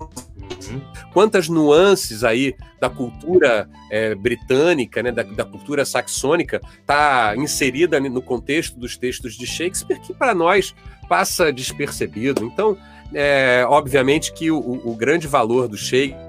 uhum. 0.00 0.80
quantas 1.12 1.48
nuances 1.48 2.24
aí 2.24 2.54
da 2.80 2.90
cultura 2.90 3.68
é, 3.90 4.14
britânica, 4.14 5.02
né, 5.02 5.10
da, 5.10 5.22
da, 5.22 5.44
cultura 5.44 5.84
saxônica, 5.84 6.60
está 6.80 7.34
inserida 7.36 7.98
no 7.98 8.20
contexto 8.20 8.78
dos 8.78 8.96
textos 8.96 9.34
de 9.34 9.46
Shakespeare 9.46 10.00
que 10.00 10.12
para 10.12 10.34
nós 10.34 10.74
passa 11.08 11.52
despercebido. 11.52 12.44
Então, 12.44 12.76
é, 13.14 13.64
obviamente 13.68 14.32
que 14.32 14.50
o, 14.50 14.58
o, 14.58 14.94
grande 14.94 15.26
valor 15.26 15.68
do 15.68 15.76
Shakespeare, 15.76 16.25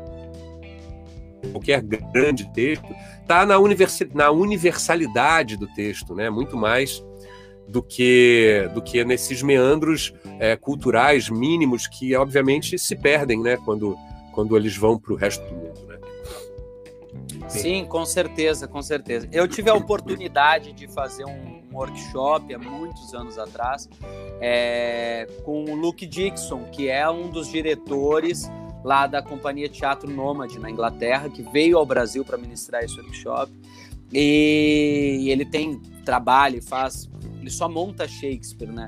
qualquer 1.57 1.81
grande 1.81 2.51
texto, 2.53 2.87
está 3.21 3.45
na, 3.45 3.57
universi 3.57 4.09
na 4.13 4.31
universalidade 4.31 5.57
do 5.57 5.67
texto, 5.67 6.13
né? 6.13 6.29
muito 6.29 6.55
mais 6.55 7.03
do 7.67 7.83
que, 7.83 8.69
do 8.73 8.81
que 8.81 9.03
nesses 9.03 9.41
meandros 9.41 10.13
é, 10.39 10.55
culturais 10.55 11.29
mínimos 11.29 11.87
que, 11.87 12.15
obviamente, 12.15 12.77
se 12.79 12.95
perdem 12.95 13.41
né? 13.41 13.57
quando, 13.65 13.97
quando 14.33 14.55
eles 14.55 14.77
vão 14.77 14.97
para 14.97 15.13
o 15.13 15.15
resto 15.15 15.43
do 15.45 15.55
mundo. 15.55 15.79
Né? 15.87 15.97
Sim, 17.49 17.85
com 17.85 18.05
certeza, 18.05 18.67
com 18.67 18.81
certeza. 18.81 19.27
Eu 19.31 19.47
tive 19.47 19.69
a 19.69 19.73
oportunidade 19.73 20.71
de 20.71 20.87
fazer 20.87 21.25
um, 21.25 21.57
um 21.71 21.75
workshop 21.75 22.53
há 22.53 22.59
muitos 22.59 23.13
anos 23.13 23.37
atrás 23.37 23.89
é, 24.39 25.27
com 25.43 25.65
o 25.65 25.75
Luke 25.75 26.05
Dixon, 26.05 26.65
que 26.71 26.87
é 26.89 27.09
um 27.09 27.29
dos 27.29 27.49
diretores 27.49 28.49
lá 28.87 29.05
da 29.05 29.21
companhia 29.21 29.67
Teatro 29.67 30.09
Nômade 30.09 30.57
na 30.59 30.71
Inglaterra, 30.71 31.29
que 31.29 31.43
veio 31.43 31.77
ao 31.77 31.85
Brasil 31.85 32.23
para 32.23 32.37
ministrar 32.37 32.81
esse 32.85 32.97
workshop. 32.97 33.51
E, 34.13 35.27
ele 35.27 35.43
tem 35.43 35.81
trabalho, 36.05 36.63
faz, 36.63 37.09
ele 37.41 37.49
só 37.49 37.67
monta 37.67 38.07
Shakespeare, 38.07 38.71
né? 38.71 38.85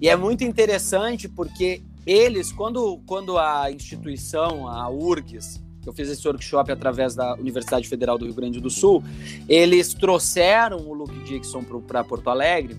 E 0.00 0.08
é 0.08 0.14
muito 0.14 0.44
interessante 0.44 1.28
porque 1.28 1.82
eles, 2.06 2.52
quando, 2.52 3.00
quando 3.04 3.36
a 3.36 3.72
instituição, 3.72 4.68
a 4.68 4.88
URGS, 4.88 5.60
eu 5.84 5.92
fiz 5.92 6.08
esse 6.08 6.28
workshop 6.28 6.70
através 6.70 7.16
da 7.16 7.34
Universidade 7.34 7.88
Federal 7.88 8.16
do 8.16 8.26
Rio 8.26 8.34
Grande 8.34 8.60
do 8.60 8.70
Sul, 8.70 9.02
eles 9.48 9.94
trouxeram 9.94 10.78
o 10.78 10.94
Luke 10.94 11.18
Dixon 11.24 11.64
para 11.64 12.04
Porto 12.04 12.30
Alegre. 12.30 12.76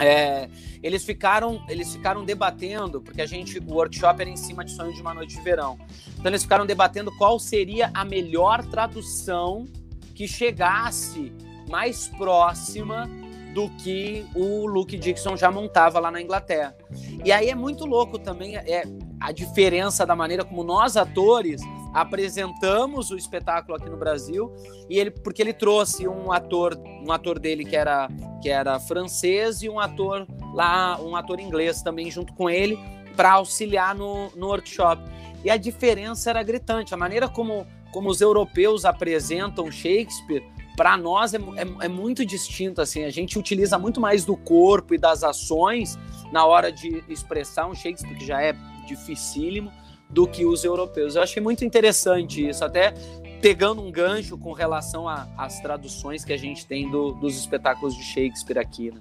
É, 0.00 0.48
eles 0.82 1.04
ficaram 1.04 1.62
eles 1.68 1.92
ficaram 1.92 2.24
debatendo 2.24 3.00
porque 3.00 3.20
a 3.20 3.26
gente 3.26 3.58
o 3.58 3.74
workshop 3.74 4.20
era 4.20 4.30
em 4.30 4.36
cima 4.36 4.64
de 4.64 4.72
sonho 4.72 4.94
de 4.94 5.00
uma 5.00 5.12
noite 5.12 5.36
de 5.36 5.42
verão. 5.42 5.78
Então 6.14 6.30
eles 6.30 6.42
ficaram 6.42 6.64
debatendo 6.66 7.12
qual 7.16 7.38
seria 7.38 7.90
a 7.92 8.04
melhor 8.04 8.64
tradução 8.64 9.66
que 10.14 10.26
chegasse 10.26 11.32
mais 11.68 12.08
próxima 12.08 13.08
do 13.54 13.68
que 13.70 14.26
o 14.34 14.66
Luke 14.66 14.96
Dixon 14.96 15.36
já 15.36 15.50
montava 15.50 15.98
lá 15.98 16.10
na 16.10 16.20
Inglaterra. 16.20 16.76
E 17.24 17.32
aí 17.32 17.48
é 17.48 17.54
muito 17.54 17.84
louco 17.84 18.18
também 18.18 18.56
é 18.56 18.84
a 19.20 19.32
diferença 19.32 20.06
da 20.06 20.16
maneira 20.16 20.44
como 20.44 20.64
nós 20.64 20.96
atores 20.96 21.60
apresentamos 21.92 23.10
o 23.10 23.16
espetáculo 23.16 23.76
aqui 23.76 23.90
no 23.90 23.96
Brasil 23.96 24.50
e 24.88 24.98
ele 24.98 25.10
porque 25.10 25.42
ele 25.42 25.52
trouxe 25.52 26.08
um 26.08 26.32
ator 26.32 26.80
um 27.06 27.12
ator 27.12 27.38
dele 27.38 27.64
que 27.64 27.76
era 27.76 28.08
que 28.40 28.48
era 28.48 28.80
francês 28.80 29.62
e 29.62 29.68
um 29.68 29.78
ator 29.78 30.26
lá 30.54 30.98
um 31.02 31.14
ator 31.14 31.38
inglês 31.38 31.82
também 31.82 32.10
junto 32.10 32.32
com 32.32 32.48
ele 32.48 32.78
para 33.16 33.32
auxiliar 33.32 33.94
no, 33.94 34.30
no 34.36 34.46
workshop 34.46 35.02
e 35.44 35.50
a 35.50 35.56
diferença 35.56 36.30
era 36.30 36.42
gritante 36.42 36.94
a 36.94 36.96
maneira 36.96 37.28
como 37.28 37.66
como 37.92 38.08
os 38.08 38.20
europeus 38.20 38.84
apresentam 38.84 39.70
Shakespeare 39.70 40.44
para 40.76 40.96
nós 40.96 41.34
é, 41.34 41.38
é, 41.38 41.84
é, 41.86 41.88
muito 41.88 42.24
distinto 42.24 42.80
assim 42.80 43.04
a 43.04 43.10
gente 43.10 43.38
utiliza 43.38 43.78
muito 43.78 44.00
mais 44.00 44.24
do 44.24 44.36
corpo 44.36 44.94
e 44.94 44.98
das 44.98 45.22
ações 45.22 45.98
na 46.32 46.44
hora 46.44 46.70
de 46.72 47.02
expressar 47.08 47.66
um 47.66 47.74
Shakespeare 47.74 48.16
que 48.16 48.26
já 48.26 48.42
é 48.42 48.54
dificílimo 48.86 49.72
do 50.08 50.26
que 50.26 50.44
os 50.44 50.64
europeus. 50.64 51.14
Eu 51.14 51.22
achei 51.22 51.42
muito 51.42 51.64
interessante 51.64 52.48
isso, 52.48 52.64
até 52.64 52.92
pegando 53.40 53.80
um 53.80 53.90
gancho 53.90 54.36
com 54.36 54.52
relação 54.52 55.08
às 55.08 55.60
traduções 55.60 56.24
que 56.24 56.32
a 56.32 56.36
gente 56.36 56.66
tem 56.66 56.90
do, 56.90 57.12
dos 57.12 57.38
espetáculos 57.38 57.96
de 57.96 58.02
Shakespeare 58.02 58.58
aqui. 58.58 58.90
Né? 58.90 59.00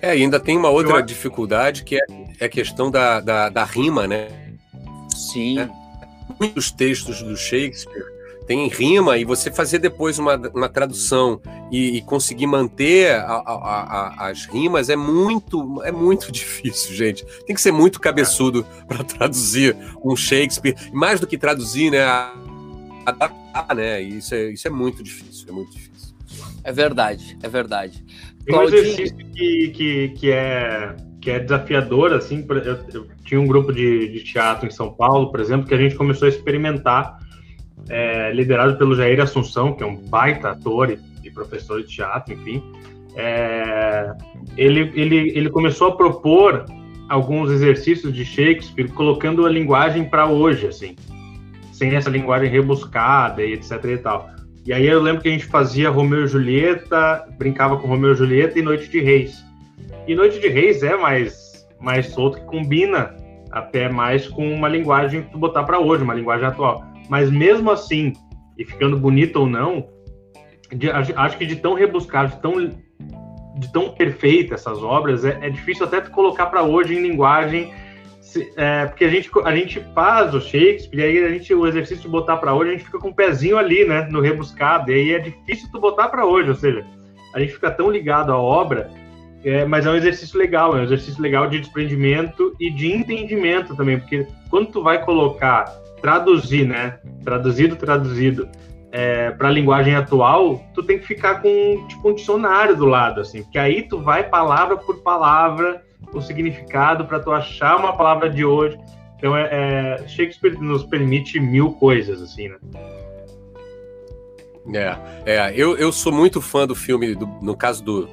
É, 0.00 0.10
ainda 0.10 0.38
tem 0.38 0.56
uma 0.56 0.68
outra 0.68 0.96
Eu... 0.96 1.02
dificuldade 1.02 1.84
que 1.84 1.96
é, 1.96 2.04
é 2.40 2.44
a 2.44 2.48
questão 2.48 2.90
da, 2.90 3.20
da, 3.20 3.48
da 3.48 3.64
rima, 3.64 4.06
né? 4.06 4.28
Sim. 5.14 5.58
É, 5.58 5.68
muitos 6.38 6.70
textos 6.70 7.22
do 7.22 7.36
Shakespeare 7.36 8.04
tem 8.46 8.68
rima 8.68 9.16
e 9.18 9.24
você 9.24 9.50
fazer 9.50 9.78
depois 9.78 10.18
uma, 10.18 10.36
uma 10.54 10.68
tradução 10.68 11.40
e, 11.70 11.98
e 11.98 12.02
conseguir 12.02 12.46
manter 12.46 13.14
a, 13.14 13.34
a, 13.34 13.52
a, 13.54 14.28
as 14.28 14.46
rimas 14.46 14.88
é 14.88 14.96
muito 14.96 15.82
é 15.84 15.92
muito 15.92 16.30
difícil, 16.32 16.94
gente. 16.94 17.24
Tem 17.46 17.54
que 17.54 17.60
ser 17.60 17.72
muito 17.72 18.00
cabeçudo 18.00 18.66
para 18.86 19.02
traduzir 19.04 19.76
um 20.04 20.16
Shakespeare, 20.16 20.76
mais 20.92 21.20
do 21.20 21.26
que 21.26 21.38
traduzir, 21.38 21.90
né? 21.90 22.04
Adaptar, 23.04 23.74
né? 23.74 24.00
Isso 24.00 24.34
é, 24.34 24.50
isso 24.50 24.66
é 24.66 24.70
muito 24.70 25.02
difícil, 25.02 25.46
é 25.48 25.52
muito 25.52 25.72
difícil. 25.72 26.14
É 26.64 26.72
verdade, 26.72 27.36
é 27.42 27.48
verdade. 27.48 28.04
Tem 28.44 28.56
um 28.56 28.62
exercício 28.62 29.16
que, 29.16 29.68
que, 29.68 30.08
que, 30.10 30.30
é, 30.30 30.96
que 31.20 31.30
é 31.30 31.38
desafiador, 31.38 32.12
assim, 32.12 32.44
eu, 32.48 32.78
eu 32.92 33.06
tinha 33.24 33.40
um 33.40 33.46
grupo 33.46 33.72
de, 33.72 34.08
de 34.08 34.24
teatro 34.24 34.66
em 34.66 34.70
São 34.70 34.92
Paulo, 34.92 35.30
por 35.30 35.40
exemplo, 35.40 35.66
que 35.66 35.74
a 35.74 35.78
gente 35.78 35.94
começou 35.94 36.26
a 36.26 36.28
experimentar 36.28 37.18
é, 37.88 38.32
liderado 38.32 38.76
pelo 38.76 38.94
Jair 38.94 39.20
Assunção, 39.20 39.72
que 39.72 39.82
é 39.82 39.86
um 39.86 39.96
baita 39.96 40.50
ator 40.50 40.90
e, 40.90 40.98
e 41.24 41.30
professor 41.30 41.82
de 41.82 41.88
teatro, 41.88 42.34
enfim. 42.34 42.62
É, 43.16 44.12
ele, 44.56 44.90
ele, 44.94 45.32
ele 45.36 45.50
começou 45.50 45.88
a 45.88 45.96
propor 45.96 46.64
alguns 47.08 47.50
exercícios 47.50 48.12
de 48.12 48.24
Shakespeare, 48.24 48.88
colocando 48.90 49.44
a 49.44 49.50
linguagem 49.50 50.04
para 50.04 50.26
hoje, 50.26 50.66
assim, 50.66 50.96
sem 51.72 51.94
essa 51.94 52.08
linguagem 52.08 52.48
rebuscada 52.48 53.42
e 53.42 53.52
etc 53.52 53.84
e 53.84 53.98
tal. 53.98 54.30
E 54.64 54.72
aí 54.72 54.86
eu 54.86 55.02
lembro 55.02 55.20
que 55.20 55.28
a 55.28 55.32
gente 55.32 55.46
fazia 55.46 55.90
Romeu 55.90 56.24
e 56.24 56.28
Julieta, 56.28 57.26
brincava 57.36 57.76
com 57.76 57.88
Romeu 57.88 58.12
e 58.12 58.14
Julieta 58.14 58.58
e 58.58 58.62
Noite 58.62 58.88
de 58.88 59.00
Reis. 59.00 59.44
E 60.06 60.14
Noite 60.14 60.40
de 60.40 60.48
Reis 60.48 60.82
é 60.82 60.96
mais, 60.96 61.66
mais 61.80 62.06
solto, 62.06 62.38
que 62.38 62.46
combina 62.46 63.14
até 63.50 63.88
mais 63.88 64.26
com 64.28 64.50
uma 64.50 64.68
linguagem 64.68 65.22
que 65.22 65.32
tu 65.32 65.38
botar 65.38 65.64
para 65.64 65.78
hoje, 65.78 66.02
uma 66.02 66.14
linguagem 66.14 66.46
atual. 66.46 66.91
Mas 67.08 67.30
mesmo 67.30 67.70
assim, 67.70 68.12
e 68.56 68.64
ficando 68.64 68.98
bonito 68.98 69.36
ou 69.36 69.46
não, 69.46 69.86
de, 70.74 70.90
acho 70.90 71.36
que 71.36 71.46
de 71.46 71.56
tão 71.56 71.74
rebuscado, 71.74 72.30
de 72.30 72.40
tão, 72.40 72.68
de 73.56 73.72
tão 73.72 73.90
perfeita 73.90 74.54
essas 74.54 74.82
obras, 74.82 75.24
é, 75.24 75.38
é 75.42 75.50
difícil 75.50 75.86
até 75.86 76.00
colocar 76.00 76.46
para 76.46 76.62
hoje 76.62 76.94
em 76.94 77.02
linguagem. 77.02 77.72
É, 78.56 78.86
porque 78.86 79.04
a 79.04 79.10
gente, 79.10 79.30
a 79.44 79.54
gente 79.54 79.80
faz 79.94 80.34
o 80.34 80.40
Shakespeare, 80.40 81.00
e 81.00 81.02
aí 81.02 81.24
a 81.24 81.28
gente, 81.28 81.52
o 81.52 81.66
exercício 81.66 82.02
de 82.02 82.08
botar 82.08 82.38
para 82.38 82.54
hoje, 82.54 82.70
a 82.70 82.72
gente 82.72 82.84
fica 82.84 82.98
com 82.98 83.08
o 83.08 83.10
um 83.10 83.14
pezinho 83.14 83.58
ali, 83.58 83.84
né, 83.84 84.08
no 84.10 84.22
rebuscado, 84.22 84.90
e 84.90 84.94
aí 84.94 85.12
é 85.12 85.18
difícil 85.18 85.68
tu 85.70 85.78
botar 85.78 86.08
para 86.08 86.24
hoje, 86.24 86.48
ou 86.48 86.54
seja, 86.54 86.82
a 87.34 87.40
gente 87.40 87.52
fica 87.52 87.70
tão 87.70 87.90
ligado 87.90 88.32
à 88.32 88.38
obra, 88.38 88.90
é, 89.44 89.66
mas 89.66 89.84
é 89.84 89.90
um 89.90 89.96
exercício 89.96 90.38
legal, 90.38 90.74
é 90.74 90.80
um 90.80 90.84
exercício 90.84 91.20
legal 91.20 91.46
de 91.46 91.60
desprendimento 91.60 92.56
e 92.58 92.70
de 92.70 92.90
entendimento 92.90 93.76
também, 93.76 93.98
porque 93.98 94.26
quando 94.48 94.68
tu 94.68 94.82
vai 94.82 95.04
colocar 95.04 95.66
traduzir, 96.02 96.66
né? 96.66 96.98
Traduzido, 97.24 97.76
traduzido. 97.76 98.48
É, 98.90 99.30
para 99.30 99.48
a 99.48 99.50
linguagem 99.50 99.94
atual, 99.94 100.62
tu 100.74 100.82
tem 100.82 100.98
que 100.98 101.06
ficar 101.06 101.40
com 101.40 101.86
tipo 101.88 102.10
um 102.10 102.14
dicionário 102.14 102.76
do 102.76 102.84
lado, 102.84 103.22
assim, 103.22 103.42
porque 103.42 103.58
aí 103.58 103.82
tu 103.88 103.98
vai 103.98 104.24
palavra 104.28 104.76
por 104.76 104.98
palavra 104.98 105.82
o 106.12 106.20
significado 106.20 107.06
para 107.06 107.18
tu 107.18 107.32
achar 107.32 107.78
uma 107.78 107.96
palavra 107.96 108.28
de 108.28 108.44
hoje. 108.44 108.78
Então, 109.16 109.34
é, 109.36 109.48
é, 110.02 110.08
Shakespeare 110.08 110.58
nos 110.60 110.84
permite 110.84 111.40
mil 111.40 111.72
coisas, 111.72 112.20
assim, 112.20 112.48
né? 112.48 112.56
É, 114.74 114.98
é 115.24 115.52
eu, 115.56 115.76
eu 115.78 115.90
sou 115.90 116.12
muito 116.12 116.42
fã 116.42 116.66
do 116.66 116.74
filme, 116.74 117.14
do, 117.14 117.26
no 117.40 117.56
caso 117.56 117.82
do 117.82 118.08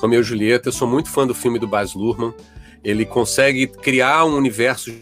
Romeu 0.00 0.20
e 0.20 0.24
Julieta, 0.24 0.68
eu 0.68 0.72
sou 0.72 0.88
muito 0.88 1.10
fã 1.10 1.26
do 1.26 1.34
filme 1.34 1.58
do 1.58 1.66
Baz 1.66 1.94
Luhrmann. 1.94 2.32
Ele 2.82 3.04
consegue 3.04 3.66
criar 3.66 4.24
um 4.24 4.36
universo 4.36 4.92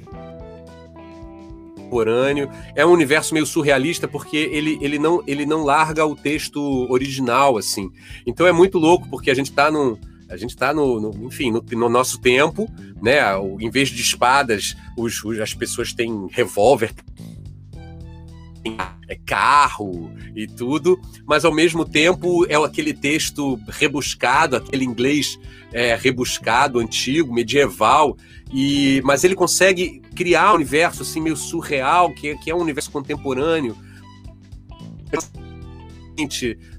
contemporâneo. 1.91 2.49
É 2.74 2.86
um 2.86 2.93
universo 2.93 3.34
meio 3.34 3.45
surrealista 3.45 4.07
porque 4.07 4.36
ele, 4.36 4.78
ele, 4.80 4.99
não, 4.99 5.22
ele 5.26 5.45
não 5.45 5.64
larga 5.64 6.07
o 6.07 6.14
texto 6.14 6.61
original, 6.88 7.59
assim. 7.59 7.91
Então 8.24 8.47
é 8.47 8.53
muito 8.53 8.78
louco 8.78 9.09
porque 9.11 9.30
a 9.30 9.34
gente 9.34 9.51
está 9.51 9.70
num. 9.70 9.99
A 10.28 10.36
gente 10.36 10.51
está 10.51 10.72
no, 10.72 11.01
no, 11.01 11.26
enfim, 11.26 11.51
no, 11.51 11.61
no, 11.72 11.88
nosso 11.88 12.20
tempo, 12.20 12.70
né? 13.03 13.18
Em 13.59 13.68
vez 13.68 13.88
de 13.88 14.01
espadas, 14.01 14.76
os, 14.97 15.24
os 15.24 15.41
as 15.41 15.53
pessoas 15.53 15.93
têm 15.93 16.28
revólver, 16.30 16.95
é 19.09 19.16
carro 19.26 20.12
e 20.36 20.47
tudo, 20.47 21.01
mas 21.26 21.45
ao 21.45 21.53
mesmo 21.53 21.84
tempo 21.84 22.47
é 22.49 22.55
aquele 22.55 22.95
texto 22.95 23.59
rebuscado, 23.68 24.55
aquele 24.55 24.84
inglês 24.84 25.36
é, 25.72 25.94
rebuscado, 25.94 26.78
antigo, 26.78 27.32
medieval, 27.32 28.16
e 28.52 29.00
mas 29.04 29.24
ele 29.24 29.34
consegue 29.34 30.00
criar 30.14 30.52
um 30.52 30.56
universo 30.56 31.02
assim 31.02 31.20
meio 31.20 31.36
surreal, 31.36 32.12
que, 32.12 32.36
que 32.38 32.50
é 32.50 32.54
um 32.54 32.60
universo 32.60 32.90
contemporâneo, 32.90 33.76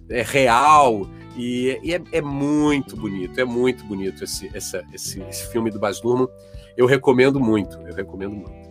é 0.10 0.22
real, 0.22 1.08
e, 1.36 1.80
e 1.82 1.94
é, 1.94 2.02
é, 2.12 2.22
muito 2.22 2.96
bonito, 2.96 3.40
é 3.40 3.46
muito 3.46 3.84
bonito 3.86 4.24
esse, 4.24 4.50
essa, 4.54 4.84
esse, 4.94 5.22
esse 5.24 5.52
filme 5.52 5.72
do 5.72 5.80
Baz 5.80 6.02
Luhrmann. 6.02 6.28
Eu 6.76 6.86
recomendo 6.86 7.40
muito, 7.40 7.78
eu 7.88 7.96
recomendo 7.96 8.36
muito. 8.36 8.62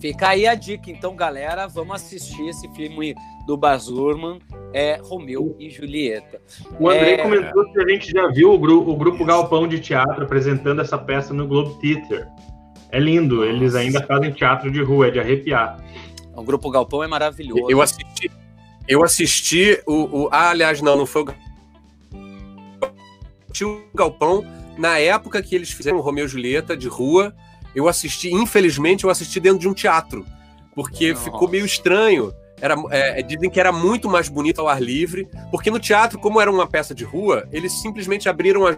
Fica 0.00 0.28
aí 0.28 0.46
a 0.46 0.54
dica, 0.54 0.90
então, 0.90 1.14
galera, 1.14 1.66
vamos 1.66 1.96
assistir 1.96 2.46
esse 2.48 2.68
filme 2.74 3.14
do 3.46 3.56
Baz 3.56 3.86
Luhrmann, 3.86 4.38
é 4.74 5.00
Romeu 5.02 5.56
e 5.58 5.70
Julieta. 5.70 6.40
O 6.78 6.88
André 6.88 7.12
é... 7.12 7.18
comentou 7.18 7.64
que 7.72 7.80
a 7.80 7.88
gente 7.88 8.10
já 8.10 8.26
viu 8.28 8.52
o, 8.52 8.58
gru 8.58 8.88
o 8.88 8.96
grupo 8.96 9.24
Galpão 9.24 9.66
de 9.66 9.80
Teatro 9.80 10.24
apresentando 10.24 10.80
essa 10.80 10.98
peça 10.98 11.32
no 11.32 11.46
Globe 11.46 11.80
Theatre. 11.80 12.26
É 12.90 12.98
lindo, 12.98 13.36
Nossa. 13.36 13.48
eles 13.48 13.74
ainda 13.74 14.04
fazem 14.06 14.32
teatro 14.32 14.70
de 14.70 14.82
rua, 14.82 15.08
é 15.08 15.10
de 15.10 15.18
arrepiar. 15.18 15.82
O 16.36 16.42
grupo 16.42 16.70
Galpão 16.70 17.02
é 17.02 17.06
maravilhoso. 17.06 17.70
Eu 17.70 17.80
assisti, 17.80 18.30
eu 18.86 19.02
assisti 19.02 19.80
o, 19.86 20.24
o 20.24 20.28
ah, 20.30 20.50
aliás, 20.50 20.82
não, 20.82 20.96
não 20.96 21.06
foi 21.06 21.22
o 21.22 21.34
o 23.64 23.82
Galpão 23.94 24.44
na 24.76 24.98
época 24.98 25.40
que 25.40 25.54
eles 25.54 25.70
fizeram 25.70 25.98
o 25.98 26.00
Romeu 26.00 26.24
e 26.24 26.28
Julieta 26.28 26.76
de 26.76 26.88
rua 26.88 27.32
eu 27.74 27.88
assisti, 27.88 28.32
infelizmente, 28.32 29.04
eu 29.04 29.10
assisti 29.10 29.40
dentro 29.40 29.58
de 29.58 29.68
um 29.68 29.74
teatro, 29.74 30.24
porque 30.74 31.12
Nossa. 31.12 31.24
ficou 31.24 31.48
meio 31.48 31.66
estranho. 31.66 32.32
Era, 32.60 32.76
é, 32.90 33.22
dizem 33.22 33.50
que 33.50 33.60
era 33.60 33.72
muito 33.72 34.08
mais 34.08 34.28
bonito 34.28 34.60
ao 34.60 34.68
ar 34.68 34.80
livre, 34.80 35.28
porque 35.50 35.70
no 35.70 35.78
teatro, 35.78 36.18
como 36.18 36.40
era 36.40 36.50
uma 36.50 36.66
peça 36.66 36.94
de 36.94 37.04
rua, 37.04 37.48
eles 37.52 37.72
simplesmente 37.72 38.28
abriram 38.28 38.66
a 38.66 38.76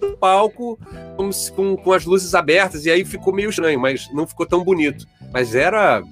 no 0.00 0.16
palco 0.16 0.78
com, 1.16 1.30
com, 1.54 1.76
com, 1.76 1.92
as 1.92 2.04
luzes 2.04 2.34
abertas, 2.34 2.84
e 2.84 2.90
aí 2.90 3.04
ficou 3.04 3.32
meio 3.32 3.50
estranho, 3.50 3.80
mas 3.80 4.08
não 4.12 4.26
ficou 4.26 4.46
tão 4.46 4.62
bonito. 4.62 5.06
Mas 5.32 5.54
era. 5.54 6.02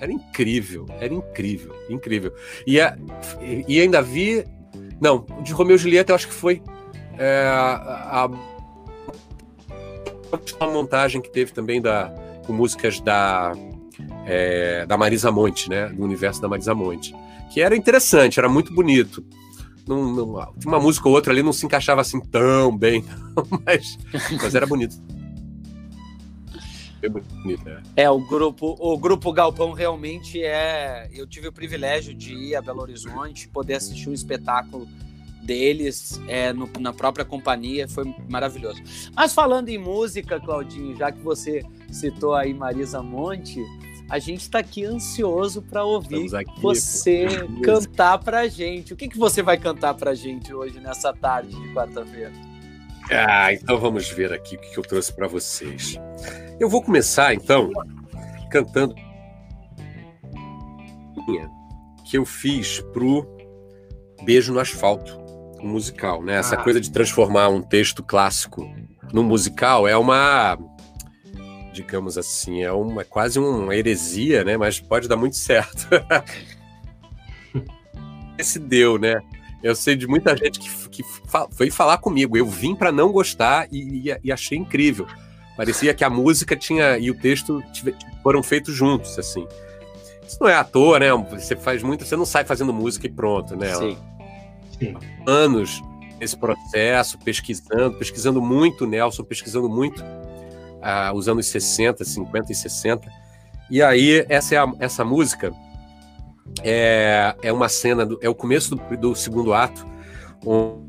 Era 0.00 0.12
incrível, 0.12 0.86
era 1.00 1.12
incrível, 1.12 1.74
incrível. 1.90 2.32
E, 2.66 2.80
a, 2.80 2.96
e 3.66 3.80
ainda 3.80 4.00
vi. 4.00 4.44
Não, 5.00 5.26
de 5.42 5.52
Romeu 5.52 5.76
e 5.76 5.78
Julieta 5.78 6.12
eu 6.12 6.16
acho 6.16 6.28
que 6.28 6.34
foi 6.34 6.62
é, 7.18 7.44
a, 7.48 8.28
uma 10.60 10.72
montagem 10.72 11.20
que 11.20 11.30
teve 11.30 11.52
também 11.52 11.80
da, 11.80 12.12
com 12.46 12.52
músicas 12.52 13.00
da 13.00 13.52
é, 14.28 14.84
da 14.84 14.98
Marisa 14.98 15.32
Monte, 15.32 15.70
né? 15.70 15.88
Do 15.88 16.04
universo 16.04 16.40
da 16.40 16.48
Marisa 16.48 16.74
Monte. 16.74 17.14
Que 17.50 17.62
era 17.62 17.74
interessante, 17.74 18.38
era 18.38 18.48
muito 18.48 18.74
bonito. 18.74 19.24
Não, 19.86 20.12
não, 20.14 20.52
uma 20.66 20.78
música 20.78 21.08
ou 21.08 21.14
outra 21.14 21.32
ali 21.32 21.42
não 21.42 21.52
se 21.52 21.64
encaixava 21.64 22.02
assim 22.02 22.20
tão 22.20 22.76
bem, 22.76 23.02
mas, 23.64 23.98
mas 24.42 24.54
era 24.54 24.66
bonito. 24.66 24.94
É 27.00 27.08
bonito, 27.08 27.68
é. 27.68 27.82
é. 27.96 28.10
o 28.10 28.20
grupo, 28.20 28.76
o 28.78 28.98
grupo 28.98 29.32
Galpão 29.32 29.72
realmente 29.72 30.42
é. 30.42 31.08
Eu 31.12 31.26
tive 31.26 31.48
o 31.48 31.52
privilégio 31.52 32.12
de 32.12 32.34
ir 32.34 32.56
a 32.56 32.60
Belo 32.60 32.82
Horizonte, 32.82 33.48
poder 33.48 33.74
assistir 33.74 34.10
um 34.10 34.12
espetáculo 34.12 34.86
deles 35.42 36.20
é, 36.28 36.52
no, 36.52 36.68
na 36.78 36.92
própria 36.92 37.24
companhia, 37.24 37.88
foi 37.88 38.04
maravilhoso. 38.28 38.82
Mas 39.16 39.32
falando 39.32 39.70
em 39.70 39.78
música, 39.78 40.38
Claudinho, 40.38 40.94
já 40.94 41.10
que 41.10 41.20
você 41.20 41.64
citou 41.90 42.34
aí 42.34 42.52
Marisa 42.52 43.02
Monte, 43.02 43.64
a 44.08 44.18
gente 44.18 44.40
está 44.40 44.60
aqui 44.60 44.84
ansioso 44.84 45.60
para 45.60 45.84
ouvir 45.84 46.34
aqui, 46.34 46.60
você 46.60 47.26
pô. 47.56 47.62
cantar 47.62 48.18
para 48.18 48.48
gente. 48.48 48.94
O 48.94 48.96
que, 48.96 49.08
que 49.08 49.18
você 49.18 49.42
vai 49.42 49.58
cantar 49.58 49.94
para 49.94 50.14
gente 50.14 50.52
hoje 50.52 50.80
nessa 50.80 51.12
tarde 51.12 51.50
de 51.50 51.74
quarta-feira? 51.74 52.32
Ah, 53.10 53.52
então 53.52 53.78
vamos 53.78 54.08
ver 54.10 54.32
aqui 54.32 54.56
o 54.56 54.60
que 54.60 54.78
eu 54.78 54.82
trouxe 54.82 55.12
para 55.12 55.26
vocês. 55.26 55.98
Eu 56.58 56.68
vou 56.68 56.82
começar 56.82 57.34
então 57.34 57.70
cantando 58.50 58.94
que 62.04 62.16
eu 62.16 62.24
fiz 62.24 62.80
pro 62.92 63.26
Beijo 64.24 64.52
no 64.52 64.60
Asfalto, 64.60 65.18
um 65.62 65.68
musical, 65.68 66.22
né? 66.22 66.36
Essa 66.36 66.54
ah. 66.54 66.62
coisa 66.62 66.80
de 66.80 66.90
transformar 66.90 67.48
um 67.48 67.60
texto 67.60 68.02
clássico 68.02 68.66
num 69.12 69.22
musical 69.22 69.86
é 69.86 69.96
uma 69.96 70.58
digamos 71.78 72.18
assim, 72.18 72.62
é 72.62 72.72
uma 72.72 73.02
é 73.02 73.04
quase 73.04 73.38
uma 73.38 73.74
heresia, 73.74 74.42
né? 74.44 74.56
Mas 74.56 74.80
pode 74.80 75.06
dar 75.06 75.16
muito 75.16 75.36
certo. 75.36 75.88
Esse 78.36 78.58
deu, 78.58 78.98
né? 78.98 79.20
Eu 79.62 79.74
sei 79.74 79.96
de 79.96 80.06
muita 80.06 80.36
gente 80.36 80.58
que, 80.60 80.88
que 80.88 81.04
foi 81.50 81.70
falar 81.70 81.98
comigo. 81.98 82.36
Eu 82.36 82.46
vim 82.46 82.74
para 82.74 82.92
não 82.92 83.10
gostar 83.10 83.68
e, 83.72 84.08
e, 84.08 84.16
e, 84.24 84.32
achei 84.32 84.58
incrível. 84.58 85.06
Parecia 85.56 85.92
que 85.94 86.04
a 86.04 86.10
música 86.10 86.56
tinha 86.56 86.98
e 86.98 87.10
o 87.10 87.18
texto 87.18 87.62
foram 88.22 88.42
feitos 88.42 88.74
juntos, 88.74 89.18
assim. 89.18 89.46
Isso 90.26 90.38
não 90.40 90.48
é 90.48 90.54
à 90.54 90.62
toa, 90.62 91.00
né? 91.00 91.12
Você 91.32 91.56
faz 91.56 91.82
muito, 91.82 92.04
você 92.04 92.16
não 92.16 92.26
sai 92.26 92.44
fazendo 92.44 92.72
música 92.72 93.06
e 93.06 93.10
pronto, 93.10 93.56
né? 93.56 93.74
Sim. 93.74 93.98
Sim. 94.78 94.96
Anos 95.26 95.82
nesse 96.20 96.36
processo, 96.36 97.18
pesquisando, 97.18 97.96
pesquisando 97.96 98.40
muito, 98.40 98.86
Nelson, 98.86 99.24
pesquisando 99.24 99.68
muito 99.68 100.04
ah, 100.82 101.12
os 101.14 101.28
anos 101.28 101.46
60, 101.46 102.04
50 102.04 102.52
e 102.52 102.54
60. 102.54 103.08
E 103.70 103.82
aí, 103.82 104.24
essa, 104.28 104.54
é 104.54 104.58
a, 104.58 104.72
essa 104.78 105.04
música 105.04 105.52
é, 106.62 107.34
é 107.42 107.52
uma 107.52 107.68
cena, 107.68 108.06
do, 108.06 108.18
é 108.22 108.28
o 108.28 108.34
começo 108.34 108.74
do, 108.74 108.96
do 108.96 109.14
segundo 109.14 109.52
ato, 109.52 109.86
um, 110.44 110.86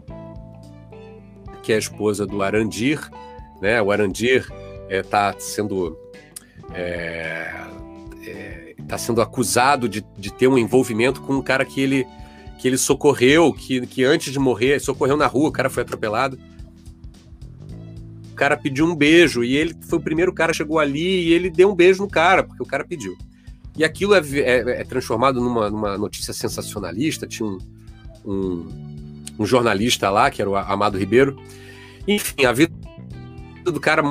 que 1.61 1.73
é 1.73 1.75
a 1.75 1.79
esposa 1.79 2.25
do 2.25 2.41
Arandir, 2.41 2.99
né? 3.61 3.81
O 3.81 3.91
Arandir 3.91 4.47
está 4.89 5.29
é, 5.35 5.39
sendo 5.39 5.97
é, 6.73 7.51
é, 8.25 8.75
tá 8.87 8.97
sendo 8.97 9.21
acusado 9.21 9.87
de, 9.87 10.03
de 10.17 10.33
ter 10.33 10.47
um 10.47 10.57
envolvimento 10.57 11.21
com 11.21 11.33
um 11.33 11.41
cara 11.41 11.65
que 11.65 11.81
ele 11.81 12.07
que 12.57 12.67
ele 12.67 12.77
socorreu, 12.77 13.53
que, 13.53 13.87
que 13.87 14.03
antes 14.03 14.33
de 14.33 14.39
morrer, 14.39 14.81
socorreu 14.81 15.15
na 15.15 15.27
rua, 15.27 15.47
o 15.47 15.51
cara 15.51 15.69
foi 15.69 15.81
atropelado 15.81 16.37
cara 18.39 18.55
pediu 18.55 18.85
um 18.85 18.95
beijo 18.95 19.43
e 19.43 19.53
ele 19.57 19.75
foi 19.81 19.99
o 19.99 20.01
primeiro 20.01 20.31
cara 20.31 20.53
chegou 20.53 20.79
ali 20.79 21.27
e 21.27 21.33
ele 21.33 21.49
deu 21.49 21.69
um 21.69 21.75
beijo 21.75 22.01
no 22.01 22.09
cara, 22.09 22.41
porque 22.41 22.63
o 22.63 22.65
cara 22.65 22.85
pediu. 22.85 23.17
E 23.77 23.83
aquilo 23.83 24.15
é, 24.15 24.19
é, 24.19 24.81
é 24.81 24.83
transformado 24.85 25.41
numa, 25.41 25.69
numa, 25.69 25.97
notícia 25.97 26.33
sensacionalista. 26.33 27.27
Tinha 27.27 27.49
um, 27.49 27.57
um, 28.25 28.65
um, 29.39 29.45
jornalista 29.45 30.09
lá, 30.09 30.31
que 30.31 30.41
era 30.41 30.49
o 30.49 30.55
Amado 30.55 30.97
Ribeiro. 30.97 31.37
Enfim, 32.07 32.45
a 32.45 32.53
vida 32.53 32.73
do 33.65 33.79
cara 33.79 34.01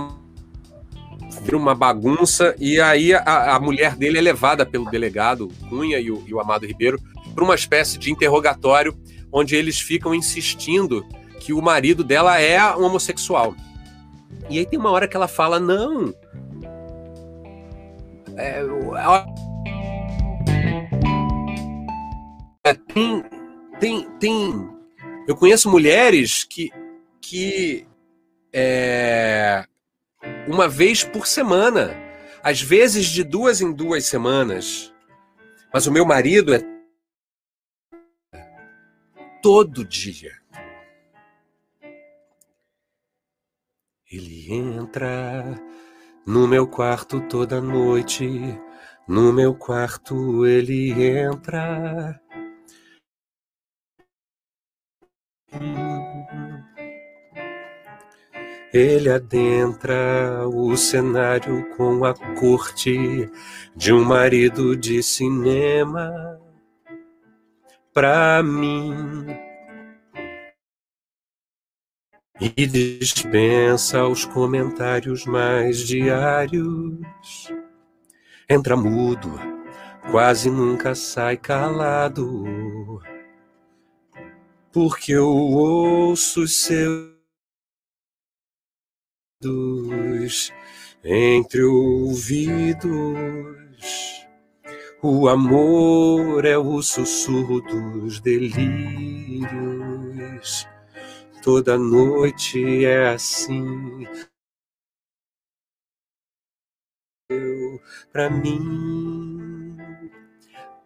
vira 1.42 1.56
uma 1.56 1.74
bagunça. 1.74 2.54
E 2.58 2.78
aí 2.78 3.14
a, 3.14 3.56
a 3.56 3.60
mulher 3.60 3.96
dele 3.96 4.18
é 4.18 4.20
levada 4.20 4.66
pelo 4.66 4.90
delegado 4.90 5.48
Cunha 5.70 5.98
e 5.98 6.10
o, 6.10 6.22
e 6.26 6.34
o 6.34 6.40
Amado 6.40 6.66
Ribeiro 6.66 7.00
para 7.34 7.44
uma 7.44 7.54
espécie 7.54 7.98
de 7.98 8.12
interrogatório 8.12 8.94
onde 9.32 9.56
eles 9.56 9.80
ficam 9.80 10.14
insistindo 10.14 11.04
que 11.40 11.54
o 11.54 11.62
marido 11.62 12.04
dela 12.04 12.38
é 12.38 12.62
homossexual. 12.74 13.54
E 14.50 14.58
aí 14.58 14.66
tem 14.66 14.78
uma 14.78 14.90
hora 14.90 15.08
que 15.08 15.16
ela 15.16 15.28
fala: 15.28 15.60
não. 15.60 16.14
É, 18.36 18.62
é, 22.64 22.74
tem, 22.74 23.24
tem, 23.80 24.10
tem. 24.18 24.70
Eu 25.26 25.36
conheço 25.36 25.70
mulheres 25.70 26.44
que, 26.44 26.70
que 27.20 27.86
é, 28.52 29.64
uma 30.46 30.68
vez 30.68 31.04
por 31.04 31.26
semana, 31.26 31.94
às 32.42 32.60
vezes 32.60 33.06
de 33.06 33.24
duas 33.24 33.60
em 33.60 33.72
duas 33.72 34.06
semanas. 34.06 34.92
Mas 35.72 35.86
o 35.86 35.92
meu 35.92 36.06
marido 36.06 36.54
é 36.54 36.60
todo 39.42 39.84
dia. 39.84 40.32
Ele 44.10 44.50
entra 44.50 45.44
no 46.26 46.48
meu 46.48 46.66
quarto 46.66 47.20
toda 47.28 47.60
noite, 47.60 48.58
no 49.06 49.34
meu 49.34 49.54
quarto 49.54 50.46
ele 50.46 50.92
entra. 50.92 52.18
Ele 58.72 59.10
adentra 59.10 60.48
o 60.48 60.74
cenário 60.74 61.68
com 61.76 62.02
a 62.06 62.14
corte 62.40 63.30
de 63.76 63.92
um 63.92 64.02
marido 64.02 64.74
de 64.74 65.02
cinema. 65.02 66.40
Pra 67.92 68.42
mim, 68.42 69.26
e 72.40 72.66
dispensa 72.66 74.06
os 74.06 74.24
comentários 74.24 75.24
mais 75.24 75.78
diários. 75.78 77.52
Entra 78.48 78.76
mudo, 78.76 79.32
quase 80.10 80.48
nunca 80.50 80.94
sai 80.94 81.36
calado, 81.36 83.02
porque 84.72 85.12
eu 85.12 85.28
ouço 85.28 86.46
seus 86.46 87.18
entre 91.04 91.62
ouvidos. 91.62 92.88
O 95.00 95.28
amor 95.28 96.44
é 96.44 96.58
o 96.58 96.82
sussurro 96.82 97.60
dos 97.60 98.18
delírios 98.20 98.58
toda 101.42 101.78
noite 101.78 102.84
é 102.84 103.08
assim. 103.08 104.06
Eu, 107.30 107.80
pra 108.12 108.30
mim, 108.30 109.76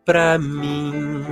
pra 0.05 0.39
mim. 0.39 1.23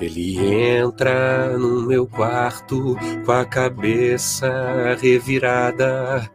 Ele 0.00 0.38
entra 0.38 1.56
no 1.56 1.86
meu 1.86 2.06
quarto 2.06 2.96
com 3.24 3.32
a 3.32 3.46
cabeça 3.46 4.94
revirada, 5.00 6.30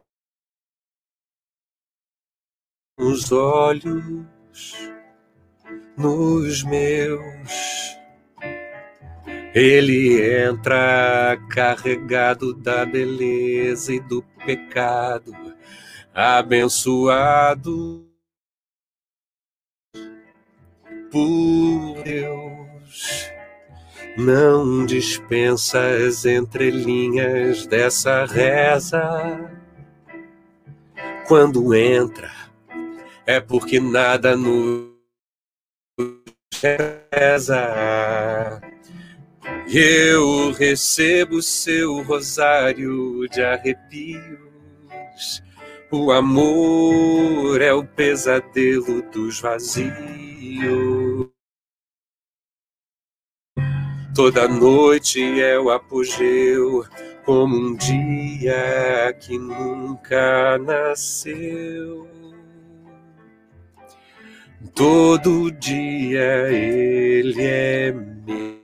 os 2.97 3.31
olhos 3.31 4.03
nos 5.97 6.63
meus 6.63 7.98
ele 9.53 10.21
entra 10.21 11.37
carregado 11.49 12.53
da 12.53 12.85
beleza 12.85 13.93
e 13.93 13.99
do 13.99 14.21
pecado, 14.45 15.33
abençoado 16.13 18.05
por 21.11 22.03
Deus. 22.03 23.29
Não 24.17 24.85
dispensa 24.85 25.79
as 25.79 26.25
entrelinhas 26.25 27.65
dessa 27.65 28.25
reza. 28.25 29.49
Quando 31.27 31.73
entra, 31.73 32.31
é 33.25 33.39
porque 33.39 33.79
nada 33.79 34.35
nos 34.35 34.89
reza 36.61 38.68
eu 39.77 40.51
recebo 40.53 41.41
seu 41.41 42.01
rosário 42.03 43.27
de 43.29 43.41
arrepios 43.43 44.39
O 45.91 46.11
amor 46.11 47.61
é 47.61 47.73
o 47.73 47.85
pesadelo 47.85 49.01
dos 49.11 49.39
vazios. 49.41 49.91
Toda 54.15 54.47
noite 54.47 55.41
é 55.41 55.59
o 55.59 55.71
apogeu, 55.71 56.85
como 57.25 57.55
um 57.55 57.75
dia 57.75 59.13
que 59.21 59.39
nunca 59.39 60.57
nasceu. 60.59 62.07
Todo 64.75 65.51
dia 65.51 66.51
ele 66.51 67.41
é 67.43 67.91
meu. 67.93 68.58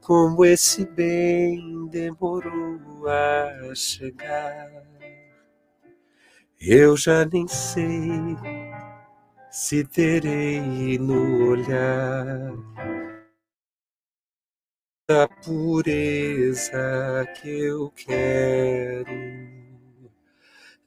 Como 0.00 0.44
esse 0.44 0.84
bem 0.84 1.86
demorou 1.86 3.08
a 3.08 3.74
chegar, 3.74 4.70
eu 6.60 6.96
já 6.96 7.24
nem 7.24 7.46
sei 7.48 8.36
se 9.50 9.84
terei 9.84 10.98
no 10.98 11.50
olhar 11.50 12.52
a 15.10 15.28
pureza 15.44 17.26
que 17.34 17.48
eu 17.48 17.90
quero 17.90 19.10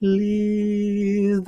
lhe 0.02 1.40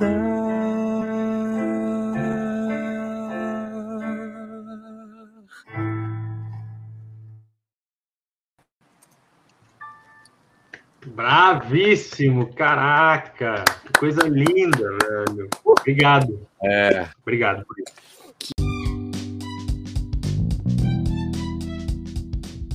Bravíssimo, 11.06 12.52
caraca, 12.54 13.64
que 13.86 13.92
coisa 13.98 14.28
linda, 14.28 14.98
velho. 15.02 15.48
Obrigado. 15.64 16.46
É. 16.62 17.06
Obrigado 17.22 17.64
por 17.64 17.76
isso. 17.78 18.08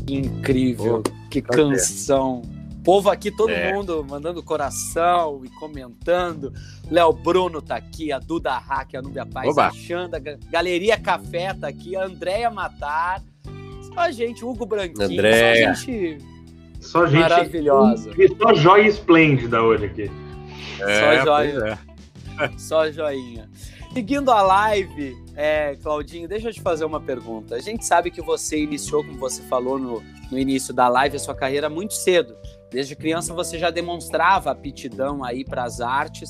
Que 0.05 0.15
incrível, 0.15 1.03
oh, 1.05 1.29
que 1.29 1.41
canção. 1.41 2.41
Povo 2.83 3.09
aqui, 3.09 3.31
todo 3.31 3.51
é. 3.51 3.73
mundo 3.73 4.05
mandando 4.09 4.43
coração 4.43 5.41
e 5.43 5.49
comentando. 5.49 6.53
Léo 6.89 7.13
Bruno 7.13 7.61
tá 7.61 7.75
aqui, 7.75 8.11
a 8.11 8.19
Duda 8.19 8.57
Hack, 8.57 8.95
a 8.95 9.01
Núbia 9.01 9.25
Paz, 9.25 9.49
Oba. 9.49 9.67
a 9.67 9.71
Xanda, 9.71 10.19
Galeria 10.49 10.99
Café 10.99 11.53
tá 11.53 11.67
aqui, 11.67 11.95
a 11.95 12.03
Andréia 12.05 12.49
Matar. 12.49 13.21
Só 13.93 13.99
a 13.99 14.11
gente, 14.11 14.43
Hugo 14.43 14.65
Branquinho, 14.65 15.05
Andréia. 15.05 15.75
só 15.75 15.81
gente 15.81 16.32
só 16.83 17.05
gente 17.05 17.21
maravilhosa. 17.21 18.11
Só 18.41 18.53
joia 18.53 18.87
esplêndida 18.87 19.61
hoje 19.61 19.85
aqui. 19.85 20.11
É, 20.79 21.19
só 21.19 21.25
joia. 21.25 21.79
É. 21.89 21.93
Só 22.57 22.91
joinha. 22.91 23.49
Seguindo 23.93 24.31
a 24.31 24.41
live, 24.41 25.15
é, 25.35 25.75
Claudinho, 25.75 26.27
deixa 26.27 26.49
eu 26.49 26.53
te 26.53 26.61
fazer 26.61 26.83
uma 26.83 26.99
pergunta. 26.99 27.55
A 27.55 27.59
gente 27.59 27.85
sabe 27.85 28.09
que 28.09 28.21
você 28.21 28.57
iniciou, 28.57 29.03
como 29.03 29.19
você 29.19 29.43
falou 29.43 29.77
no, 29.77 30.03
no 30.31 30.39
início 30.39 30.73
da 30.73 30.87
live, 30.87 31.15
a 31.15 31.19
sua 31.19 31.35
carreira 31.35 31.69
muito 31.69 31.93
cedo. 31.93 32.35
Desde 32.71 32.95
criança 32.95 33.33
você 33.33 33.59
já 33.59 33.69
demonstrava 33.69 34.49
aptidão 34.49 35.23
aí 35.23 35.45
para 35.45 35.63
as 35.63 35.79
artes 35.79 36.29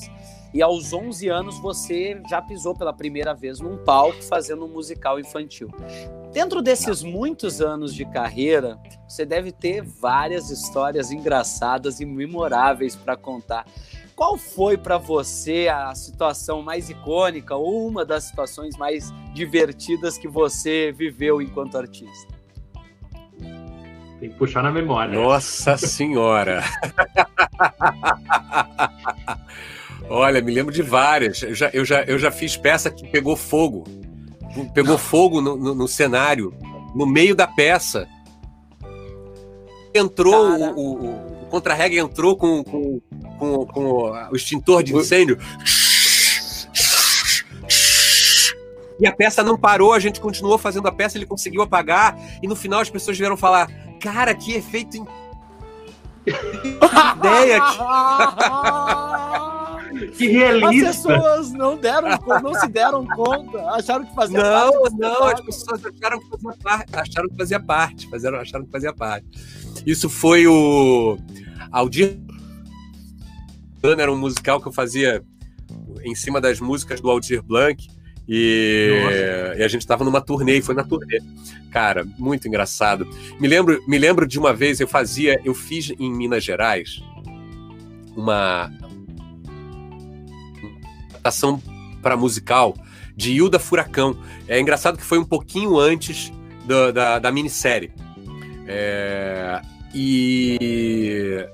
e 0.52 0.60
aos 0.60 0.92
11 0.92 1.28
anos 1.28 1.58
você 1.58 2.20
já 2.28 2.42
pisou 2.42 2.76
pela 2.76 2.92
primeira 2.92 3.32
vez 3.32 3.60
num 3.60 3.78
palco 3.78 4.22
fazendo 4.22 4.66
um 4.66 4.68
musical 4.68 5.18
infantil. 5.18 5.70
Dentro 6.34 6.60
desses 6.60 7.00
muitos 7.04 7.60
anos 7.60 7.94
de 7.94 8.04
carreira, 8.04 8.76
você 9.08 9.24
deve 9.24 9.52
ter 9.52 9.82
várias 9.82 10.50
histórias 10.50 11.12
engraçadas 11.12 12.00
e 12.00 12.04
memoráveis 12.04 12.96
para 12.96 13.16
contar. 13.16 13.64
Qual 14.16 14.36
foi 14.36 14.76
para 14.76 14.98
você 14.98 15.68
a 15.68 15.94
situação 15.94 16.60
mais 16.60 16.90
icônica 16.90 17.54
ou 17.54 17.86
uma 17.86 18.04
das 18.04 18.24
situações 18.24 18.76
mais 18.76 19.12
divertidas 19.32 20.18
que 20.18 20.26
você 20.26 20.90
viveu 20.90 21.40
enquanto 21.40 21.78
artista? 21.78 22.34
Tem 24.18 24.28
que 24.28 24.36
puxar 24.36 24.64
na 24.64 24.72
memória. 24.72 25.14
Nossa 25.14 25.76
Senhora! 25.76 26.64
Olha, 30.10 30.42
me 30.42 30.52
lembro 30.52 30.74
de 30.74 30.82
várias. 30.82 31.44
Eu 31.44 31.54
já, 31.54 31.70
eu 31.72 31.84
já, 31.84 32.02
eu 32.02 32.18
já 32.18 32.32
fiz 32.32 32.56
peça 32.56 32.90
que 32.90 33.06
pegou 33.06 33.36
fogo. 33.36 33.84
Pegou 34.72 34.96
fogo 34.96 35.40
no, 35.40 35.56
no, 35.56 35.74
no 35.74 35.88
cenário, 35.88 36.54
no 36.94 37.06
meio 37.06 37.34
da 37.34 37.46
peça. 37.46 38.08
Entrou 39.94 40.50
o, 40.50 40.70
o, 40.74 41.42
o 41.42 41.46
contra-rega 41.46 41.96
entrou 41.96 42.36
com, 42.36 42.64
com, 42.64 43.00
com, 43.38 43.66
com, 43.66 43.84
o 44.30 44.36
extintor 44.36 44.82
de 44.82 44.94
incêndio. 44.94 45.38
E 48.98 49.06
a 49.06 49.12
peça 49.12 49.42
não 49.42 49.58
parou, 49.58 49.92
a 49.92 49.98
gente 49.98 50.20
continuou 50.20 50.56
fazendo 50.56 50.86
a 50.86 50.92
peça, 50.92 51.18
ele 51.18 51.26
conseguiu 51.26 51.62
apagar, 51.62 52.16
e 52.42 52.46
no 52.46 52.54
final 52.54 52.80
as 52.80 52.90
pessoas 52.90 53.18
vieram 53.18 53.36
falar: 53.36 53.68
Cara, 54.00 54.34
que 54.34 54.52
efeito. 54.52 54.96
In... 54.96 55.06
ideia! 57.16 57.60
que 57.60 57.78
realista. 60.18 60.90
As 60.90 60.96
pessoas 60.96 61.52
não 61.52 61.76
deram, 61.76 62.08
não 62.42 62.54
se 62.54 62.68
deram 62.68 63.06
conta, 63.06 63.58
acharam 63.70 64.04
que 64.04 64.14
fazia 64.14 64.42
não, 64.42 64.72
parte. 64.72 64.98
Não, 64.98 65.20
não, 65.20 65.24
as 65.24 65.40
pessoas 65.40 65.82
acharam 65.84 66.20
que 66.20 66.28
fazia 66.30 66.56
parte, 66.62 66.96
acharam 66.96 67.28
que 67.28 67.36
fazia 67.36 67.60
parte, 67.60 68.10
fizeram, 68.10 68.38
acharam 68.38 68.64
que 68.64 68.70
fazia 68.70 68.92
parte. 68.92 69.26
Isso 69.86 70.08
foi 70.08 70.46
o 70.46 71.18
Aldir 71.70 72.18
era 73.98 74.10
um 74.10 74.16
musical 74.16 74.60
que 74.60 74.68
eu 74.68 74.72
fazia 74.72 75.22
em 76.02 76.14
cima 76.14 76.40
das 76.40 76.60
músicas 76.60 77.00
do 77.00 77.10
Aldir 77.10 77.42
Blanc. 77.42 77.86
E, 78.26 79.54
e, 79.58 79.62
a 79.62 79.68
gente 79.68 79.82
estava 79.82 80.02
numa 80.02 80.20
turnê, 80.20 80.56
e 80.56 80.62
foi 80.62 80.74
na 80.74 80.82
turnê. 80.82 81.20
Cara, 81.70 82.06
muito 82.18 82.48
engraçado. 82.48 83.06
Me 83.38 83.46
lembro, 83.46 83.82
me 83.86 83.98
lembro 83.98 84.26
de 84.26 84.38
uma 84.38 84.54
vez 84.54 84.80
eu 84.80 84.88
fazia, 84.88 85.38
eu 85.44 85.54
fiz 85.54 85.92
em 85.98 86.10
Minas 86.10 86.42
Gerais 86.42 87.02
uma 88.16 88.72
adaptação 91.24 91.60
para 92.02 92.16
musical 92.16 92.74
de 93.16 93.32
Hilda 93.32 93.58
Furacão. 93.58 94.16
É 94.46 94.60
engraçado 94.60 94.98
que 94.98 95.04
foi 95.04 95.18
um 95.18 95.24
pouquinho 95.24 95.78
antes 95.78 96.30
do, 96.66 96.92
da, 96.92 97.18
da 97.18 97.32
minissérie. 97.32 97.92
É, 98.66 99.60
e 99.94 101.46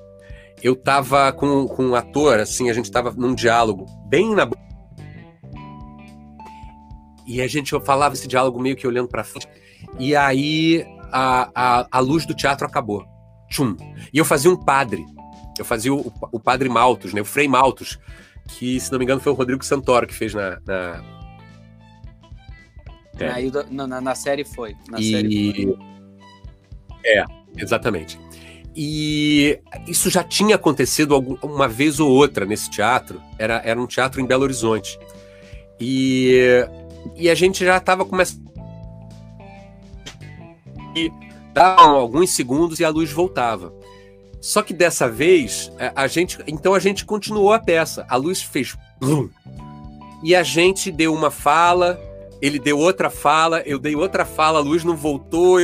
eu 0.63 0.75
tava 0.75 1.33
com, 1.33 1.67
com 1.69 1.87
um 1.87 1.95
ator, 1.95 2.41
assim, 2.41 2.69
a 2.69 2.73
gente 2.73 2.91
tava 2.91 3.13
num 3.13 3.35
diálogo 3.35 3.87
bem 4.09 4.35
na. 4.35 4.49
E 7.27 7.41
a 7.41 7.47
gente 7.47 7.79
falava 7.85 8.15
esse 8.15 8.27
diálogo 8.27 8.61
meio 8.61 8.75
que 8.75 8.87
olhando 8.87 9.09
para 9.09 9.23
frente. 9.23 9.49
E 9.99 10.17
aí 10.17 10.85
a, 11.13 11.51
a, 11.55 11.87
a 11.91 12.01
luz 12.01 12.27
do 12.27 12.35
teatro 12.35 12.67
acabou. 12.67 13.05
Tchum. 13.49 13.77
E 14.13 14.19
eu 14.19 14.25
fazia 14.25 14.51
um 14.51 14.57
padre. 14.57 15.05
Eu 15.59 15.65
fazia 15.65 15.93
o, 15.93 16.13
o 16.33 16.41
padre 16.41 16.69
Maltos, 16.69 17.13
né? 17.13 17.21
O 17.21 17.25
Frei 17.25 17.47
Maltos, 17.47 17.99
que, 18.49 18.79
se 18.81 18.91
não 18.91 18.99
me 18.99 19.05
engano, 19.05 19.21
foi 19.21 19.33
o 19.33 19.37
Rodrigo 19.37 19.65
Santoro 19.65 20.07
que 20.07 20.15
fez 20.15 20.35
na. 20.35 20.59
na... 20.67 21.05
É. 23.19 23.51
Na, 23.71 23.87
na, 23.87 24.01
na, 24.01 24.15
série 24.15 24.45
foi. 24.45 24.75
Na 24.89 24.99
e... 24.99 25.11
série 25.11 25.53
foi. 25.65 25.79
É, 27.05 27.25
exatamente. 27.57 28.19
E 28.75 29.59
isso 29.87 30.09
já 30.11 30.23
tinha 30.23 30.55
acontecido 30.55 31.19
uma 31.43 31.69
vez 31.69 31.99
ou 31.99 32.11
outra 32.11 32.47
nesse 32.47 32.71
teatro. 32.71 33.21
Era, 33.39 33.61
era 33.65 33.81
um 33.81 33.87
teatro 33.87 34.21
em 34.21 34.27
Belo 34.27 34.45
Horizonte. 34.45 34.99
E, 35.79 36.67
e 37.17 37.29
a 37.29 37.35
gente 37.35 37.65
já 37.65 37.79
estava 37.79 38.05
começando. 38.05 38.49
E 40.97 41.11
davam 41.53 41.97
alguns 41.97 42.31
segundos 42.31 42.79
e 42.81 42.85
a 42.85 42.91
luz 42.91 43.11
voltava. 43.11 43.73
Só 44.41 44.63
que 44.63 44.73
dessa 44.73 45.09
vez, 45.09 45.71
é, 45.79 45.93
a 45.95 46.07
gente. 46.07 46.39
Então 46.47 46.75
a 46.75 46.79
gente 46.79 47.05
continuou 47.05 47.53
a 47.53 47.59
peça. 47.59 48.07
A 48.09 48.17
luz 48.17 48.43
fez. 48.43 48.77
Blum, 48.99 49.29
e 50.23 50.35
a 50.35 50.43
gente 50.43 50.91
deu 50.91 51.15
uma 51.15 51.31
fala, 51.31 51.99
ele 52.43 52.59
deu 52.59 52.79
outra 52.79 53.09
fala, 53.09 53.63
eu 53.63 53.79
dei 53.79 53.97
outra 53.97 54.25
fala, 54.25 54.59
a 54.59 54.63
luz 54.63 54.85
não 54.85 54.97
voltou. 54.97 55.59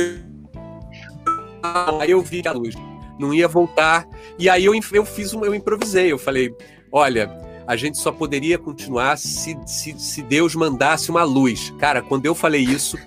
Aí 1.99 2.11
eu 2.11 2.21
vi 2.21 2.41
a 2.47 2.51
luz 2.51 2.75
não 3.17 3.33
ia 3.33 3.47
voltar. 3.47 4.07
E 4.37 4.49
aí 4.49 4.65
eu, 4.65 4.73
eu 4.93 5.05
fiz 5.05 5.33
um, 5.33 5.43
eu 5.43 5.53
improvisei. 5.53 6.11
Eu 6.11 6.17
falei: 6.17 6.53
olha, 6.91 7.31
a 7.65 7.75
gente 7.75 7.97
só 7.97 8.11
poderia 8.11 8.57
continuar 8.57 9.17
se, 9.17 9.57
se, 9.65 9.97
se 9.99 10.21
Deus 10.21 10.55
mandasse 10.55 11.09
uma 11.09 11.23
luz. 11.23 11.73
Cara, 11.79 12.01
quando 12.01 12.25
eu 12.25 12.35
falei 12.35 12.61
isso, 12.61 12.97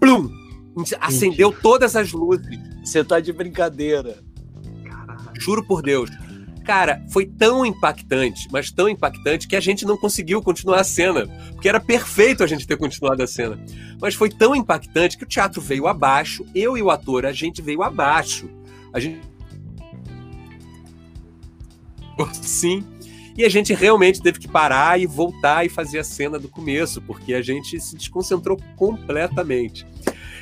plum! 0.00 0.30
Acendeu 1.00 1.50
todas 1.50 1.96
as 1.96 2.12
luzes. 2.12 2.58
Você 2.84 3.02
tá 3.02 3.18
de 3.18 3.32
brincadeira. 3.32 4.18
Juro 5.38 5.64
por 5.64 5.82
Deus. 5.82 6.10
Cara, 6.64 7.00
foi 7.10 7.24
tão 7.26 7.64
impactante, 7.64 8.48
mas 8.50 8.72
tão 8.72 8.88
impactante, 8.88 9.46
que 9.46 9.54
a 9.54 9.60
gente 9.60 9.84
não 9.84 9.96
conseguiu 9.96 10.42
continuar 10.42 10.80
a 10.80 10.84
cena. 10.84 11.26
Porque 11.52 11.68
era 11.68 11.78
perfeito 11.78 12.42
a 12.42 12.46
gente 12.46 12.66
ter 12.66 12.76
continuado 12.76 13.22
a 13.22 13.26
cena. 13.26 13.58
Mas 14.00 14.16
foi 14.16 14.28
tão 14.28 14.54
impactante 14.54 15.16
que 15.16 15.22
o 15.22 15.28
teatro 15.28 15.60
veio 15.60 15.86
abaixo, 15.86 16.44
eu 16.54 16.76
e 16.76 16.82
o 16.82 16.90
ator, 16.90 17.24
a 17.24 17.32
gente 17.32 17.62
veio 17.62 17.82
abaixo. 17.82 18.50
A 18.92 18.98
gente 18.98 19.20
sim. 22.42 22.84
E 23.36 23.44
a 23.44 23.48
gente 23.48 23.74
realmente 23.74 24.22
teve 24.22 24.38
que 24.38 24.48
parar 24.48 24.98
e 24.98 25.06
voltar 25.06 25.64
e 25.64 25.68
fazer 25.68 25.98
a 25.98 26.04
cena 26.04 26.38
do 26.38 26.48
começo, 26.48 27.02
porque 27.02 27.34
a 27.34 27.42
gente 27.42 27.78
se 27.78 27.94
desconcentrou 27.94 28.58
completamente. 28.74 29.86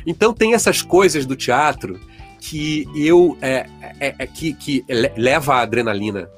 Então 0.06 0.32
tem 0.32 0.54
essas 0.54 0.80
coisas 0.80 1.26
do 1.26 1.34
teatro 1.34 2.00
que 2.48 2.86
eu 2.94 3.38
é, 3.40 3.66
é, 3.98 4.14
é 4.18 4.26
que, 4.26 4.52
que 4.52 4.84
leva 5.16 5.54
a 5.54 5.60
adrenalina. 5.62 6.28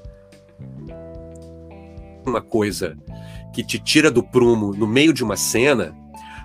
Uma 2.25 2.41
coisa 2.41 2.97
que 3.53 3.65
te 3.65 3.79
tira 3.79 4.11
do 4.11 4.23
prumo 4.23 4.73
no 4.73 4.87
meio 4.87 5.13
de 5.13 5.25
uma 5.25 5.37
cena, 5.37 5.97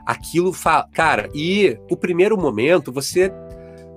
aquilo 0.06 0.52
fala. 0.52 0.88
Cara, 0.92 1.30
e 1.34 1.78
o 1.90 1.96
primeiro 1.96 2.38
momento, 2.38 2.92
você. 2.92 3.32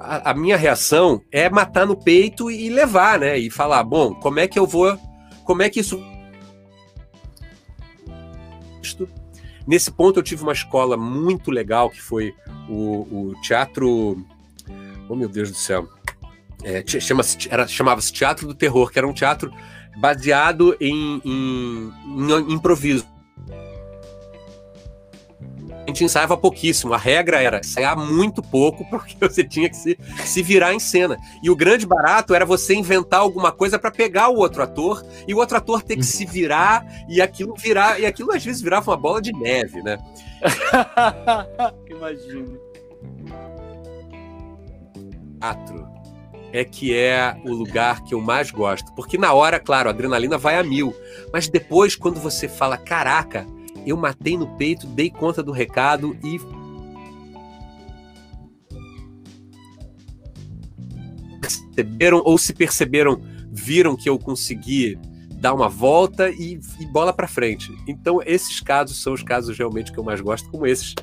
A, 0.01 0.33
a, 0.33 0.35
minha 0.35 0.57
reação 0.57 1.23
é 1.33 1.49
matar 1.49 1.87
no 1.87 1.97
peito 1.97 2.51
e 2.51 2.69
levar, 2.69 3.21
né? 3.21 3.39
E 3.39 3.49
falar, 3.49 3.83
bom, 3.85 4.15
como 4.15 4.41
é 4.41 4.47
que 4.47 4.59
eu 4.59 4.67
vou. 4.67 4.99
Como 5.45 5.63
é 5.63 5.71
que 5.71 5.81
isso. 5.81 6.03
Nesse 9.67 9.91
ponto 9.91 10.19
eu 10.19 10.23
tive 10.23 10.43
uma 10.43 10.53
escola 10.53 10.95
muito 10.95 11.51
legal 11.51 11.89
que 11.89 12.03
foi 12.03 12.35
o, 12.69 13.31
o 13.31 13.35
teatro. 13.41 14.23
Oh 15.09 15.15
meu 15.15 15.29
Deus 15.29 15.51
do 15.51 15.57
céu. 15.57 15.89
É, 16.63 16.83
chama 16.87 17.23
era, 17.51 17.67
chamava-se 17.67 18.13
Teatro 18.13 18.47
do 18.47 18.55
Terror, 18.55 18.91
que 18.91 18.99
era 18.99 19.07
um 19.07 19.13
teatro 19.13 19.53
baseado 19.99 20.77
em, 20.81 21.21
em, 21.25 21.93
em 22.07 22.53
improviso 22.53 23.07
a 25.85 25.91
gente 25.91 26.05
ensaiava 26.05 26.37
pouquíssimo. 26.37 26.95
A 26.95 26.99
regra 26.99 27.41
era 27.41 27.59
ensaiar 27.59 27.97
muito 27.97 28.43
pouco, 28.43 28.85
porque 28.89 29.17
você 29.21 29.45
tinha 29.45 29.69
que 29.69 29.77
se, 29.77 29.99
se 30.25 30.43
virar 30.43 30.75
em 30.75 30.81
cena. 30.81 31.17
E 31.43 31.51
o 31.51 31.57
grande 31.57 31.87
barato 31.87 32.35
era 32.35 32.45
você 32.45 32.75
inventar 32.75 33.21
alguma 33.21 33.53
coisa 33.53 33.79
para 33.79 33.91
pegar 33.91 34.29
o 34.29 34.37
outro 34.37 34.63
ator 34.63 35.05
e 35.29 35.35
o 35.35 35.39
outro 35.39 35.57
ator 35.57 35.83
ter 35.83 35.97
que 35.97 36.05
se 36.05 36.25
virar 36.25 36.87
e 37.09 37.21
aquilo 37.21 37.55
virar. 37.57 38.01
E 38.01 38.07
aquilo 38.07 38.33
às 38.33 38.45
vezes 38.45 38.63
virava 38.63 38.91
uma 38.91 38.97
bola 38.97 39.21
de 39.21 39.33
neve, 39.33 39.83
né? 39.83 39.99
Imagino. 41.89 42.59
Teatro 45.39 45.95
é 46.53 46.65
que 46.65 46.95
é 46.95 47.37
o 47.45 47.53
lugar 47.53 48.05
que 48.05 48.15
eu 48.15 48.21
mais 48.21 48.53
gosto. 48.53 48.93
Porque 48.95 49.19
na 49.19 49.33
hora, 49.33 49.59
claro, 49.59 49.89
a 49.89 49.93
adrenalina 49.93 50.39
vai 50.39 50.57
a 50.57 50.63
mil. 50.63 50.95
Mas 51.33 51.49
depois, 51.49 51.97
quando 51.97 52.21
você 52.21 52.47
fala, 52.47 52.79
caraca, 52.79 53.45
eu 53.85 53.97
matei 53.97 54.39
no 54.39 54.47
peito, 54.57 54.87
dei 54.87 55.11
conta 55.11 55.43
do 55.43 55.51
recado 55.51 56.17
e. 56.23 56.39
Perceberam 61.41 62.23
ou 62.25 62.39
se 62.39 62.53
perceberam, 62.53 63.21
viram 63.51 63.97
que 63.97 64.09
eu 64.09 64.17
consegui 64.17 64.97
dar 65.45 65.53
uma 65.53 65.69
volta 65.69 66.31
e, 66.31 66.61
e 66.79 66.87
bola 66.87 67.13
para 67.13 67.27
frente. 67.27 67.71
Então, 67.89 68.21
esses 68.25 68.61
casos 68.61 69.03
são 69.03 69.13
os 69.13 69.25
casos 69.25 69.59
realmente 69.59 69.93
que 69.93 69.99
eu 69.99 70.05
mais 70.05 70.21
gosto, 70.21 70.49
como 70.51 70.67
esses 70.67 70.95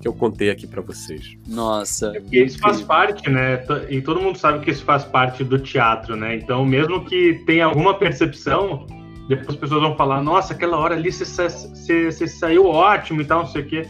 que 0.00 0.08
eu 0.08 0.14
contei 0.14 0.50
aqui 0.50 0.66
para 0.66 0.80
vocês. 0.80 1.36
Nossa. 1.46 2.12
É 2.16 2.36
isso 2.36 2.58
faz 2.58 2.80
parte, 2.80 3.28
né? 3.28 3.62
E 3.90 4.00
todo 4.00 4.20
mundo 4.20 4.38
sabe 4.38 4.64
que 4.64 4.70
isso 4.70 4.84
faz 4.84 5.04
parte 5.04 5.44
do 5.44 5.58
teatro, 5.58 6.16
né? 6.16 6.36
Então, 6.36 6.64
mesmo 6.64 7.04
que 7.04 7.42
tenha 7.46 7.66
alguma 7.66 7.94
percepção, 7.94 8.86
depois 9.28 9.50
as 9.50 9.56
pessoas 9.56 9.82
vão 9.82 9.96
falar, 9.96 10.22
nossa, 10.22 10.54
aquela 10.54 10.78
hora 10.78 10.94
ali 10.94 11.12
você, 11.12 11.24
você, 11.24 12.10
você 12.10 12.26
saiu 12.26 12.66
ótimo 12.66 13.20
e 13.20 13.24
tal, 13.24 13.40
não 13.40 13.46
sei 13.46 13.62
o 13.62 13.66
quê. 13.66 13.86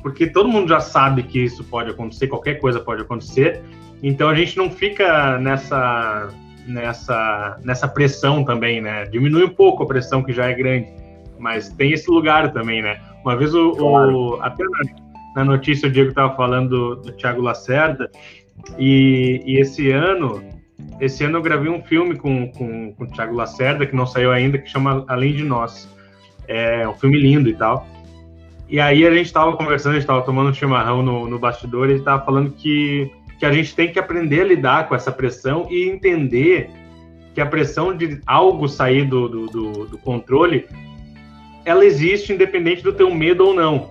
Porque 0.00 0.28
todo 0.28 0.48
mundo 0.48 0.68
já 0.68 0.80
sabe 0.80 1.24
que 1.24 1.40
isso 1.40 1.64
pode 1.64 1.90
acontecer, 1.90 2.28
qualquer 2.28 2.54
coisa 2.60 2.78
pode 2.78 3.02
acontecer. 3.02 3.60
Então 4.00 4.28
a 4.28 4.34
gente 4.34 4.56
não 4.56 4.70
fica 4.70 5.38
nessa, 5.38 6.28
nessa, 6.66 7.58
nessa 7.64 7.88
pressão 7.88 8.44
também, 8.44 8.80
né? 8.80 9.06
Diminui 9.06 9.44
um 9.44 9.50
pouco 9.50 9.82
a 9.82 9.86
pressão 9.86 10.22
que 10.22 10.32
já 10.32 10.46
é 10.46 10.54
grande. 10.54 10.88
Mas 11.36 11.68
tem 11.70 11.92
esse 11.92 12.08
lugar 12.10 12.52
também, 12.52 12.80
né? 12.80 13.00
Uma 13.24 13.36
vez 13.36 13.54
o, 13.54 13.72
claro. 13.72 14.16
o 14.16 14.42
até 14.42 14.62
na, 14.64 15.07
na, 15.38 15.44
notícia 15.44 15.88
o 15.88 15.92
Diego 15.92 16.10
estava 16.10 16.34
falando 16.34 16.68
do, 16.68 16.96
do 16.96 17.12
Thiago 17.12 17.40
Lacerda, 17.40 18.10
e, 18.78 19.42
e 19.46 19.60
esse 19.60 19.90
ano 19.90 20.42
esse 21.00 21.24
ano 21.24 21.38
eu 21.38 21.42
gravei 21.42 21.70
um 21.70 21.82
filme 21.82 22.16
com, 22.16 22.50
com, 22.52 22.92
com 22.92 23.04
o 23.04 23.06
Thiago 23.06 23.34
Lacerda, 23.34 23.86
que 23.86 23.94
não 23.94 24.06
saiu 24.06 24.32
ainda, 24.32 24.58
que 24.58 24.68
chama 24.68 25.04
Além 25.08 25.32
de 25.32 25.44
Nós. 25.44 25.88
É 26.46 26.88
um 26.88 26.94
filme 26.94 27.18
lindo 27.18 27.48
e 27.48 27.54
tal. 27.54 27.86
E 28.68 28.80
aí 28.80 29.06
a 29.06 29.10
gente 29.10 29.26
estava 29.26 29.56
conversando, 29.56 29.92
a 29.92 29.94
gente 29.94 30.02
estava 30.02 30.22
tomando 30.22 30.50
um 30.50 30.54
chimarrão 30.54 31.02
no, 31.02 31.28
no 31.28 31.38
bastidor, 31.38 31.88
e 31.88 31.92
ele 31.92 31.98
estava 32.00 32.24
falando 32.24 32.50
que, 32.50 33.10
que 33.38 33.46
a 33.46 33.52
gente 33.52 33.74
tem 33.74 33.90
que 33.90 33.98
aprender 33.98 34.42
a 34.42 34.44
lidar 34.44 34.88
com 34.88 34.94
essa 34.94 35.10
pressão 35.10 35.66
e 35.70 35.88
entender 35.88 36.70
que 37.34 37.40
a 37.40 37.46
pressão 37.46 37.96
de 37.96 38.20
algo 38.26 38.68
sair 38.68 39.04
do, 39.04 39.28
do, 39.28 39.46
do, 39.46 39.86
do 39.86 39.98
controle, 39.98 40.66
ela 41.64 41.84
existe 41.84 42.32
independente 42.32 42.82
do 42.82 42.92
teu 42.92 43.12
medo 43.14 43.46
ou 43.46 43.54
não. 43.54 43.88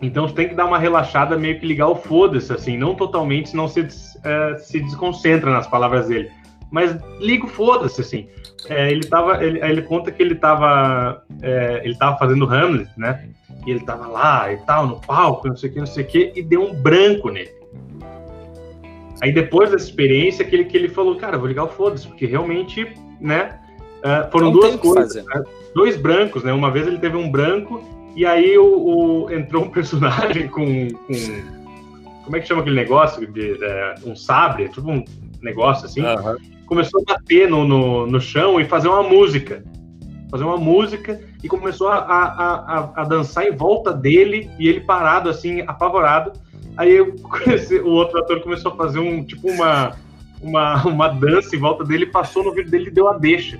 Então 0.00 0.28
você 0.28 0.34
tem 0.34 0.48
que 0.48 0.54
dar 0.54 0.66
uma 0.66 0.78
relaxada, 0.78 1.38
meio 1.38 1.58
que 1.58 1.66
ligar 1.66 1.88
o 1.88 1.96
foda-se, 1.96 2.52
assim, 2.52 2.76
não 2.76 2.94
totalmente, 2.94 3.50
senão 3.50 3.66
você 3.66 3.88
é, 4.24 4.58
se 4.58 4.80
desconcentra 4.80 5.50
nas 5.50 5.66
palavras 5.66 6.08
dele. 6.08 6.30
Mas 6.70 6.96
liga 7.20 7.46
o 7.46 7.48
foda-se, 7.48 8.00
assim. 8.00 8.28
É, 8.68 8.90
ele 8.90 9.06
tava, 9.06 9.42
ele, 9.42 9.60
ele, 9.64 9.82
conta 9.82 10.10
que 10.10 10.22
ele 10.22 10.34
tava, 10.34 11.22
é, 11.40 11.80
ele 11.84 11.96
tava 11.96 12.18
fazendo 12.18 12.44
Hamlet, 12.44 12.90
né? 12.96 13.30
E 13.66 13.70
ele 13.70 13.80
tava 13.80 14.06
lá 14.06 14.52
e 14.52 14.58
tal, 14.58 14.86
no 14.86 15.00
palco, 15.00 15.48
não 15.48 15.56
sei 15.56 15.70
o 15.70 15.72
que, 15.72 15.78
não 15.78 15.86
sei 15.86 16.04
o 16.04 16.06
que, 16.06 16.32
e 16.34 16.42
deu 16.42 16.62
um 16.62 16.74
branco 16.74 17.30
nele. 17.30 17.50
Aí 19.22 19.32
depois 19.32 19.70
dessa 19.70 19.84
experiência 19.84 20.44
que 20.44 20.54
ele, 20.54 20.64
que 20.64 20.76
ele 20.76 20.88
falou, 20.88 21.16
cara, 21.16 21.38
vou 21.38 21.48
ligar 21.48 21.64
o 21.64 21.68
foda-se, 21.68 22.06
porque 22.06 22.26
realmente, 22.26 22.86
né? 23.20 23.58
Uh, 23.98 24.30
foram 24.30 24.46
não 24.46 24.52
duas 24.52 24.76
coisas, 24.76 25.24
né? 25.24 25.42
dois 25.74 25.96
brancos, 25.96 26.44
né? 26.44 26.52
Uma 26.52 26.70
vez 26.70 26.86
ele 26.86 26.98
teve 26.98 27.16
um 27.16 27.30
branco 27.30 27.82
e 28.16 28.24
aí 28.24 28.56
o, 28.56 29.26
o 29.26 29.30
entrou 29.30 29.64
um 29.64 29.68
personagem 29.68 30.48
com, 30.48 30.88
com, 30.88 31.12
como 32.24 32.36
é 32.36 32.40
que 32.40 32.48
chama 32.48 32.62
aquele 32.62 32.76
negócio 32.76 33.26
de, 33.26 33.58
de 33.58 34.08
um 34.08 34.16
sabre, 34.16 34.70
tipo 34.70 34.90
um 34.90 35.04
negócio 35.42 35.84
assim. 35.84 36.00
Uhum. 36.00 36.36
Começou 36.64 37.02
a 37.02 37.12
bater 37.12 37.48
no, 37.48 37.64
no, 37.64 38.06
no 38.06 38.20
chão 38.20 38.58
e 38.58 38.64
fazer 38.64 38.88
uma 38.88 39.02
música, 39.02 39.62
fazer 40.30 40.44
uma 40.44 40.56
música 40.56 41.20
e 41.44 41.46
começou 41.46 41.88
a, 41.88 41.98
a, 41.98 42.54
a, 42.78 42.92
a 43.02 43.04
dançar 43.04 43.46
em 43.46 43.54
volta 43.54 43.92
dele 43.92 44.50
e 44.58 44.66
ele 44.66 44.80
parado 44.80 45.28
assim, 45.28 45.60
apavorado. 45.60 46.32
Aí 46.76 46.98
o 47.84 47.90
outro 47.90 48.18
ator 48.18 48.40
começou 48.40 48.72
a 48.72 48.76
fazer 48.76 48.98
um 48.98 49.22
tipo 49.22 49.48
uma 49.48 49.94
uma, 50.40 50.84
uma 50.86 51.08
dança 51.08 51.54
em 51.54 51.58
volta 51.58 51.84
dele, 51.84 52.06
passou 52.06 52.44
no 52.44 52.52
vídeo 52.52 52.70
dele 52.70 52.88
e 52.88 52.92
deu 52.92 53.08
a 53.08 53.18
deixa. 53.18 53.58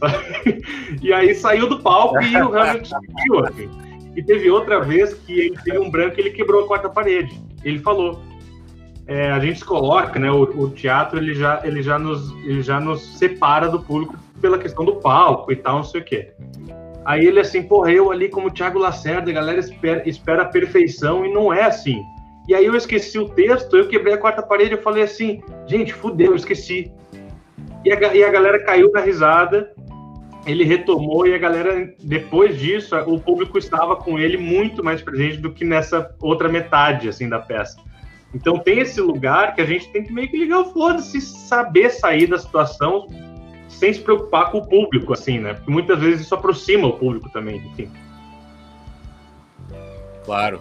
E 1.02 1.12
aí 1.12 1.34
saiu 1.34 1.68
do 1.68 1.80
palco 1.80 2.20
e 2.22 2.36
o 2.36 2.56
Hamilton 2.56 3.00
seguiu, 3.00 3.44
assim. 3.44 3.87
E 4.16 4.22
teve 4.22 4.50
outra 4.50 4.80
vez 4.80 5.14
que 5.14 5.38
ele 5.38 5.58
teve 5.62 5.78
um 5.78 5.90
branco 5.90 6.16
e 6.18 6.20
ele 6.20 6.30
quebrou 6.30 6.64
a 6.64 6.66
quarta 6.66 6.88
parede. 6.88 7.38
Ele 7.64 7.78
falou. 7.78 8.20
É, 9.06 9.30
a 9.30 9.40
gente 9.40 9.64
coloca, 9.64 10.18
né? 10.18 10.30
O, 10.30 10.42
o, 10.42 10.70
teatro 10.70 11.18
ele 11.18 11.34
já, 11.34 11.62
ele, 11.64 11.82
já 11.82 11.98
nos, 11.98 12.30
ele 12.44 12.60
já 12.60 12.78
nos 12.78 13.16
separa 13.18 13.68
do 13.68 13.80
público 13.80 14.14
pela 14.38 14.58
questão 14.58 14.84
do 14.84 14.96
palco 14.96 15.50
e 15.50 15.56
tal, 15.56 15.76
não 15.76 15.84
sei 15.84 16.02
o 16.02 16.04
quê. 16.04 16.32
Aí 17.06 17.24
ele 17.26 17.40
assim, 17.40 17.62
porra, 17.62 17.90
eu 17.90 18.10
ali 18.10 18.28
como 18.28 18.50
Thiago 18.50 18.78
Lacerda, 18.78 19.30
a 19.30 19.34
galera 19.34 19.58
espera, 19.58 20.06
espera 20.06 20.42
a 20.42 20.44
perfeição 20.44 21.24
e 21.24 21.32
não 21.32 21.50
é 21.50 21.62
assim. 21.62 22.02
E 22.46 22.54
aí 22.54 22.66
eu 22.66 22.74
esqueci 22.74 23.18
o 23.18 23.28
texto, 23.30 23.76
eu 23.76 23.88
quebrei 23.88 24.12
a 24.12 24.18
quarta 24.18 24.42
parede, 24.42 24.72
eu 24.72 24.82
falei 24.82 25.04
assim, 25.04 25.42
gente, 25.66 25.94
fudeu, 25.94 26.32
eu 26.32 26.36
esqueci. 26.36 26.92
E 27.84 27.92
a, 27.92 28.14
e 28.14 28.22
a 28.22 28.30
galera 28.30 28.62
caiu 28.64 28.90
na 28.92 29.00
risada, 29.00 29.72
ele 30.48 30.64
retomou 30.64 31.26
e 31.26 31.34
a 31.34 31.38
galera, 31.38 31.94
depois 32.00 32.58
disso, 32.58 32.96
o 33.06 33.20
público 33.20 33.58
estava 33.58 33.94
com 33.96 34.18
ele 34.18 34.36
muito 34.36 34.82
mais 34.82 35.02
presente 35.02 35.36
do 35.36 35.52
que 35.52 35.64
nessa 35.64 36.14
outra 36.20 36.48
metade, 36.48 37.08
assim, 37.08 37.28
da 37.28 37.38
peça. 37.38 37.78
Então 38.34 38.58
tem 38.58 38.80
esse 38.80 39.00
lugar 39.00 39.54
que 39.54 39.60
a 39.60 39.64
gente 39.64 39.90
tem 39.90 40.04
que 40.04 40.12
meio 40.12 40.28
que 40.28 40.38
ligar 40.38 40.60
o 40.60 40.72
foda-se, 40.72 41.20
saber 41.20 41.90
sair 41.90 42.26
da 42.26 42.38
situação 42.38 43.08
sem 43.68 43.92
se 43.92 44.00
preocupar 44.00 44.50
com 44.50 44.58
o 44.58 44.66
público, 44.66 45.12
assim, 45.12 45.38
né? 45.38 45.54
Porque 45.54 45.70
muitas 45.70 45.98
vezes 46.00 46.22
isso 46.22 46.34
aproxima 46.34 46.88
o 46.88 46.98
público 46.98 47.30
também, 47.30 47.58
enfim. 47.58 47.90
Claro, 50.24 50.60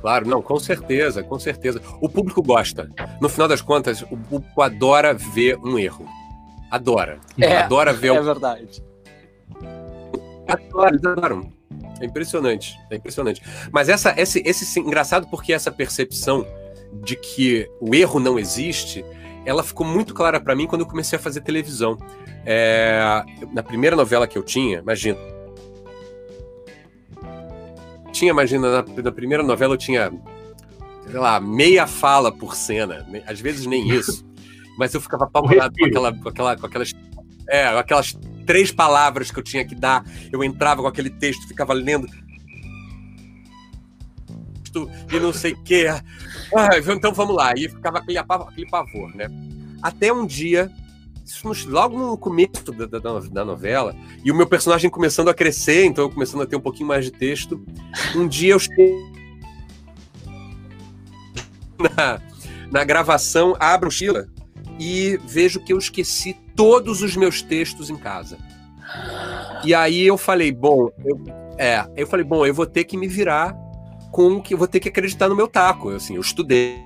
Claro, 0.00 0.28
não, 0.28 0.40
com 0.40 0.58
certeza, 0.60 1.24
com 1.24 1.38
certeza. 1.40 1.82
O 2.00 2.08
público 2.08 2.40
gosta. 2.40 2.88
No 3.20 3.28
final 3.28 3.48
das 3.48 3.60
contas, 3.60 4.00
o 4.02 4.16
público 4.16 4.62
adora 4.62 5.12
ver 5.12 5.58
um 5.58 5.76
erro. 5.76 6.06
Adora. 6.70 7.18
É, 7.36 7.58
adora 7.58 7.92
ver. 7.92 8.14
É 8.14 8.20
verdade. 8.20 8.87
Adoram. 10.48 11.52
É 12.00 12.06
impressionante, 12.06 12.78
é 12.90 12.96
impressionante. 12.96 13.42
Mas 13.70 13.88
essa, 13.88 14.14
esse, 14.16 14.42
esse 14.44 14.80
engraçado 14.80 15.28
porque 15.28 15.52
essa 15.52 15.70
percepção 15.70 16.46
de 17.02 17.16
que 17.16 17.68
o 17.80 17.94
erro 17.94 18.18
não 18.18 18.38
existe, 18.38 19.04
ela 19.44 19.62
ficou 19.62 19.86
muito 19.86 20.14
clara 20.14 20.40
para 20.40 20.54
mim 20.54 20.66
quando 20.66 20.82
eu 20.82 20.86
comecei 20.86 21.18
a 21.18 21.20
fazer 21.20 21.40
televisão. 21.40 21.98
É, 22.46 23.00
na 23.52 23.62
primeira 23.62 23.94
novela 23.94 24.26
que 24.26 24.38
eu 24.38 24.42
tinha, 24.42 24.78
imagina. 24.78 25.18
Tinha, 28.12 28.30
imagina, 28.30 28.82
na, 28.82 29.02
na 29.02 29.12
primeira 29.12 29.42
novela 29.42 29.74
eu 29.74 29.78
tinha, 29.78 30.10
sei 31.06 31.18
lá, 31.18 31.38
meia 31.40 31.86
fala 31.86 32.32
por 32.32 32.54
cena, 32.54 33.06
às 33.26 33.40
vezes 33.40 33.66
nem 33.66 33.88
isso. 33.90 34.26
Mas 34.78 34.94
eu 34.94 35.00
ficava 35.00 35.24
apavorado 35.24 35.74
com 35.76 35.86
aquela, 35.86 36.12
com 36.12 36.28
aquela, 36.28 36.56
com 36.56 36.66
aquelas, 36.66 36.94
é, 37.48 37.66
aquelas 37.66 38.16
três 38.48 38.72
palavras 38.72 39.30
que 39.30 39.38
eu 39.38 39.42
tinha 39.42 39.62
que 39.62 39.74
dar. 39.74 40.02
Eu 40.32 40.42
entrava 40.42 40.80
com 40.80 40.88
aquele 40.88 41.10
texto, 41.10 41.46
ficava 41.46 41.74
lendo 41.74 42.08
e 45.12 45.20
não 45.20 45.34
sei 45.34 45.52
o 45.52 45.62
quê. 45.62 45.86
Ah, 46.56 46.68
então 46.78 47.12
vamos 47.12 47.36
lá. 47.36 47.52
E 47.54 47.68
ficava 47.68 47.98
aquele, 47.98 48.18
aquele 48.18 48.70
pavor, 48.70 49.14
né? 49.14 49.26
Até 49.82 50.10
um 50.10 50.24
dia, 50.24 50.72
logo 51.66 51.98
no 51.98 52.16
começo 52.16 52.72
da, 52.72 52.86
da, 52.86 53.20
da, 53.20 53.44
novela, 53.44 53.94
e 54.24 54.32
o 54.32 54.34
meu 54.34 54.46
personagem 54.46 54.88
começando 54.88 55.28
a 55.28 55.34
crescer, 55.34 55.84
então 55.84 56.04
eu 56.04 56.10
começando 56.10 56.42
a 56.42 56.46
ter 56.46 56.56
um 56.56 56.60
pouquinho 56.60 56.88
mais 56.88 57.04
de 57.04 57.10
texto. 57.10 57.62
Um 58.16 58.26
dia 58.26 58.54
eu 58.54 58.58
na, 61.78 62.20
na 62.72 62.82
gravação, 62.82 63.54
abro 63.60 63.88
o 63.88 63.92
Sheila 63.92 64.26
e 64.80 65.18
vejo 65.26 65.60
que 65.60 65.74
eu 65.74 65.78
esqueci 65.78 66.34
todos 66.58 67.02
os 67.02 67.14
meus 67.14 67.40
textos 67.40 67.88
em 67.88 67.96
casa. 67.96 68.36
E 69.64 69.72
aí 69.72 70.04
eu 70.04 70.18
falei, 70.18 70.50
bom, 70.50 70.90
eu, 71.04 71.24
é, 71.56 71.86
eu 71.96 72.04
falei, 72.04 72.24
bom, 72.24 72.44
eu 72.44 72.52
vou 72.52 72.66
ter 72.66 72.82
que 72.82 72.96
me 72.96 73.06
virar 73.06 73.56
com 74.10 74.42
que 74.42 74.54
eu 74.54 74.58
vou 74.58 74.66
ter 74.66 74.80
que 74.80 74.88
acreditar 74.88 75.28
no 75.28 75.36
meu 75.36 75.46
taco. 75.46 75.90
Assim, 75.90 76.16
eu 76.16 76.20
estudei 76.20 76.82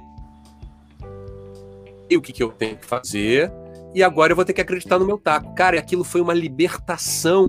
o 2.14 2.20
que, 2.20 2.34
que 2.34 2.42
eu 2.42 2.50
tenho 2.50 2.76
que 2.76 2.84
fazer 2.84 3.50
e 3.94 4.02
agora 4.02 4.32
eu 4.32 4.36
vou 4.36 4.44
ter 4.44 4.52
que 4.52 4.60
acreditar 4.60 4.98
no 4.98 5.06
meu 5.06 5.16
taco. 5.16 5.54
Cara, 5.54 5.78
aquilo 5.78 6.04
foi 6.04 6.20
uma 6.20 6.34
libertação 6.34 7.48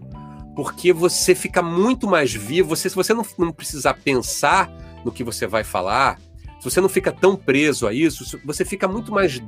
porque 0.56 0.94
você 0.94 1.36
fica 1.36 1.62
muito 1.62 2.08
mais 2.08 2.34
vivo. 2.34 2.70
Você, 2.70 2.90
se 2.90 2.96
você 2.96 3.14
não, 3.14 3.26
não 3.38 3.52
precisar 3.52 3.96
pensar 3.96 4.72
no 5.04 5.12
que 5.12 5.26
você 5.26 5.46
vai 5.46 5.66
falar, 5.66 6.18
se 6.58 6.64
você 6.64 6.80
não 6.80 6.88
fica 6.88 7.12
tão 7.12 7.36
preso 7.36 7.86
a 7.86 7.94
isso, 7.94 8.40
você 8.46 8.64
fica 8.64 8.88
muito 8.88 9.12
mais 9.12 9.42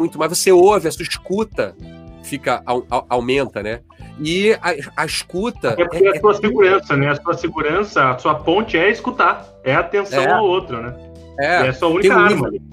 muito 0.00 0.18
mais 0.18 0.36
você 0.36 0.50
ouve 0.50 0.88
a 0.88 0.92
sua 0.92 1.02
escuta 1.02 1.74
fica 2.22 2.62
aumenta, 3.08 3.62
né? 3.62 3.80
E 4.20 4.52
a, 4.54 5.02
a 5.02 5.06
escuta. 5.06 5.74
É 5.78 5.84
porque 5.84 6.06
é, 6.06 6.16
a 6.16 6.20
sua 6.20 6.32
é... 6.32 6.34
segurança, 6.34 6.96
né? 6.96 7.08
A 7.08 7.16
sua 7.16 7.34
segurança, 7.34 8.10
a 8.10 8.18
sua 8.18 8.34
ponte 8.34 8.76
é 8.76 8.90
escutar, 8.90 9.46
é 9.64 9.74
atenção 9.74 10.22
é. 10.22 10.32
ao 10.32 10.44
outro, 10.44 10.80
né? 10.80 10.94
É, 11.38 11.46
é 11.46 11.68
a 11.68 11.72
sua 11.72 11.88
única 11.88 12.14
um 12.14 12.18
arma. 12.18 12.48
Livro, 12.48 12.66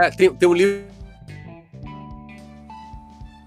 é, 0.00 0.10
tem, 0.10 0.32
tem 0.32 0.48
um 0.48 0.54
livro 0.54 0.84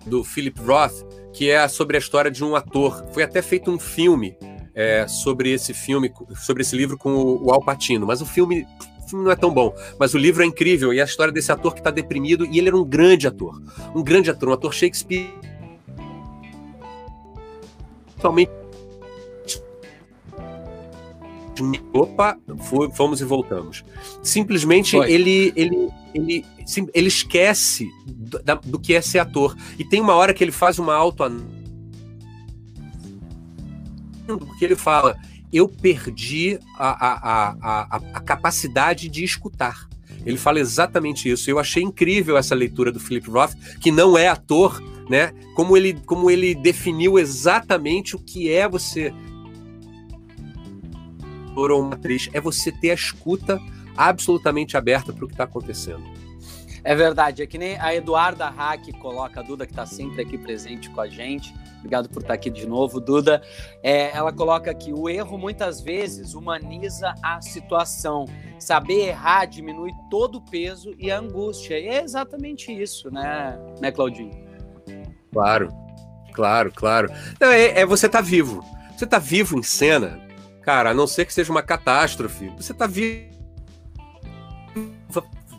do 0.05 0.23
Philip 0.23 0.59
Roth 0.61 0.93
que 1.33 1.49
é 1.49 1.67
sobre 1.67 1.97
a 1.97 1.99
história 1.99 2.31
de 2.31 2.43
um 2.43 2.55
ator. 2.55 3.05
Foi 3.11 3.23
até 3.23 3.41
feito 3.41 3.69
um 3.69 3.79
filme 3.79 4.37
é, 4.73 5.05
sobre 5.07 5.51
esse 5.51 5.73
filme, 5.73 6.11
sobre 6.35 6.61
esse 6.61 6.75
livro 6.75 6.97
com 6.97 7.09
o, 7.09 7.47
o 7.47 7.51
Al 7.51 7.61
Pacino, 7.61 8.05
mas 8.05 8.21
o 8.21 8.25
filme 8.25 8.65
o 9.05 9.09
filme 9.09 9.25
não 9.25 9.31
é 9.31 9.35
tão 9.35 9.53
bom, 9.53 9.73
mas 9.99 10.13
o 10.13 10.17
livro 10.17 10.43
é 10.43 10.45
incrível 10.45 10.93
e 10.93 10.99
a 10.99 11.05
história 11.05 11.31
desse 11.31 11.51
ator 11.51 11.73
que 11.73 11.79
está 11.79 11.91
deprimido 11.91 12.45
e 12.45 12.57
ele 12.57 12.67
era 12.67 12.77
um 12.77 12.83
grande 12.83 13.27
ator, 13.27 13.61
um 13.93 14.03
grande 14.03 14.29
ator, 14.29 14.49
um 14.49 14.53
ator 14.53 14.73
Shakespeare 14.73 15.31
totalmente 18.15 18.51
opa, 21.93 22.37
fomos 22.93 23.21
e 23.21 23.23
voltamos. 23.23 23.85
Simplesmente 24.21 24.97
ele, 24.97 25.53
ele, 25.55 25.89
ele, 26.13 26.45
ele 26.93 27.07
esquece 27.07 27.89
do, 28.05 28.39
do, 28.65 28.79
que 28.79 28.93
é 28.93 29.01
ser 29.01 29.19
ator. 29.19 29.55
E 29.79 29.85
tem 29.85 30.01
uma 30.01 30.15
hora 30.15 30.33
que 30.33 30.43
ele 30.43 30.51
faz 30.51 30.79
uma 30.79 30.93
auto 30.93 31.23
porque 34.27 34.65
ele 34.65 34.75
fala: 34.75 35.15
eu 35.55 35.69
perdi 35.69 36.59
a, 36.77 36.89
a, 36.89 37.55
a, 37.61 38.01
a, 38.13 38.19
capacidade 38.19 39.07
de 39.07 39.23
escutar. 39.23 39.87
Ele 40.25 40.37
fala 40.37 40.59
exatamente 40.59 41.29
isso. 41.29 41.49
Eu 41.49 41.57
achei 41.57 41.81
incrível 41.81 42.35
essa 42.37 42.53
leitura 42.53 42.91
do 42.91 42.99
Philip 42.99 43.29
Roth, 43.29 43.53
que 43.79 43.89
não 43.89 44.17
é 44.17 44.27
ator, 44.27 44.81
né? 45.09 45.31
Como 45.55 45.77
ele, 45.77 45.93
como 46.05 46.29
ele 46.29 46.53
definiu 46.53 47.17
exatamente 47.17 48.15
o 48.15 48.19
que 48.19 48.51
é 48.51 48.67
você 48.67 49.13
ou 51.55 51.81
uma 51.81 51.95
atriz, 51.95 52.29
é 52.33 52.41
você 52.41 52.69
ter 52.69 52.91
a 52.91 52.95
escuta 52.95 53.57
absolutamente 53.95 54.75
aberta 54.75 55.13
para 55.13 55.23
o 55.23 55.27
que 55.27 55.35
está 55.35 55.45
acontecendo. 55.45 56.03
É 56.83 56.93
verdade, 56.93 57.41
é 57.41 57.47
que 57.47 57.57
nem 57.57 57.79
a 57.79 57.95
Eduarda 57.95 58.49
Hack 58.49 58.91
coloca 58.99 59.39
a 59.39 59.43
Duda, 59.43 59.65
que 59.65 59.71
está 59.71 59.85
sempre 59.85 60.21
aqui 60.21 60.37
presente 60.37 60.89
com 60.89 60.99
a 60.99 61.07
gente. 61.07 61.53
Obrigado 61.85 62.09
por 62.09 62.23
estar 62.23 62.33
aqui 62.33 62.49
de 62.49 62.67
novo, 62.67 62.99
Duda. 62.99 63.43
É, 63.83 64.09
ela 64.09 64.33
coloca 64.33 64.73
que 64.73 64.91
o 64.91 65.07
erro 65.07 65.37
muitas 65.37 65.79
vezes 65.79 66.33
humaniza 66.33 67.13
a 67.21 67.39
situação. 67.41 68.25
Saber 68.57 69.09
errar 69.09 69.45
diminui 69.45 69.91
todo 70.09 70.39
o 70.39 70.41
peso 70.41 70.95
e 70.97 71.11
a 71.11 71.19
angústia. 71.19 71.77
E 71.79 71.87
é 71.87 72.01
exatamente 72.01 72.71
isso, 72.71 73.11
né, 73.11 73.55
né 73.79 73.91
Claudinho? 73.91 74.31
Claro, 75.31 75.69
claro, 76.33 76.71
claro. 76.73 77.11
Não, 77.39 77.51
é, 77.51 77.81
é 77.81 77.85
você 77.85 78.09
tá 78.09 78.19
vivo. 78.19 78.65
Você 78.97 79.05
tá 79.05 79.19
vivo 79.19 79.55
em 79.55 79.61
cena, 79.61 80.19
cara, 80.63 80.89
a 80.89 80.93
não 80.93 81.05
ser 81.05 81.25
que 81.25 81.33
seja 81.33 81.51
uma 81.51 81.61
catástrofe. 81.61 82.51
Você 82.57 82.73
tá 82.73 82.87
vivo. 82.87 83.29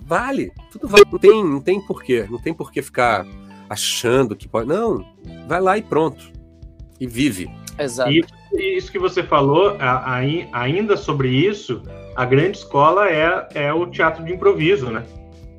Vale, 0.02 0.52
tudo 0.72 0.88
vale. 0.88 1.04
Não 1.10 1.18
tem, 1.20 1.44
não 1.44 1.60
tem 1.60 1.80
porquê. 1.80 2.26
Não 2.28 2.40
tem 2.40 2.52
porquê 2.52 2.82
ficar 2.82 3.24
achando 3.68 4.36
que 4.36 4.48
pode. 4.48 4.68
Não, 4.68 5.04
vai 5.46 5.60
lá 5.60 5.78
e 5.78 5.82
pronto. 5.82 6.32
E 7.00 7.06
vive. 7.06 7.50
Exato. 7.78 8.10
E 8.10 8.24
isso 8.76 8.90
que 8.90 8.98
você 8.98 9.22
falou, 9.22 9.76
ainda 10.52 10.96
sobre 10.96 11.28
isso, 11.28 11.82
a 12.14 12.24
grande 12.24 12.58
escola 12.58 13.08
é, 13.08 13.48
é 13.54 13.72
o 13.72 13.86
teatro 13.86 14.24
de 14.24 14.32
improviso, 14.32 14.90
né? 14.90 15.04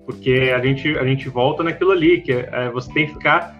Porque 0.05 0.51
a 0.55 0.59
gente, 0.59 0.97
a 0.97 1.03
gente 1.03 1.29
volta 1.29 1.63
naquilo 1.63 1.91
ali, 1.91 2.21
que 2.21 2.31
é, 2.31 2.49
é 2.51 2.69
você 2.71 2.91
tem 2.91 3.07
que 3.07 3.13
ficar 3.13 3.55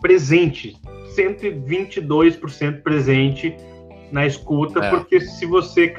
presente, 0.00 0.76
122% 1.16 2.82
presente 2.82 3.54
na 4.10 4.26
escuta, 4.26 4.84
é. 4.84 4.90
porque 4.90 5.20
se 5.20 5.46
você 5.46 5.94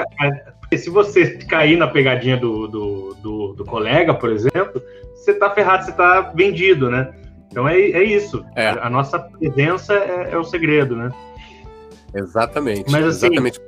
porque 0.59 0.77
se 0.77 0.89
você 0.89 1.38
cair 1.45 1.77
na 1.77 1.88
pegadinha 1.88 2.38
do, 2.38 2.67
do, 2.67 3.13
do, 3.21 3.53
do 3.53 3.65
colega, 3.65 4.13
por 4.13 4.31
exemplo, 4.31 4.81
você 5.13 5.33
tá 5.33 5.49
ferrado, 5.51 5.86
você 5.86 5.91
tá 5.91 6.33
vendido, 6.36 6.89
né? 6.89 7.13
Então 7.52 7.68
é, 7.68 7.80
é 7.80 8.04
isso. 8.04 8.43
É. 8.56 8.70
A 8.70 8.89
nossa 8.89 9.20
presença 9.20 9.93
é, 9.93 10.32
é, 10.32 10.38
o 10.38 10.43
segredo, 10.43 10.96
né? 10.96 11.12
Exatamente. 12.14 12.91
Mas, 12.91 13.06
assim, 13.06 13.28
exatamente. 13.28 13.60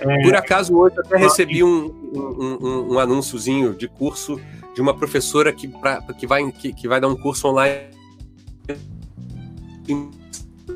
É... 0.00 0.22
Por 0.22 0.34
acaso, 0.34 0.76
hoje 0.76 0.94
até 0.98 1.16
recebi 1.16 1.62
um, 1.64 1.86
um, 2.14 2.58
um, 2.60 2.94
um, 2.94 2.98
anúnciozinho 2.98 3.74
de 3.74 3.88
curso 3.88 4.40
de 4.74 4.80
uma 4.80 4.96
professora 4.96 5.52
que, 5.52 5.66
pra, 5.66 6.00
que, 6.02 6.26
vai, 6.26 6.50
que, 6.52 6.72
que 6.72 6.86
vai 6.86 7.00
dar 7.00 7.08
um 7.08 7.16
curso 7.16 7.48
online 7.48 7.88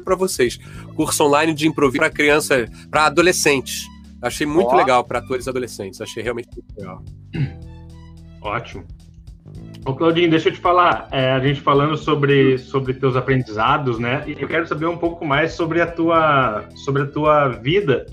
para 0.04 0.16
vocês. 0.16 0.58
Curso 0.96 1.24
online 1.24 1.54
de 1.54 1.68
improviso 1.68 1.98
para 1.98 2.10
criança, 2.10 2.68
para 2.90 3.06
adolescentes. 3.06 3.86
Achei 4.20 4.46
muito 4.46 4.70
oh. 4.70 4.76
legal 4.76 5.04
para 5.04 5.18
atores 5.18 5.48
adolescentes. 5.48 6.00
Achei 6.00 6.22
realmente 6.22 6.48
muito 6.52 6.78
legal. 6.78 7.02
Ótimo. 8.40 8.84
Ô 9.84 9.94
Claudinho, 9.94 10.30
deixa 10.30 10.48
eu 10.48 10.52
te 10.52 10.60
falar, 10.60 11.08
é, 11.10 11.32
a 11.32 11.40
gente 11.40 11.60
falando 11.60 11.96
sobre, 11.96 12.56
sobre 12.56 12.94
teus 12.94 13.16
aprendizados, 13.16 13.98
né? 13.98 14.22
E 14.28 14.40
eu 14.40 14.46
quero 14.46 14.66
saber 14.66 14.86
um 14.86 14.96
pouco 14.96 15.24
mais 15.24 15.52
sobre 15.52 15.80
a 15.80 15.86
tua, 15.86 16.64
sobre 16.76 17.02
a 17.02 17.06
tua 17.06 17.48
vida, 17.48 18.06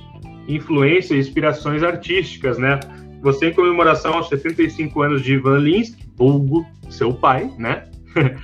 influência 0.48 1.14
e 1.14 1.20
inspirações 1.20 1.84
artísticas, 1.84 2.58
né? 2.58 2.80
Você, 3.22 3.50
em 3.50 3.54
comemoração 3.54 4.16
aos 4.16 4.30
75 4.30 5.02
anos 5.02 5.22
de 5.22 5.34
Ivan 5.34 5.60
Lins, 5.60 5.96
vulgo 6.16 6.66
seu 6.90 7.14
pai, 7.14 7.52
né? 7.60 7.86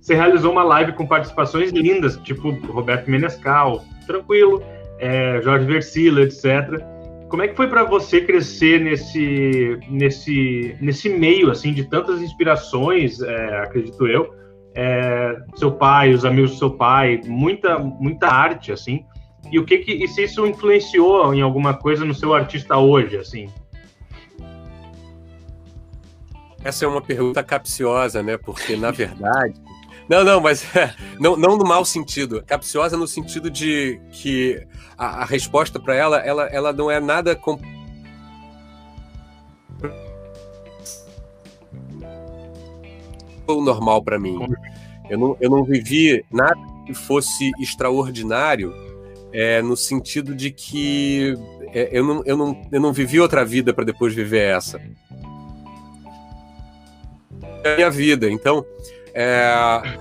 você 0.00 0.16
realizou 0.16 0.50
uma 0.50 0.64
live 0.64 0.92
com 0.92 1.06
participações 1.06 1.70
lindas, 1.70 2.16
tipo 2.16 2.50
Roberto 2.66 3.08
Menescal, 3.08 3.84
tranquilo, 4.08 4.60
é, 4.98 5.40
Jorge 5.40 5.66
Versilo, 5.66 6.20
etc. 6.20 6.82
Como 7.32 7.42
é 7.42 7.48
que 7.48 7.56
foi 7.56 7.66
para 7.66 7.82
você 7.82 8.20
crescer 8.20 8.78
nesse, 8.78 9.78
nesse, 9.88 10.76
nesse 10.78 11.08
meio 11.08 11.50
assim 11.50 11.72
de 11.72 11.82
tantas 11.82 12.20
inspirações, 12.20 13.22
é, 13.22 13.60
acredito 13.60 14.06
eu, 14.06 14.34
é, 14.74 15.42
seu 15.56 15.72
pai, 15.72 16.12
os 16.12 16.26
amigos 16.26 16.50
do 16.50 16.58
seu 16.58 16.70
pai, 16.72 17.22
muita 17.24 17.78
muita 17.78 18.26
arte 18.26 18.70
assim. 18.70 19.06
E 19.50 19.58
o 19.58 19.64
que 19.64 19.78
que 19.78 19.92
e 19.92 20.06
se 20.08 20.24
isso 20.24 20.46
influenciou 20.46 21.32
em 21.32 21.40
alguma 21.40 21.72
coisa 21.72 22.04
no 22.04 22.12
seu 22.12 22.34
artista 22.34 22.76
hoje, 22.76 23.16
assim? 23.16 23.48
Essa 26.62 26.84
é 26.84 26.88
uma 26.88 27.00
pergunta 27.00 27.42
capciosa, 27.42 28.22
né? 28.22 28.36
Porque 28.36 28.76
na 28.76 28.90
verdade 28.90 29.58
não, 30.08 30.24
não, 30.24 30.40
mas 30.40 30.64
é, 30.76 30.94
não, 31.18 31.36
não 31.36 31.56
no 31.56 31.64
mau 31.64 31.84
sentido. 31.84 32.42
Capciosa 32.46 32.96
no 32.96 33.06
sentido 33.06 33.50
de 33.50 34.00
que 34.10 34.66
a, 34.96 35.22
a 35.22 35.24
resposta 35.24 35.78
para 35.80 35.94
ela, 35.94 36.18
ela, 36.18 36.46
ela 36.46 36.72
não 36.72 36.90
é 36.90 37.00
nada 37.00 37.34
com... 37.36 37.58
normal 43.46 44.02
para 44.02 44.18
mim. 44.18 44.38
Eu 45.10 45.18
não, 45.18 45.36
eu 45.38 45.50
não 45.50 45.62
vivi 45.62 46.24
nada 46.30 46.58
que 46.86 46.94
fosse 46.94 47.50
extraordinário 47.60 48.74
é, 49.32 49.60
no 49.60 49.76
sentido 49.76 50.34
de 50.34 50.50
que 50.50 51.34
é, 51.72 51.88
eu, 51.92 52.04
não, 52.04 52.22
eu, 52.24 52.36
não, 52.36 52.68
eu 52.70 52.80
não 52.80 52.92
vivi 52.92 53.20
outra 53.20 53.44
vida 53.44 53.72
para 53.72 53.84
depois 53.84 54.14
viver 54.14 54.56
essa. 54.56 54.80
É 57.64 57.72
a 57.72 57.76
minha 57.76 57.90
vida. 57.90 58.30
Então, 58.30 58.64
é, 59.14 59.98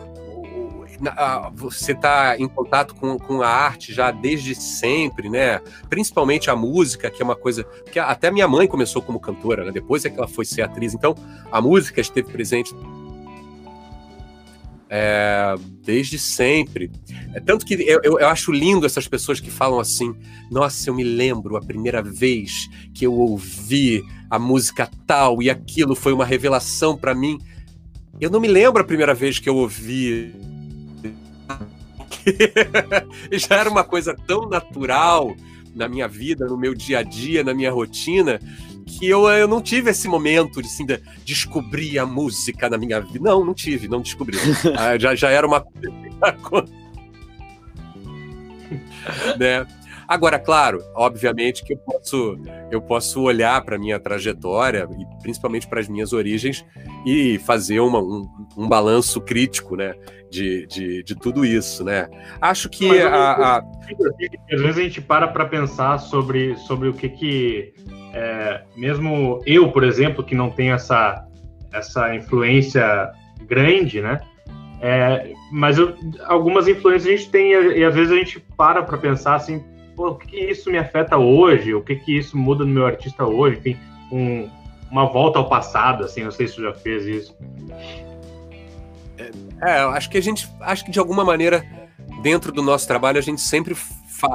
você 1.53 1.93
está 1.93 2.37
em 2.37 2.47
contato 2.47 2.93
com, 2.95 3.17
com 3.17 3.41
a 3.41 3.47
arte 3.47 3.93
já 3.93 4.11
desde 4.11 4.53
sempre, 4.53 5.29
né? 5.29 5.59
Principalmente 5.89 6.49
a 6.49 6.55
música, 6.55 7.09
que 7.09 7.21
é 7.21 7.25
uma 7.25 7.35
coisa. 7.35 7.63
que 7.91 7.99
até 7.99 8.29
minha 8.29 8.47
mãe 8.47 8.67
começou 8.67 9.01
como 9.01 9.19
cantora, 9.19 9.65
né? 9.65 9.71
depois 9.71 10.05
é 10.05 10.09
que 10.09 10.17
ela 10.17 10.27
foi 10.27 10.45
ser 10.45 10.61
atriz. 10.61 10.93
Então, 10.93 11.15
a 11.51 11.59
música 11.61 11.99
esteve 11.99 12.31
presente 12.31 12.73
é, 14.93 15.55
desde 15.83 16.19
sempre. 16.19 16.91
É, 17.33 17.39
tanto 17.39 17.65
que 17.65 17.75
eu, 17.75 18.01
eu, 18.03 18.27
acho 18.27 18.51
lindo 18.51 18.85
essas 18.85 19.07
pessoas 19.07 19.39
que 19.39 19.49
falam 19.49 19.79
assim: 19.79 20.13
nossa, 20.51 20.89
eu 20.89 20.93
me 20.93 21.03
lembro 21.03 21.55
a 21.55 21.61
primeira 21.61 22.03
vez 22.03 22.69
que 22.93 23.05
eu 23.05 23.13
ouvi 23.13 24.03
a 24.29 24.37
música 24.37 24.89
tal 25.07 25.41
e 25.41 25.49
aquilo 25.49 25.95
foi 25.95 26.11
uma 26.11 26.25
revelação 26.25 26.97
para 26.97 27.15
mim. 27.15 27.39
Eu 28.21 28.29
não 28.29 28.39
me 28.39 28.47
lembro 28.47 28.79
a 28.79 28.85
primeira 28.85 29.15
vez 29.15 29.39
que 29.39 29.49
eu 29.49 29.55
ouvi. 29.55 30.31
Já 33.33 33.55
era 33.55 33.67
uma 33.67 33.83
coisa 33.83 34.15
tão 34.27 34.47
natural 34.47 35.35
na 35.73 35.89
minha 35.89 36.07
vida, 36.07 36.45
no 36.45 36.55
meu 36.55 36.75
dia 36.75 36.99
a 36.99 37.03
dia, 37.03 37.43
na 37.43 37.51
minha 37.51 37.71
rotina, 37.71 38.39
que 38.85 39.07
eu, 39.07 39.27
eu 39.27 39.47
não 39.47 39.59
tive 39.59 39.89
esse 39.89 40.07
momento 40.07 40.61
de, 40.61 40.67
assim, 40.67 40.85
de 40.85 41.01
descobrir 41.25 41.97
a 41.97 42.05
música 42.05 42.69
na 42.69 42.77
minha 42.77 43.01
vida. 43.01 43.27
Não, 43.27 43.43
não 43.43 43.55
tive, 43.55 43.87
não 43.87 44.01
descobri. 44.01 44.37
ah, 44.77 44.95
já, 44.99 45.15
já 45.15 45.31
era 45.31 45.47
uma. 45.47 45.65
né? 49.39 49.65
Agora, 50.11 50.37
claro, 50.37 50.83
obviamente 50.93 51.63
que 51.63 51.71
eu 51.71 51.77
posso, 51.77 52.37
eu 52.69 52.81
posso 52.81 53.21
olhar 53.21 53.63
para 53.63 53.79
minha 53.79 53.97
trajetória 53.97 54.85
e 54.99 55.21
principalmente 55.21 55.65
para 55.65 55.79
as 55.79 55.87
minhas 55.87 56.11
origens 56.11 56.65
e 57.05 57.39
fazer 57.39 57.79
uma, 57.79 57.99
um, 57.99 58.27
um 58.57 58.67
balanço 58.67 59.21
crítico, 59.21 59.77
né, 59.77 59.95
de, 60.29 60.67
de, 60.67 61.01
de, 61.01 61.15
tudo 61.15 61.45
isso, 61.45 61.85
né? 61.85 62.09
Acho 62.41 62.67
que 62.67 63.01
a, 63.01 63.31
a... 63.31 63.57
às 64.51 64.61
vezes 64.61 64.77
a 64.79 64.81
gente 64.81 64.99
para 64.99 65.29
para 65.29 65.45
pensar 65.45 65.97
sobre, 65.97 66.57
sobre 66.57 66.89
o 66.89 66.93
que 66.93 67.07
que 67.07 67.73
é, 68.13 68.63
mesmo 68.75 69.39
eu, 69.45 69.71
por 69.71 69.85
exemplo, 69.85 70.25
que 70.25 70.35
não 70.35 70.49
tenho 70.49 70.73
essa 70.73 71.25
essa 71.71 72.13
influência 72.13 73.13
grande, 73.47 74.01
né? 74.01 74.19
É, 74.81 75.31
mas 75.53 75.77
eu, 75.77 75.95
algumas 76.25 76.67
influências 76.67 77.13
a 77.13 77.17
gente 77.17 77.29
tem 77.29 77.53
e, 77.53 77.79
e 77.79 77.83
às 77.85 77.95
vezes 77.95 78.11
a 78.11 78.15
gente 78.15 78.41
para 78.57 78.83
para 78.83 78.97
pensar 78.97 79.35
assim 79.35 79.70
o 80.09 80.15
que, 80.15 80.27
que, 80.27 80.37
isso 80.37 80.71
me 80.71 80.77
afeta 80.77 81.17
hoje, 81.17 81.73
o 81.73 81.81
que, 81.81 81.95
que 81.95 82.17
isso 82.17 82.37
muda 82.37 82.65
no 82.65 82.71
meu 82.71 82.85
artista 82.85 83.25
hoje, 83.25 83.57
enfim, 83.57 83.77
um, 84.11 84.49
uma 84.89 85.05
volta 85.05 85.39
ao 85.39 85.47
passado, 85.47 86.03
assim, 86.03 86.23
não 86.23 86.31
sei 86.31 86.47
se 86.47 86.55
você 86.55 86.63
já 86.63 86.73
fez 86.73 87.05
isso. 87.05 87.35
É, 89.61 89.79
acho 89.79 90.09
que 90.09 90.17
a 90.17 90.21
gente, 90.21 90.49
acho 90.61 90.83
que 90.83 90.91
de 90.91 90.99
alguma 90.99 91.23
maneira, 91.23 91.63
dentro 92.21 92.51
do 92.51 92.61
nosso 92.61 92.87
trabalho, 92.87 93.19
a 93.19 93.21
gente 93.21 93.41
sempre 93.41 93.75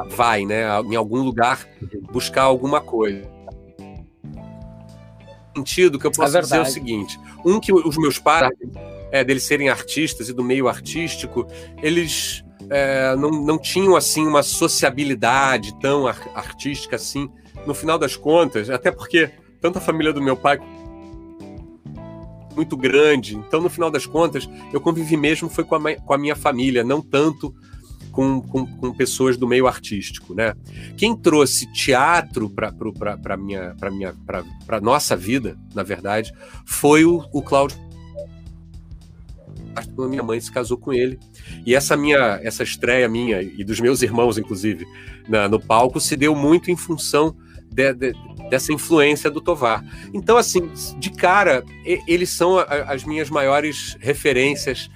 vai, 0.08 0.44
né, 0.44 0.64
em 0.84 0.96
algum 0.96 1.22
lugar 1.22 1.66
buscar 2.12 2.42
alguma 2.42 2.80
coisa. 2.80 3.22
Sentido 5.56 5.98
que 5.98 6.06
eu 6.06 6.12
posso 6.12 6.36
é 6.36 6.40
dizer 6.40 6.56
é 6.56 6.60
o 6.60 6.66
seguinte: 6.66 7.18
um 7.44 7.58
que 7.58 7.72
os 7.72 7.96
meus 7.96 8.18
pais, 8.18 8.50
é, 9.10 9.24
deles 9.24 9.42
serem 9.42 9.68
artistas 9.68 10.28
e 10.28 10.32
do 10.32 10.44
meio 10.44 10.68
artístico, 10.68 11.46
eles 11.82 12.44
é, 12.70 13.14
não, 13.16 13.30
não 13.30 13.58
tinham 13.58 13.96
assim 13.96 14.26
uma 14.26 14.42
sociabilidade 14.42 15.78
tão 15.80 16.06
ar 16.06 16.20
artística 16.34 16.96
assim. 16.96 17.30
No 17.66 17.74
final 17.74 17.98
das 17.98 18.16
contas, 18.16 18.70
até 18.70 18.90
porque 18.90 19.30
tanto 19.60 19.78
a 19.78 19.80
família 19.80 20.12
do 20.12 20.22
meu 20.22 20.36
pai 20.36 20.58
muito 22.54 22.76
grande, 22.76 23.36
então 23.36 23.60
no 23.60 23.68
final 23.68 23.90
das 23.90 24.06
contas 24.06 24.48
eu 24.72 24.80
convivi 24.80 25.16
mesmo 25.16 25.48
foi 25.48 25.64
com 25.64 25.74
a, 25.74 25.94
com 25.96 26.14
a 26.14 26.18
minha 26.18 26.34
família, 26.34 26.82
não 26.82 27.02
tanto 27.02 27.54
com, 28.10 28.40
com, 28.40 28.66
com, 28.66 28.94
pessoas 28.94 29.36
do 29.36 29.46
meio 29.46 29.66
artístico, 29.66 30.34
né? 30.34 30.54
Quem 30.96 31.14
trouxe 31.14 31.70
teatro 31.72 32.48
para 32.48 32.72
para 32.72 33.36
minha 33.36 33.74
para 33.78 33.90
minha 33.90 34.14
para 34.66 34.80
nossa 34.80 35.14
vida, 35.14 35.58
na 35.74 35.82
verdade, 35.82 36.32
foi 36.64 37.04
o, 37.04 37.22
o 37.30 37.42
Cláudio 37.42 37.76
quando 39.94 40.08
minha 40.08 40.22
mãe 40.22 40.40
se 40.40 40.50
casou 40.50 40.78
com 40.78 40.92
ele. 40.92 41.18
E 41.64 41.74
essa 41.74 41.96
minha, 41.96 42.40
essa 42.42 42.62
estreia 42.62 43.08
minha 43.08 43.42
e 43.42 43.64
dos 43.64 43.80
meus 43.80 44.02
irmãos, 44.02 44.38
inclusive, 44.38 44.86
na, 45.28 45.48
no 45.48 45.60
palco, 45.60 46.00
se 46.00 46.16
deu 46.16 46.34
muito 46.34 46.70
em 46.70 46.76
função 46.76 47.36
de, 47.70 47.92
de, 47.92 48.12
dessa 48.48 48.72
influência 48.72 49.30
do 49.30 49.40
Tovar. 49.40 49.84
Então, 50.14 50.36
assim, 50.36 50.70
de 50.98 51.10
cara, 51.10 51.64
eles 52.06 52.30
são 52.30 52.58
as 52.58 53.04
minhas 53.04 53.28
maiores 53.28 53.96
referências. 54.00 54.88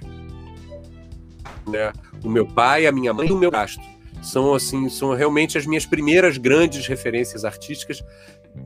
Né? 1.69 1.93
O 2.25 2.29
meu 2.29 2.47
pai, 2.47 2.87
a 2.87 2.93
minha 2.93 3.13
mãe 3.13 3.29
e 3.29 3.33
o 3.33 3.39
meu 3.39 3.51
gasto. 3.51 3.83
São, 4.23 4.55
assim, 4.55 4.89
são 4.89 5.15
realmente 5.15 5.57
as 5.57 5.67
minhas 5.67 5.87
primeiras 5.87 6.37
grandes 6.37 6.87
referências 6.87 7.45
artísticas, 7.45 8.03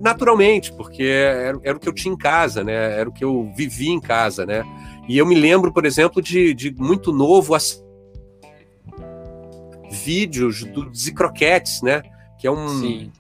naturalmente, 0.01 0.73
porque 0.73 1.05
era, 1.05 1.59
era 1.63 1.77
o 1.77 1.81
que 1.81 1.89
eu 1.89 1.93
tinha 1.93 2.13
em 2.13 2.17
casa, 2.17 2.65
né? 2.65 2.99
Era 2.99 3.09
o 3.09 3.13
que 3.13 3.25
eu 3.25 3.53
vivi 3.57 3.89
em 3.89 4.01
casa, 4.01 4.45
né? 4.45 4.65
E 5.09 5.19
eu 5.19 5.27
me 5.27 5.35
lembro, 5.35 5.73
por 5.73 5.85
exemplo, 5.85 6.23
de, 6.23 6.55
de 6.55 6.75
muito 6.75 7.13
novo 7.13 7.55
vídeos 9.91 10.65
do 10.65 10.93
Zicroquetes, 10.95 11.83
né? 11.83 12.03
Que 12.39 12.47
é 12.47 12.51
um, 12.51 13.11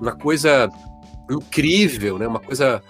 uma 0.00 0.12
coisa 0.12 0.70
incrível, 1.30 2.18
né? 2.18 2.26
Uma 2.26 2.40
coisa. 2.40 2.82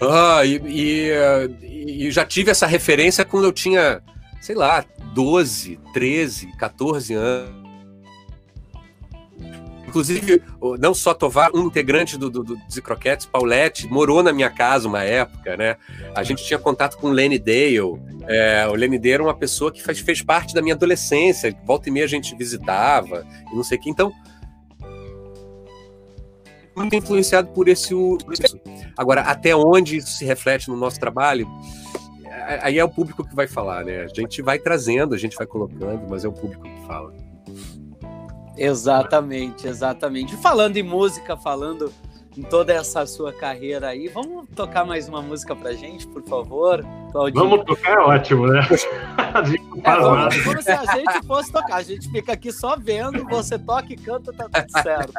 Ah, 0.00 0.44
e, 0.44 0.60
e, 0.66 2.06
e, 2.06 2.10
já 2.10 2.24
tive 2.24 2.50
essa 2.50 2.66
referência 2.66 3.24
quando 3.24 3.44
eu 3.44 3.52
tinha, 3.52 4.02
sei 4.40 4.54
lá, 4.54 4.84
12, 5.14 5.78
13, 5.92 6.56
14 6.56 7.14
anos. 7.14 7.63
Inclusive, 9.94 10.42
não 10.80 10.92
só 10.92 11.14
Tovar, 11.14 11.52
um 11.54 11.68
integrante 11.68 12.18
do, 12.18 12.28
do, 12.28 12.42
do 12.42 12.56
Paulette, 13.30 13.86
morou 13.86 14.24
na 14.24 14.32
minha 14.32 14.50
casa 14.50 14.88
uma 14.88 15.04
época, 15.04 15.56
né? 15.56 15.76
A 16.16 16.24
gente 16.24 16.42
tinha 16.44 16.58
contato 16.58 16.96
com 16.96 17.06
o 17.06 17.10
Lenny 17.12 17.38
Dale. 17.38 17.78
É, 18.26 18.66
o 18.66 18.74
Lenny 18.74 18.98
Dale 18.98 19.12
era 19.12 19.22
uma 19.22 19.34
pessoa 19.34 19.70
que 19.70 19.80
faz, 19.80 20.00
fez 20.00 20.20
parte 20.20 20.52
da 20.52 20.60
minha 20.60 20.74
adolescência. 20.74 21.56
Volta 21.64 21.88
e 21.88 21.92
meia 21.92 22.06
a 22.06 22.08
gente 22.08 22.34
visitava 22.34 23.24
e 23.52 23.54
não 23.54 23.62
sei 23.62 23.78
o 23.78 23.80
que. 23.80 23.88
Então, 23.88 24.12
muito 26.74 26.96
influenciado 26.96 27.52
por 27.52 27.68
esse 27.68 27.94
isso. 27.94 28.60
Agora, 28.98 29.20
até 29.20 29.54
onde 29.54 29.98
isso 29.98 30.10
se 30.10 30.24
reflete 30.24 30.68
no 30.68 30.76
nosso 30.76 30.98
trabalho, 30.98 31.46
aí 32.62 32.80
é 32.80 32.84
o 32.84 32.88
público 32.88 33.22
que 33.22 33.36
vai 33.36 33.46
falar, 33.46 33.84
né? 33.84 34.00
A 34.00 34.08
gente 34.08 34.42
vai 34.42 34.58
trazendo, 34.58 35.14
a 35.14 35.18
gente 35.18 35.36
vai 35.36 35.46
colocando, 35.46 36.04
mas 36.10 36.24
é 36.24 36.28
o 36.28 36.32
público 36.32 36.64
que 36.64 36.84
fala. 36.84 37.14
Exatamente, 38.56 39.66
exatamente. 39.66 40.36
Falando 40.36 40.76
em 40.76 40.82
música, 40.82 41.36
falando 41.36 41.92
em 42.36 42.42
toda 42.42 42.72
essa 42.72 43.06
sua 43.06 43.32
carreira 43.32 43.88
aí, 43.88 44.08
vamos 44.08 44.48
tocar 44.54 44.84
mais 44.84 45.08
uma 45.08 45.22
música 45.22 45.54
pra 45.54 45.72
gente, 45.72 46.06
por 46.06 46.22
favor, 46.24 46.84
Claudinho? 47.12 47.48
Vamos 47.48 47.64
tocar, 47.64 47.92
é 47.92 47.98
ótimo, 47.98 48.46
né? 48.48 48.60
é, 49.84 50.00
vamos, 50.00 50.42
como 50.42 50.62
se 50.62 50.70
a 50.70 50.84
gente 50.96 51.26
fosse 51.26 51.52
tocar, 51.52 51.76
a 51.76 51.82
gente 51.82 52.10
fica 52.10 52.32
aqui 52.32 52.52
só 52.52 52.76
vendo, 52.76 53.24
você 53.24 53.58
toca 53.58 53.92
e 53.92 53.96
canta, 53.96 54.32
tá 54.32 54.48
tudo 54.48 54.82
certo. 54.82 55.12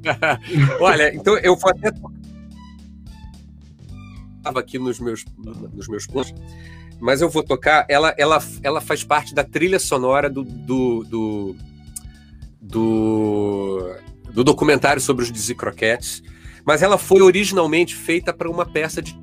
Olha, 0.80 1.14
então 1.14 1.38
eu 1.38 1.56
vou 1.56 1.70
até 1.70 1.90
estava 4.40 4.60
aqui 4.60 4.78
nos 4.78 4.98
meus 4.98 5.24
nos 5.36 5.86
meus 5.86 6.06
pontos, 6.06 6.34
mas 6.98 7.20
eu 7.20 7.28
vou 7.28 7.42
tocar. 7.42 7.86
Ela, 7.88 8.14
ela, 8.18 8.38
ela 8.62 8.80
faz 8.80 9.04
parte 9.04 9.34
da 9.34 9.44
trilha 9.44 9.78
sonora 9.78 10.28
do, 10.28 10.42
do, 10.42 11.04
do 11.04 11.56
do, 12.60 13.94
do 14.32 14.44
documentário 14.44 15.00
sobre 15.00 15.24
os 15.24 15.32
Dizzy 15.32 15.54
Croquettes, 15.54 16.22
mas 16.64 16.82
ela 16.82 16.98
foi 16.98 17.22
originalmente 17.22 17.94
feita 17.94 18.32
para 18.32 18.50
uma 18.50 18.66
peça 18.66 19.00
de 19.00 19.18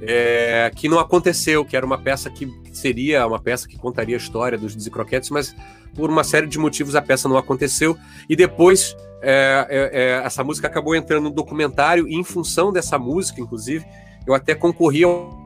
é, 0.00 0.70
que 0.74 0.88
não 0.88 0.98
aconteceu, 0.98 1.64
que 1.64 1.76
era 1.76 1.86
uma 1.86 1.98
peça 1.98 2.28
que 2.28 2.50
seria 2.72 3.24
uma 3.26 3.38
peça 3.38 3.68
que 3.68 3.78
contaria 3.78 4.16
a 4.16 4.18
história 4.18 4.58
dos 4.58 4.74
Dizzy 4.74 4.90
Croquettes, 4.90 5.30
mas 5.30 5.54
por 5.94 6.10
uma 6.10 6.24
série 6.24 6.46
de 6.46 6.58
motivos 6.58 6.96
a 6.96 7.02
peça 7.02 7.28
não 7.28 7.36
aconteceu. 7.36 7.96
E 8.28 8.34
depois 8.34 8.96
é, 9.22 9.66
é, 9.70 10.00
é 10.00 10.26
essa 10.26 10.42
música 10.42 10.66
acabou 10.66 10.96
entrando 10.96 11.24
no 11.24 11.30
documentário 11.30 12.08
e 12.08 12.14
em 12.14 12.24
função 12.24 12.72
dessa 12.72 12.98
música, 12.98 13.40
inclusive, 13.40 13.84
eu 14.26 14.34
até 14.34 14.54
concorri 14.54 15.04
ao 15.04 15.40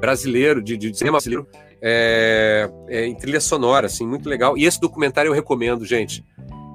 brasileiro 0.00 0.62
de, 0.62 0.76
de 0.76 0.96
cinema 0.96 1.18
brasileiro 1.18 1.46
é, 1.88 2.68
é, 2.88 3.06
em 3.06 3.14
trilha 3.14 3.40
sonora, 3.40 3.86
assim, 3.86 4.04
muito 4.04 4.28
legal. 4.28 4.58
E 4.58 4.64
esse 4.64 4.80
documentário 4.80 5.28
eu 5.28 5.32
recomendo, 5.32 5.84
gente. 5.86 6.24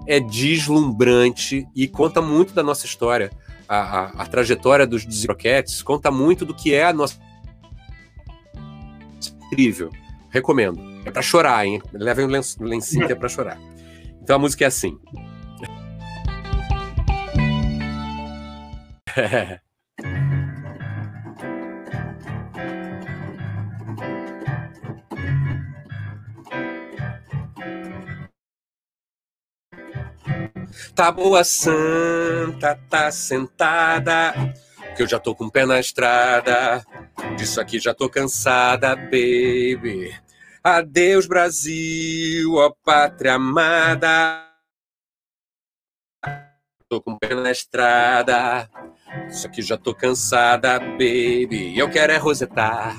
É 0.07 0.21
deslumbrante 0.21 1.67
e 1.75 1.85
conta 1.85 2.21
muito 2.21 2.53
da 2.53 2.63
nossa 2.63 2.85
história. 2.85 3.29
A, 3.67 3.77
a, 3.77 4.05
a 4.23 4.25
trajetória 4.25 4.87
dos 4.87 5.05
Desroquetes 5.05 5.81
conta 5.81 6.09
muito 6.09 6.45
do 6.45 6.53
que 6.53 6.73
é 6.73 6.85
a 6.85 6.93
nossa. 6.93 7.19
Incrível. 9.47 9.89
Recomendo. 10.29 10.79
É 11.05 11.11
pra 11.11 11.21
chorar, 11.21 11.65
hein? 11.65 11.81
Levem 11.91 12.25
um 12.25 12.29
lencinho 12.29 13.05
que 13.05 13.11
é 13.11 13.15
pra 13.15 13.27
chorar. 13.27 13.59
Então 14.21 14.37
a 14.37 14.39
música 14.39 14.63
é 14.63 14.67
assim. 14.67 14.97
Tá 31.01 31.11
boa 31.11 31.43
santa, 31.43 32.79
tá 32.87 33.11
sentada, 33.11 34.35
que 34.95 35.01
eu 35.01 35.07
já 35.07 35.17
tô 35.17 35.33
com 35.33 35.45
o 35.45 35.51
pé 35.51 35.65
na 35.65 35.79
estrada. 35.79 36.85
Disso 37.35 37.59
aqui 37.59 37.79
já 37.79 37.91
tô 37.91 38.07
cansada, 38.07 38.95
baby. 38.95 40.15
Adeus, 40.63 41.25
Brasil, 41.25 42.53
ó 42.53 42.71
pátria 42.85 43.33
amada. 43.33 44.47
Tô 46.87 47.01
com 47.01 47.13
o 47.13 47.19
pé 47.19 47.33
na 47.33 47.49
estrada. 47.49 48.69
Isso 49.27 49.47
aqui 49.47 49.63
já 49.63 49.79
tô 49.79 49.95
cansada, 49.95 50.79
baby. 50.79 51.75
Eu 51.75 51.89
quero 51.89 52.13
é 52.13 52.17
rosetar. 52.17 52.95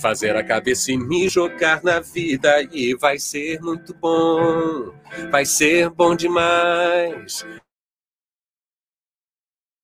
Fazer 0.00 0.36
a 0.36 0.44
cabeça 0.44 0.92
e 0.92 0.96
me 0.96 1.28
jogar 1.28 1.82
na 1.82 2.00
vida 2.00 2.62
e 2.72 2.94
vai 2.94 3.18
ser 3.18 3.60
muito 3.60 3.94
bom. 3.94 4.92
Vai 5.30 5.44
ser 5.44 5.90
bom 5.90 6.14
demais 6.14 7.44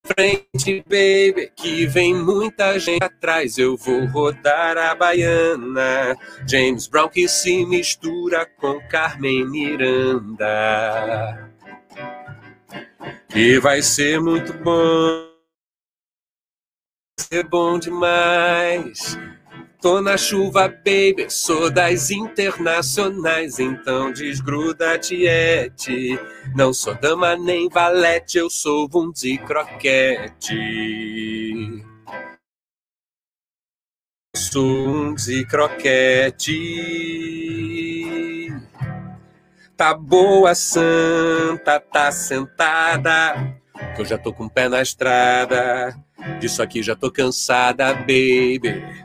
frente, 0.04 0.82
baby, 0.82 1.50
que 1.56 1.86
vem 1.86 2.14
muita 2.14 2.78
gente 2.78 3.02
atrás. 3.02 3.58
Eu 3.58 3.76
vou 3.76 4.06
rodar 4.06 4.76
a 4.76 4.94
baiana. 4.94 6.16
James 6.46 6.86
Brown 6.86 7.08
que 7.08 7.26
se 7.26 7.64
mistura 7.66 8.46
com 8.58 8.80
Carmen 8.88 9.48
Miranda. 9.48 11.50
Que 13.28 13.58
vai 13.58 13.82
ser 13.82 14.20
muito 14.20 14.52
bom. 14.52 15.32
Vai 17.16 17.26
ser 17.30 17.44
bom 17.44 17.78
demais. 17.78 19.18
Tô 19.84 20.00
na 20.00 20.16
chuva, 20.16 20.66
baby, 20.66 21.28
sou 21.28 21.70
das 21.70 22.10
internacionais, 22.10 23.58
então 23.58 24.10
desgruda, 24.10 24.98
tiete. 24.98 26.18
Não 26.56 26.72
sou 26.72 26.94
dama 26.94 27.36
nem 27.36 27.68
valete, 27.68 28.38
eu 28.38 28.48
sou 28.48 28.88
bundi 28.88 29.36
croquete. 29.36 30.56
Sou 34.34 34.88
um 34.88 35.14
croquete. 35.50 36.54
Tá 39.76 39.92
boa, 39.92 40.54
santa, 40.54 41.78
tá 41.78 42.10
sentada, 42.10 43.60
que 43.94 44.00
eu 44.00 44.06
já 44.06 44.16
tô 44.16 44.32
com 44.32 44.46
o 44.46 44.50
pé 44.50 44.66
na 44.66 44.80
estrada. 44.80 45.94
Disso 46.40 46.62
aqui 46.62 46.82
já 46.82 46.96
tô 46.96 47.10
cansada, 47.12 47.92
baby. 47.92 49.04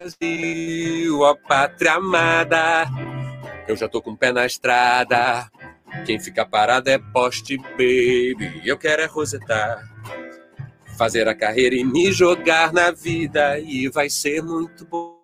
Brasil, 0.00 1.20
ó 1.20 1.34
pátria 1.34 1.92
amada, 1.92 2.86
eu 3.68 3.76
já 3.76 3.86
tô 3.86 4.00
com 4.00 4.12
o 4.12 4.16
pé 4.16 4.32
na 4.32 4.46
estrada. 4.46 5.50
Quem 6.06 6.18
fica 6.18 6.46
parado 6.46 6.88
é 6.88 6.98
poste, 6.98 7.58
baby. 7.58 8.62
Eu 8.64 8.78
quero 8.78 9.02
é 9.02 9.04
rosetar, 9.04 9.86
fazer 10.96 11.28
a 11.28 11.34
carreira 11.34 11.74
e 11.74 11.84
me 11.84 12.10
jogar 12.12 12.72
na 12.72 12.90
vida. 12.90 13.58
E 13.58 13.90
vai 13.90 14.08
ser 14.08 14.42
muito 14.42 14.86
bom. 14.86 15.20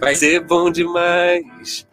Vai 0.00 0.14
ser 0.14 0.40
bom 0.40 0.70
demais. 0.70 1.86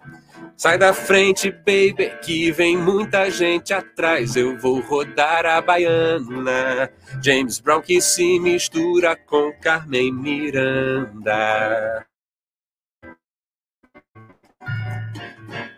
Sai 0.62 0.78
da 0.78 0.94
frente, 0.94 1.50
baby, 1.50 2.12
que 2.22 2.52
vem 2.52 2.78
muita 2.78 3.32
gente 3.32 3.74
atrás. 3.74 4.36
Eu 4.36 4.60
vou 4.60 4.80
rodar 4.80 5.44
a 5.44 5.60
baiana. 5.60 6.88
James 7.20 7.60
Brown 7.60 7.82
que 7.82 8.00
se 8.00 8.40
mistura 8.40 9.16
com 9.16 9.52
Carmen 9.60 10.14
Miranda. 10.14 12.06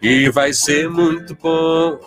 E 0.01 0.29
vai 0.31 0.51
ser 0.51 0.89
muito 0.89 1.33
bom, 1.33 1.97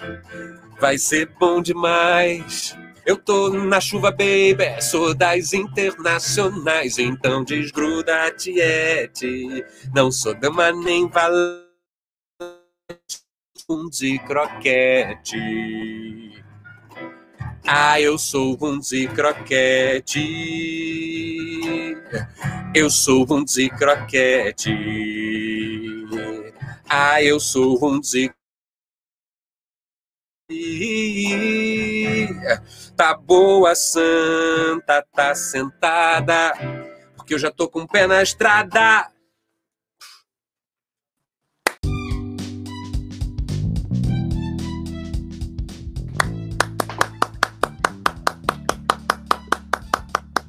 vai 0.78 0.98
ser 0.98 1.30
bom 1.40 1.62
demais. 1.62 2.76
Eu 3.06 3.16
tô 3.16 3.48
na 3.48 3.80
chuva, 3.80 4.10
baby, 4.10 4.82
sou 4.82 5.14
das 5.14 5.54
internacionais, 5.54 6.98
então 6.98 7.42
desgruda, 7.42 8.30
tiete. 8.32 9.64
Não 9.94 10.12
sou 10.12 10.34
dama 10.34 10.70
nem 10.72 11.08
valente 11.08 11.65
de 13.90 14.18
croquete. 14.20 15.36
Ah, 17.66 18.00
eu 18.00 18.16
sou 18.16 18.56
um 18.62 18.78
de 18.78 19.08
croquete. 19.08 20.20
Eu 22.74 22.88
sou 22.88 23.26
um 23.28 23.44
de 23.44 23.68
croquete. 23.70 24.70
Ah, 26.88 27.20
eu 27.22 27.40
sou 27.40 27.84
um 27.84 27.98
de 27.98 28.32
Tá 32.96 33.14
boa, 33.14 33.74
santa, 33.74 35.04
tá 35.12 35.34
sentada, 35.34 36.52
porque 37.16 37.34
eu 37.34 37.38
já 37.38 37.50
tô 37.50 37.68
com 37.68 37.80
o 37.80 37.88
pé 37.88 38.06
na 38.06 38.22
estrada. 38.22 39.10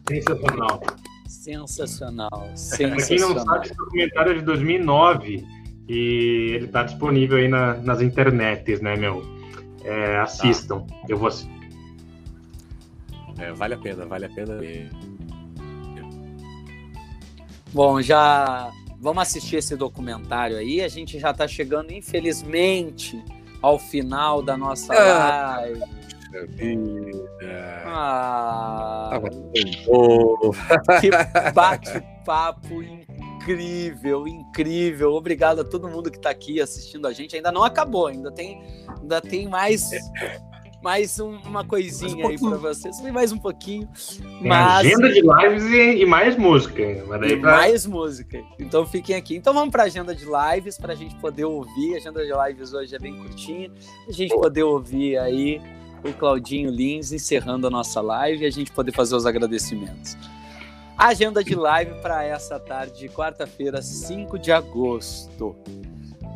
Sensacional. 0.08 0.82
Sensacional. 1.28 2.52
Sensacional. 2.56 2.98
Para 2.98 3.08
quem 3.08 3.20
não 3.20 3.40
sabe, 3.40 3.66
esse 3.66 3.76
documentário 3.76 4.32
é 4.32 4.36
de 4.36 4.42
2009 4.42 5.46
e 5.88 6.52
ele 6.56 6.66
está 6.66 6.84
disponível 6.84 7.38
aí 7.38 7.48
na, 7.48 7.76
nas 7.76 8.02
internets, 8.02 8.82
né, 8.82 8.96
meu? 8.96 9.24
É, 9.84 10.18
assistam. 10.18 10.82
Tá. 10.82 10.96
Eu 11.08 11.18
vou. 11.18 11.30
É, 13.40 13.52
vale 13.54 13.76
a 13.76 13.78
pena, 13.78 14.06
vale 14.06 14.26
a 14.26 14.30
pena. 14.30 14.60
Bom, 17.74 18.02
já 18.02 18.72
vamos 19.00 19.22
assistir 19.22 19.58
esse 19.58 19.76
documentário 19.76 20.58
aí. 20.58 20.82
A 20.82 20.88
gente 20.88 21.20
já 21.20 21.32
está 21.32 21.48
chegando, 21.48 21.92
infelizmente, 21.92 23.24
ao 23.62 23.78
final 23.78 24.42
da 24.42 24.58
nossa 24.58 24.94
ah. 24.94 25.62
Live 26.32 26.48
vida. 26.48 27.84
Ah, 27.86 29.10
Tava 29.12 29.30
tão 29.30 29.42
bom. 29.86 30.52
Que 31.00 31.10
bate-papo 31.54 32.84
incrível, 32.84 34.28
incrível. 34.28 35.14
Obrigado 35.14 35.62
a 35.62 35.64
todo 35.64 35.88
mundo 35.88 36.12
que 36.12 36.18
está 36.18 36.30
aqui 36.30 36.60
assistindo 36.62 37.08
a 37.08 37.14
gente. 37.14 37.36
Ainda 37.36 37.52
não 37.52 37.64
acabou, 37.64 38.08
ainda 38.08 38.32
tem, 38.32 38.62
ainda 39.02 39.22
tem 39.22 39.48
mais 39.48 39.90
mais 40.82 41.20
um, 41.20 41.38
uma 41.40 41.66
coisinha 41.66 42.26
um 42.26 42.30
aí 42.30 42.40
para 42.40 42.58
vocês. 42.58 43.02
Mais 43.12 43.32
um 43.32 43.38
pouquinho. 43.38 43.90
Mas... 44.42 44.86
Agenda 44.86 45.12
de 45.12 45.22
lives 45.22 45.64
e, 45.64 46.02
e 46.02 46.06
mais 46.06 46.38
música. 46.38 46.82
e 46.82 47.38
pra... 47.38 47.58
mais 47.58 47.86
música. 47.86 48.42
Então 48.60 48.86
fiquem 48.86 49.16
aqui. 49.16 49.36
Então 49.36 49.54
vamos 49.54 49.72
para 49.72 49.84
agenda 49.84 50.14
de 50.14 50.26
lives 50.26 50.78
para 50.78 50.94
a 50.94 50.96
gente 50.96 51.16
poder 51.16 51.46
ouvir. 51.46 51.96
A 51.96 51.98
agenda 51.98 52.24
de 52.24 52.32
lives 52.32 52.74
hoje 52.74 52.96
é 52.96 53.00
bem 53.00 53.18
curtinha. 53.18 53.72
A 54.08 54.12
gente 54.12 54.34
poder 54.36 54.64
ouvir 54.64 55.18
aí 55.18 55.62
o 56.04 56.14
Claudinho 56.14 56.70
Lins 56.70 57.12
encerrando 57.12 57.68
a 57.68 57.70
nossa 57.70 58.02
live 58.02 58.44
e 58.44 58.48
a 58.48 58.52
gente 58.52 58.72
poder 58.72 58.92
fazer 58.92 59.16
os 59.16 59.26
agradecimentos. 59.26 60.18
Agenda 60.98 61.44
de 61.44 61.54
live 61.54 62.02
para 62.02 62.24
essa 62.24 62.60
tarde 62.60 62.98
de 62.98 63.10
quarta-feira, 63.10 63.82
5 63.82 64.40
de 64.40 64.52
agosto. 64.52 65.56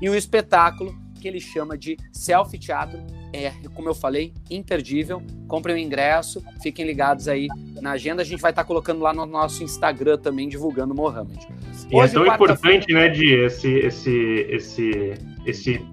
e 0.00 0.08
o 0.08 0.14
espetáculo 0.14 1.03
que 1.24 1.28
ele 1.28 1.40
chama 1.40 1.78
de 1.78 1.96
Selfie 2.12 2.58
Teatro 2.58 3.00
é, 3.32 3.50
como 3.72 3.88
eu 3.88 3.94
falei, 3.94 4.34
imperdível. 4.50 5.22
Comprem 5.48 5.74
o 5.74 5.78
ingresso, 5.78 6.44
fiquem 6.62 6.84
ligados 6.84 7.28
aí 7.28 7.48
na 7.80 7.92
agenda. 7.92 8.20
A 8.20 8.24
gente 8.24 8.42
vai 8.42 8.52
estar 8.52 8.62
colocando 8.62 9.00
lá 9.00 9.14
no 9.14 9.24
nosso 9.24 9.64
Instagram 9.64 10.18
também, 10.18 10.50
divulgando 10.50 10.92
o 10.92 10.96
Mohamed. 10.96 11.48
E 11.90 11.98
é 11.98 12.08
tão 12.08 12.26
importante, 12.26 12.92
né, 12.92 13.08
de 13.08 13.34
esse, 13.36 13.72
esse, 13.72 14.46
esse, 14.50 15.14
esse 15.46 15.86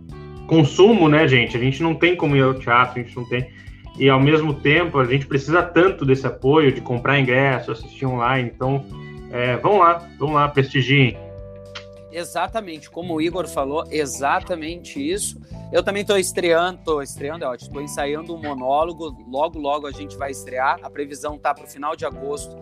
consumo, 0.48 1.08
né, 1.08 1.26
gente? 1.30 1.56
A 1.56 1.60
gente 1.62 1.82
não 1.82 1.96
tem 1.96 2.14
como 2.14 2.36
ir 2.36 2.44
ao 2.44 2.54
teatro, 2.54 3.00
a 3.00 3.04
gente 3.04 3.16
não 3.16 3.24
tem. 3.24 3.48
e 3.98 4.10
ao 4.10 4.20
mesmo 4.20 4.54
tempo 4.54 5.00
a 5.00 5.06
gente 5.06 5.26
precisa 5.26 5.64
tanto 5.64 6.06
desse 6.06 6.28
apoio 6.28 6.74
de 6.74 6.82
comprar 6.82 7.18
ingresso, 7.18 7.72
assistir 7.72 8.06
online. 8.06 8.52
Então, 8.54 8.86
é, 9.32 9.56
vão 9.56 9.78
lá, 9.80 10.06
vão 10.20 10.34
lá, 10.34 10.50
prestigiem. 10.50 11.18
Exatamente, 12.12 12.90
como 12.90 13.14
o 13.14 13.22
Igor 13.22 13.48
falou, 13.48 13.86
exatamente 13.90 15.00
isso. 15.00 15.40
Eu 15.72 15.82
também 15.82 16.02
estou 16.02 16.18
estreando, 16.18 16.80
estou 16.80 17.02
estreando, 17.02 17.46
é 17.46 17.56
estou 17.56 17.82
ensaiando 17.82 18.36
um 18.36 18.42
monólogo. 18.42 19.16
Logo, 19.30 19.58
logo 19.58 19.88
a 19.88 19.92
gente 19.92 20.18
vai 20.18 20.32
estrear. 20.32 20.80
A 20.84 20.90
previsão 20.90 21.38
tá 21.38 21.54
para 21.54 21.64
o 21.64 21.68
final 21.68 21.96
de 21.96 22.06
agosto 22.06 22.56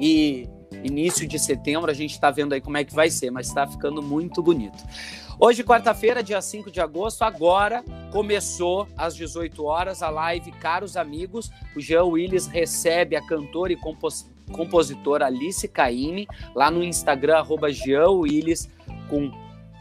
e 0.00 0.48
início 0.82 1.28
de 1.28 1.38
setembro. 1.38 1.90
A 1.90 1.94
gente 1.94 2.12
está 2.12 2.30
vendo 2.30 2.52
aí 2.52 2.60
como 2.60 2.76
é 2.76 2.84
que 2.84 2.92
vai 2.92 3.08
ser, 3.08 3.30
mas 3.30 3.46
está 3.46 3.66
ficando 3.66 4.02
muito 4.02 4.42
bonito. 4.42 4.82
Hoje, 5.38 5.62
quarta-feira, 5.62 6.22
dia 6.22 6.40
5 6.40 6.70
de 6.70 6.80
agosto, 6.80 7.22
agora 7.22 7.84
começou 8.10 8.88
às 8.96 9.14
18 9.14 9.64
horas 9.64 10.02
a 10.02 10.08
live 10.08 10.50
Caros 10.52 10.96
Amigos. 10.96 11.50
O 11.76 11.80
Jean 11.80 12.04
Willis 12.04 12.46
recebe 12.46 13.14
a 13.14 13.24
cantora 13.24 13.72
e 13.72 13.76
compos 13.76 14.28
compositora 14.52 15.26
Alice 15.26 15.66
Caime 15.68 16.26
lá 16.54 16.70
no 16.70 16.82
Instagram, 16.82 17.38
arroba 17.38 17.72
Jean 17.72 18.10
Willis, 18.10 18.68
com, 19.08 19.30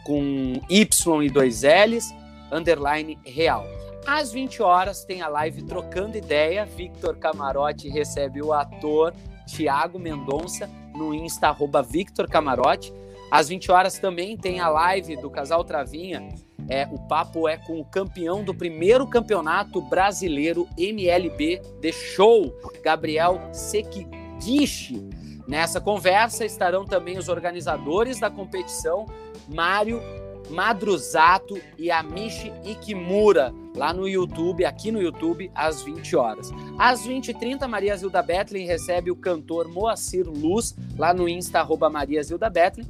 com 0.03 0.53
Y 0.69 1.23
e 1.23 1.29
dois 1.29 1.63
L's, 1.63 2.13
underline 2.51 3.17
real. 3.25 3.65
Às 4.05 4.31
20 4.31 4.61
horas 4.61 5.03
tem 5.03 5.21
a 5.21 5.27
live 5.27 5.63
Trocando 5.63 6.15
Ideia. 6.15 6.63
Victor 6.63 7.17
Camarote 7.17 7.89
recebe 7.89 8.41
o 8.41 8.53
ator 8.53 9.13
Tiago 9.47 9.97
Mendonça 9.97 10.69
no 10.95 11.13
Insta, 11.13 11.47
arroba 11.47 11.81
Victor 11.81 12.29
Camarote. 12.29 12.93
Às 13.31 13.49
20 13.49 13.71
horas 13.71 13.97
também 13.97 14.37
tem 14.37 14.59
a 14.59 14.69
live 14.69 15.15
do 15.17 15.29
Casal 15.29 15.63
Travinha. 15.63 16.29
É, 16.69 16.87
o 16.91 16.99
papo 17.07 17.47
é 17.47 17.57
com 17.57 17.79
o 17.79 17.85
campeão 17.85 18.43
do 18.43 18.53
primeiro 18.53 19.07
campeonato 19.07 19.81
brasileiro 19.81 20.67
MLB 20.77 21.61
de 21.79 21.91
show, 21.91 22.53
Gabriel 22.83 23.39
Sekigishi. 24.39 25.09
Nessa 25.47 25.79
conversa 25.79 26.45
estarão 26.45 26.85
também 26.85 27.17
os 27.17 27.29
organizadores 27.29 28.19
da 28.19 28.29
competição, 28.29 29.05
Mário 29.47 30.01
Madruzato 30.49 31.59
e 31.77 31.89
Amishi 31.89 32.51
Ikimura, 32.63 33.53
lá 33.75 33.91
no 33.93 34.07
YouTube, 34.07 34.63
aqui 34.63 34.91
no 34.91 35.01
YouTube, 35.01 35.51
às 35.55 35.81
20 35.81 36.15
horas. 36.15 36.51
Às 36.77 37.07
20h30, 37.07 37.67
Maria 37.67 37.97
Zilda 37.97 38.21
Bethlen 38.21 38.65
recebe 38.65 39.09
o 39.09 39.15
cantor 39.15 39.67
Moacir 39.67 40.27
Luz, 40.27 40.75
lá 40.97 41.13
no 41.13 41.27
Insta, 41.27 41.59
arroba 41.59 41.89
Maria 41.89 42.21
Zilda 42.21 42.49
Bethlen. 42.49 42.87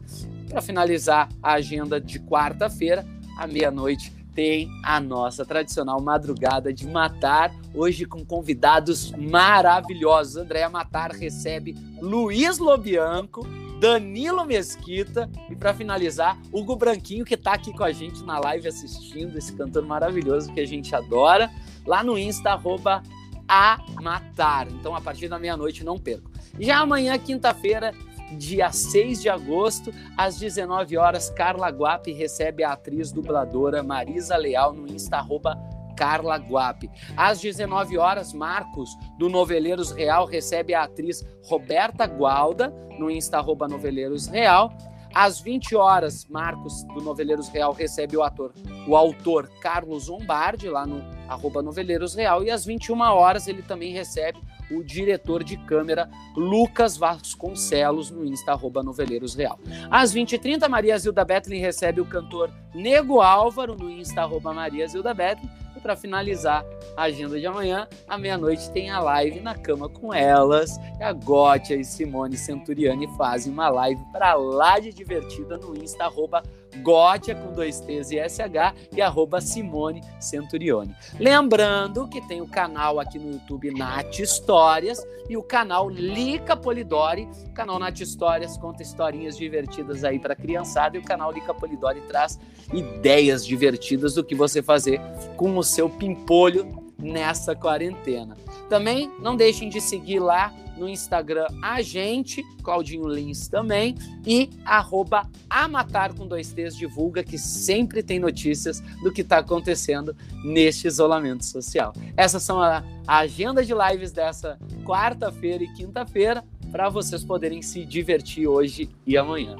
Para 0.50 0.62
finalizar 0.62 1.30
a 1.42 1.54
agenda 1.54 2.00
de 2.00 2.20
quarta-feira, 2.20 3.06
à 3.38 3.48
meia-noite, 3.48 4.14
tem 4.36 4.70
a 4.84 5.00
nossa 5.00 5.46
tradicional 5.46 6.00
madrugada 6.02 6.72
de 6.72 6.86
Matar, 6.86 7.56
hoje 7.74 8.06
com 8.06 8.24
convidados 8.24 9.12
maravilhosos. 9.12 10.36
Andréa 10.36 10.70
Matar 10.70 11.12
recebe 11.12 11.74
Luiz 12.02 12.60
Lobianco, 12.60 13.48
Danilo 13.80 14.46
Mesquita 14.46 15.30
e 15.50 15.56
para 15.56 15.74
finalizar, 15.74 16.38
Hugo 16.52 16.76
Branquinho 16.76 17.24
que 17.24 17.36
está 17.36 17.54
aqui 17.54 17.72
com 17.72 17.84
a 17.84 17.94
gente 17.94 18.24
na 18.24 18.38
live 18.40 18.68
assistindo 18.68 19.38
esse 19.38 19.54
cantor 19.54 19.86
maravilhoso 19.86 20.54
que 20.54 20.60
a 20.60 20.68
gente 20.68 20.94
adora, 20.94 21.50
lá 21.86 22.04
no 22.04 22.18
Insta 22.18 22.52
arroba 22.52 23.02
a 23.48 23.80
matar. 24.02 24.68
Então 24.68 24.94
a 24.94 25.02
partir 25.02 25.30
da 25.30 25.40
meia-noite 25.40 25.84
não 25.84 25.98
perco. 25.98 26.30
Já 26.60 26.80
amanhã, 26.80 27.18
quinta-feira, 27.18 27.94
dia 28.32 28.72
6 28.72 29.22
de 29.22 29.30
agosto, 29.30 29.94
às 30.18 30.38
19 30.38 30.98
horas, 30.98 31.30
Carla 31.30 31.70
Guapi 31.70 32.12
recebe 32.12 32.64
a 32.64 32.74
atriz 32.74 33.12
dubladora 33.12 33.84
Marisa 33.84 34.36
Leal 34.36 34.74
no 34.74 34.88
Insta 34.88 35.18
arroba 35.18 35.56
Carla 35.96 36.38
Guapi. 36.38 36.90
Às 37.16 37.40
19 37.40 37.98
horas, 37.98 38.34
Marcos, 38.34 38.98
do 39.18 39.30
Noveleiros 39.30 39.92
Real, 39.92 40.26
recebe 40.26 40.74
a 40.74 40.84
atriz 40.84 41.26
Roberta 41.46 42.06
Gualda, 42.06 42.74
no 43.00 43.10
Insta 43.10 43.38
arroba 43.38 43.68
Noveleiros 43.68 44.28
Real. 44.28 44.72
Às 45.14 45.40
20 45.40 45.78
horas, 45.78 46.26
Marcos, 46.26 46.84
do 46.94 47.02
Noveleiros 47.02 47.48
Real, 47.48 47.72
recebe 47.72 48.18
o 48.18 48.24
ator, 48.24 48.54
o 48.86 48.98
autor 48.98 49.50
Carlos 49.62 50.10
Lombardi, 50.10 50.68
lá 50.68 50.86
no 50.86 51.02
arroba 51.30 51.62
Noveleiros 51.62 52.14
Real. 52.14 52.44
E 52.44 52.52
às 52.52 52.66
21 52.66 53.00
horas, 53.00 53.48
ele 53.48 53.62
também 53.62 53.94
recebe 53.94 54.38
o 54.72 54.84
diretor 54.84 55.44
de 55.44 55.58
câmera 55.58 56.10
Lucas 56.36 56.98
Vasconcelos 56.98 58.10
no 58.12 58.26
Insta 58.26 58.52
arroba 58.52 58.84
Noveleiros 58.84 59.36
Real. 59.36 59.60
Às 59.90 60.14
20h30, 60.14 60.68
Maria 60.68 60.98
Zilda 60.98 61.24
Betlin 61.24 61.60
recebe 61.60 62.02
o 62.02 62.06
cantor 62.06 62.52
Nego 62.74 63.22
Álvaro 63.22 63.76
no 63.76 63.90
Insta 63.90 64.22
arroba 64.22 64.54
Maria 64.54 64.88
Zilda 64.88 65.14
Betlin 65.14 65.50
para 65.86 65.96
finalizar 65.96 66.66
a 66.98 67.04
agenda 67.04 67.40
de 67.40 67.46
amanhã, 67.46 67.88
à 68.08 68.18
meia-noite 68.18 68.72
tem 68.72 68.90
a 68.90 69.00
live 69.00 69.40
na 69.40 69.54
cama 69.54 69.88
com 69.88 70.12
elas. 70.12 70.80
A 71.00 71.14
Gótia 71.14 71.76
e 71.76 71.86
Simone 71.86 72.36
Centuriani 72.38 73.08
fazem 73.16 73.54
uma 73.54 73.70
live 73.70 74.02
para 74.12 74.34
lá 74.34 74.80
de 74.80 74.92
divertida 74.92 75.58
no 75.58 75.78
Insta, 75.78 76.06
arroba 76.06 76.42
Gótia 76.82 77.36
com 77.36 77.54
dois 77.54 77.80
T's 77.80 78.12
e 78.12 78.18
SH 78.18 78.74
e 78.96 79.02
arroba 79.02 79.42
Simone 79.42 80.02
Centurione. 80.20 80.96
Lembrando 81.20 82.08
que 82.08 82.22
tem 82.28 82.42
o 82.42 82.48
canal 82.48 83.00
aqui 83.00 83.20
no 83.20 83.32
YouTube 83.34 83.72
Nat 83.72 84.20
Histórias 84.20 85.06
e 85.30 85.36
o 85.38 85.44
canal 85.44 85.90
Lica 85.90 86.56
Polidori. 86.56 87.28
O 87.48 87.54
canal 87.54 87.80
Nat 87.80 88.00
Histórias 88.00 88.58
conta 88.58 88.84
historinhas 88.84 89.38
divertidas 89.38 90.04
aí 90.04 90.20
para 90.20 90.36
criançada 90.36 90.98
e 90.98 91.00
o 91.00 91.04
canal 91.04 91.32
Lica 91.32 91.54
Polidori 91.54 92.02
traz 92.02 92.40
ideias 92.74 93.46
divertidas 93.46 94.14
do 94.14 94.24
que 94.24 94.36
você 94.36 94.62
fazer 94.62 95.00
com 95.36 95.58
o 95.58 95.64
seu 95.64 95.90
pimpolho 95.90 96.86
nessa 96.98 97.56
quarentena. 97.56 98.36
Também 98.70 99.12
não 99.20 99.36
deixem 99.36 99.70
de 99.70 99.80
seguir 99.80 100.20
lá 100.20 100.54
no 100.78 100.88
Instagram 100.90 101.48
a 101.62 101.82
gente, 101.82 102.44
Claudinho 102.64 103.08
Lins 103.08 103.48
também, 103.48 103.96
e 104.26 104.50
arroba 104.66 105.30
Amatar 105.50 106.14
com 106.14 106.28
dois 106.28 106.52
T's 106.52 106.76
divulga, 106.76 107.24
que 107.24 107.38
sempre 107.38 108.04
tem 108.04 108.20
notícias 108.20 108.82
do 109.02 109.12
que 109.12 109.22
está 109.22 109.38
acontecendo 109.38 110.16
neste 110.44 110.88
isolamento 110.88 111.46
social. 111.46 111.94
Essas 112.18 112.44
são 112.44 112.62
a, 112.62 112.84
a 113.08 113.20
agenda 113.20 113.64
de 113.64 113.74
lives 113.74 114.12
dessa 114.12 114.60
quarta-feira 114.84 115.64
e 115.64 115.74
quinta-feira, 115.74 116.44
para 116.72 116.90
vocês 116.90 117.24
poderem 117.24 117.62
se 117.62 117.86
divertir 117.86 118.48
hoje 118.48 118.90
e 119.06 119.18
amanhã. 119.18 119.56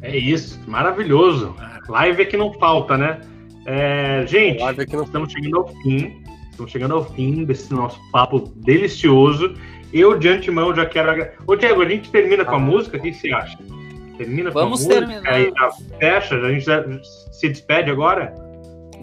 É 0.00 0.16
isso, 0.16 0.58
maravilhoso. 0.66 1.54
Live 1.88 2.22
é 2.22 2.24
que 2.24 2.36
não 2.36 2.52
falta, 2.54 2.96
né? 2.96 3.20
É, 3.66 4.24
gente, 4.26 4.60
Live 4.60 4.80
é 4.80 4.86
que 4.86 4.96
não... 4.96 5.04
estamos 5.04 5.30
chegando 5.32 5.58
ao 5.58 5.68
fim. 5.68 6.22
Estamos 6.50 6.72
chegando 6.72 6.94
ao 6.94 7.04
fim 7.12 7.44
desse 7.44 7.72
nosso 7.72 8.00
papo 8.10 8.40
delicioso. 8.56 9.54
Eu, 9.92 10.18
de 10.18 10.28
antemão, 10.28 10.74
já 10.74 10.86
quero. 10.86 11.28
Ô, 11.46 11.54
Diego, 11.54 11.82
a 11.82 11.88
gente 11.88 12.10
termina 12.10 12.44
com 12.44 12.54
a 12.54 12.58
música? 12.58 12.96
O 12.96 13.00
que 13.00 13.12
você 13.12 13.32
acha? 13.32 13.58
Termina 14.16 14.50
Vamos 14.50 14.86
com 14.86 14.92
a 14.92 15.00
música? 15.00 15.06
Terminar. 15.06 15.34
Aí 15.34 15.52
já 15.56 15.70
fecha, 15.98 16.36
a 16.36 16.52
gente 16.52 16.64
já 16.64 16.84
se 17.32 17.48
despede 17.48 17.90
agora? 17.90 18.34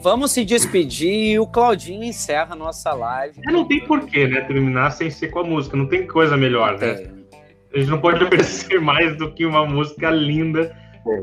Vamos 0.01 0.31
se 0.31 0.45
despedir 0.45 1.33
e 1.33 1.39
o 1.39 1.45
Claudinho 1.45 2.03
encerra 2.03 2.53
a 2.53 2.55
nossa 2.55 2.93
live. 2.93 3.39
É, 3.45 3.51
não 3.51 3.67
tem 3.67 3.85
porquê, 3.85 4.27
né? 4.27 4.41
Terminar 4.41 4.91
sem 4.91 5.09
ser 5.09 5.27
com 5.27 5.39
a 5.39 5.43
música. 5.43 5.75
Não 5.75 5.87
tem 5.87 6.07
coisa 6.07 6.37
melhor, 6.37 6.79
né? 6.79 7.05
A 7.73 7.77
gente 7.77 7.89
não 7.89 7.99
pode 7.99 8.23
oferecer 8.23 8.79
mais 8.81 9.15
do 9.17 9.31
que 9.31 9.45
uma 9.45 9.65
música 9.65 10.09
linda 10.09 10.75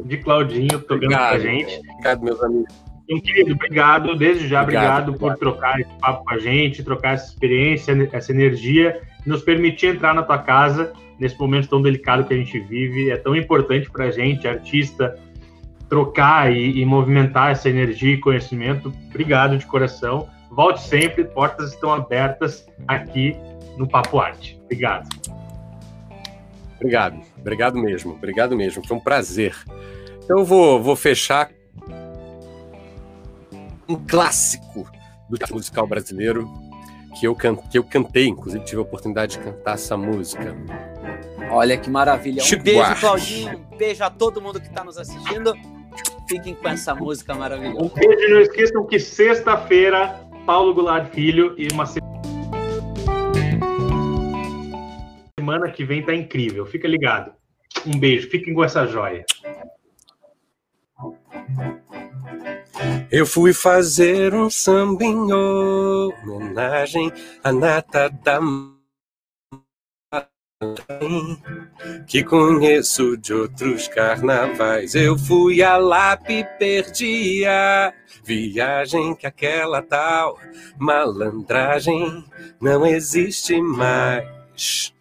de 0.05 0.19
Claudinho 0.19 0.79
tocando 0.81 1.05
obrigado, 1.05 1.31
com 1.31 1.37
a 1.37 1.39
gente. 1.39 1.81
Obrigado, 1.91 2.23
meus 2.23 2.43
amigos. 2.43 2.75
Então, 3.09 3.21
querido, 3.21 3.55
obrigado. 3.55 4.17
Desde 4.17 4.49
já, 4.49 4.63
obrigado, 4.63 5.11
obrigado, 5.11 5.19
por 5.19 5.37
trocar 5.37 5.81
esse 5.81 5.91
papo 6.01 6.25
com 6.25 6.35
a 6.35 6.39
gente, 6.39 6.83
trocar 6.83 7.15
essa 7.15 7.27
experiência, 7.33 8.09
essa 8.13 8.33
energia, 8.33 9.01
nos 9.25 9.43
permitir 9.43 9.95
entrar 9.95 10.13
na 10.13 10.23
tua 10.23 10.39
casa 10.39 10.93
nesse 11.19 11.39
momento 11.39 11.69
tão 11.69 11.81
delicado 11.81 12.25
que 12.25 12.35
a 12.35 12.37
gente 12.37 12.59
vive. 12.61 13.11
É 13.11 13.17
tão 13.17 13.37
importante 13.37 13.89
para 13.91 14.07
a 14.07 14.11
gente, 14.11 14.49
artista, 14.49 15.17
trocar 15.89 16.53
e, 16.53 16.81
e, 16.81 16.85
movimentar 16.85 17.53
essa 17.53 17.69
energia 17.69 18.15
e 18.15 18.19
conhecimento. 18.19 18.93
Obrigado 19.09 19.57
de 19.57 19.67
coração. 19.67 20.29
Volte 20.51 20.83
sempre, 20.83 21.25
portas 21.25 21.73
estão 21.73 21.93
abertas 21.93 22.67
aqui 22.89 23.37
no 23.77 23.87
Papo 23.87 24.19
Arte. 24.19 24.59
Obrigado. 24.65 25.09
Obrigado, 26.77 27.21
obrigado 27.39 27.79
mesmo, 27.79 28.13
obrigado 28.13 28.57
mesmo. 28.57 28.87
Foi 28.87 28.97
um 28.97 29.01
prazer. 29.01 29.55
Então 30.25 30.41
eu 30.41 30.45
vou, 30.45 30.83
vou 30.83 30.97
fechar 30.97 31.51
um 33.89 33.97
clássico 33.97 34.89
do 35.29 35.37
teatro 35.37 35.55
musical 35.55 35.87
brasileiro 35.87 36.49
que 37.19 37.27
eu, 37.27 37.35
can, 37.35 37.57
que 37.57 37.79
eu 37.79 37.85
cantei, 37.85 38.27
inclusive 38.27 38.63
tive 38.65 38.79
a 38.79 38.83
oportunidade 38.83 39.39
de 39.39 39.45
cantar 39.45 39.75
essa 39.75 39.97
música. 39.97 40.55
Olha 41.51 41.79
que 41.79 41.89
maravilha. 41.89 42.43
Um 42.43 42.45
Chico 42.45 42.63
beijo, 42.63 42.79
Buarque. 42.81 43.01
Claudinho. 43.01 43.67
Um 43.73 43.77
beijo 43.77 44.05
a 44.05 44.11
todo 44.11 44.43
mundo 44.43 44.61
que 44.61 44.67
está 44.67 44.85
nos 44.85 44.99
assistindo. 44.99 45.55
Fiquem 46.29 46.55
com 46.55 46.69
essa 46.69 46.95
música 46.95 47.35
maravilhosa. 47.35 47.83
Um 47.83 47.89
beijo 47.89 48.21
e 48.21 48.31
não 48.31 48.41
esqueçam 48.41 48.85
que 48.87 48.99
sexta-feira, 48.99 50.21
Paulo 50.45 50.75
Goulart 50.75 51.11
Filho 51.13 51.55
e 51.57 51.69
uma 51.73 51.87
semana 55.39 55.71
que 55.73 55.85
vem 55.85 56.05
tá 56.05 56.15
incrível. 56.15 56.67
Fica 56.67 56.87
ligado. 56.87 57.33
Um 57.87 57.99
beijo. 57.99 58.29
Fiquem 58.29 58.53
com 58.53 58.63
essa 58.63 58.87
joia. 58.87 59.25
Eu 63.11 63.25
fui 63.27 63.53
fazer 63.53 64.35
um 64.35 64.51
samba 64.51 65.05
em 65.05 65.33
homenagem 65.33 67.13
à 67.43 67.53
nata 67.53 68.09
da 68.09 68.41
que 72.07 72.25
conheço 72.25 73.17
de 73.17 73.35
outros 73.35 73.89
carnavais. 73.89 74.95
Eu 74.95 75.19
fui 75.19 75.63
a 75.63 75.77
Lapa 75.77 76.33
e 76.33 76.45
perdi 76.59 77.45
a 77.45 77.93
viagem 78.25 79.15
que 79.15 79.27
aquela 79.27 79.83
tal 79.83 80.39
malandragem 80.79 82.25
não 82.59 82.87
existe 82.87 83.61
mais. 83.61 84.96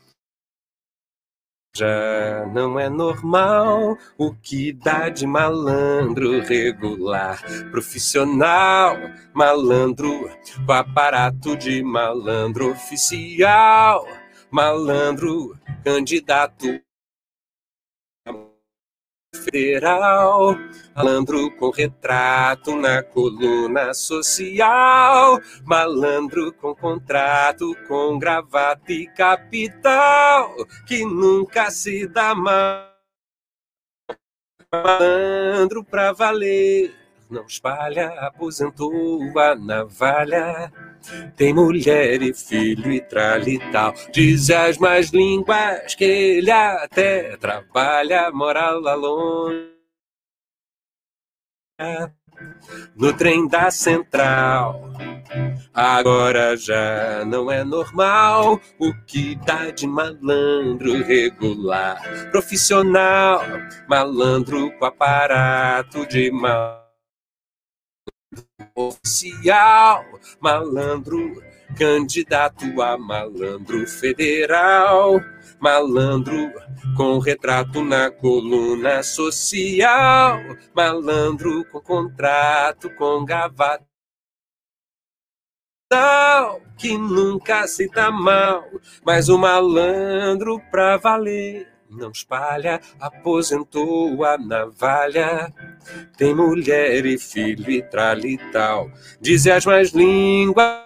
Já 1.75 2.45
não 2.53 2.79
é 2.79 2.89
normal 2.89 3.97
o 4.17 4.33
que 4.33 4.71
dá 4.71 5.09
de 5.09 5.27
malandro 5.27 6.39
regular, 6.39 7.41
profissional, 7.69 8.97
malandro, 9.33 10.29
com 10.65 10.71
aparato 10.71 11.57
de 11.57 11.83
malandro 11.83 12.71
oficial 12.71 14.05
malandro, 14.55 15.57
candidato 15.83 16.79
federal, 19.35 20.55
malandro 20.95 21.51
com 21.57 21.69
retrato 21.69 22.75
na 22.75 23.03
coluna 23.03 23.93
social, 23.93 25.39
malandro 25.63 26.53
com 26.53 26.73
contrato, 26.75 27.75
com 27.87 28.17
gravata 28.17 28.91
e 28.91 29.07
capital, 29.07 30.55
que 30.87 31.03
nunca 31.05 31.69
se 31.69 32.07
dá 32.07 32.33
mal. 32.33 32.91
Malandro 34.73 35.83
pra 35.83 36.11
valer, 36.11 36.93
não 37.29 37.45
espalha, 37.45 38.09
aposentou 38.19 39.21
a 39.39 39.55
navalha 39.55 40.71
tem 41.35 41.53
mulher 41.53 42.21
e 42.21 42.33
filho 42.33 42.91
e 42.91 43.01
tralital. 43.01 43.93
Diz 44.11 44.49
as 44.49 44.77
mais 44.77 45.09
línguas 45.09 45.95
que 45.95 46.03
ele 46.03 46.51
até 46.51 47.37
trabalha, 47.37 48.31
mora 48.31 48.71
lá 48.71 48.93
longe. 48.95 49.75
No 52.95 53.13
trem 53.13 53.47
da 53.47 53.71
central. 53.71 54.89
Agora 55.73 56.55
já 56.55 57.25
não 57.25 57.51
é 57.51 57.63
normal 57.63 58.61
o 58.79 58.93
que 59.05 59.35
dá 59.45 59.71
de 59.71 59.85
malandro 59.85 61.03
regular, 61.03 62.01
profissional, 62.31 63.41
malandro 63.89 64.71
com 64.77 64.85
aparato 64.85 66.05
de 66.07 66.31
mal 66.31 66.84
oficial, 68.75 70.05
malandro, 70.39 71.41
candidato 71.77 72.81
a 72.81 72.97
malandro 72.97 73.87
federal, 73.87 75.21
malandro 75.59 76.51
com 76.95 77.17
retrato 77.19 77.83
na 77.83 78.11
coluna 78.11 79.01
social, 79.01 80.39
malandro 80.75 81.65
com 81.71 81.79
contrato 81.79 82.89
com 82.91 83.23
gravata 83.23 83.85
que 86.77 86.97
nunca 86.97 87.67
se 87.67 87.87
dá 87.89 88.11
mal, 88.11 88.69
mas 89.05 89.29
o 89.29 89.37
malandro 89.37 90.59
pra 90.69 90.97
valer 90.97 91.74
não 91.95 92.11
espalha, 92.11 92.79
aposentou 92.99 94.23
a 94.23 94.37
navalha. 94.37 95.53
Tem 96.17 96.33
mulher 96.33 97.05
e 97.05 97.17
filho 97.17 97.69
e 97.69 97.81
tralital. 97.81 98.89
Diz 99.19 99.45
as 99.47 99.65
mais 99.65 99.91
línguas 99.91 100.85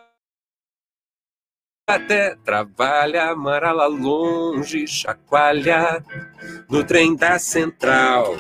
até 1.90 2.36
trabalha, 2.36 3.36
marala 3.36 3.88
longe, 3.88 4.88
chacoalha 4.88 6.04
no 6.70 6.84
trem 6.84 7.16
da 7.16 7.40
central. 7.40 8.36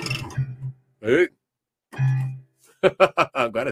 Agora 3.33 3.71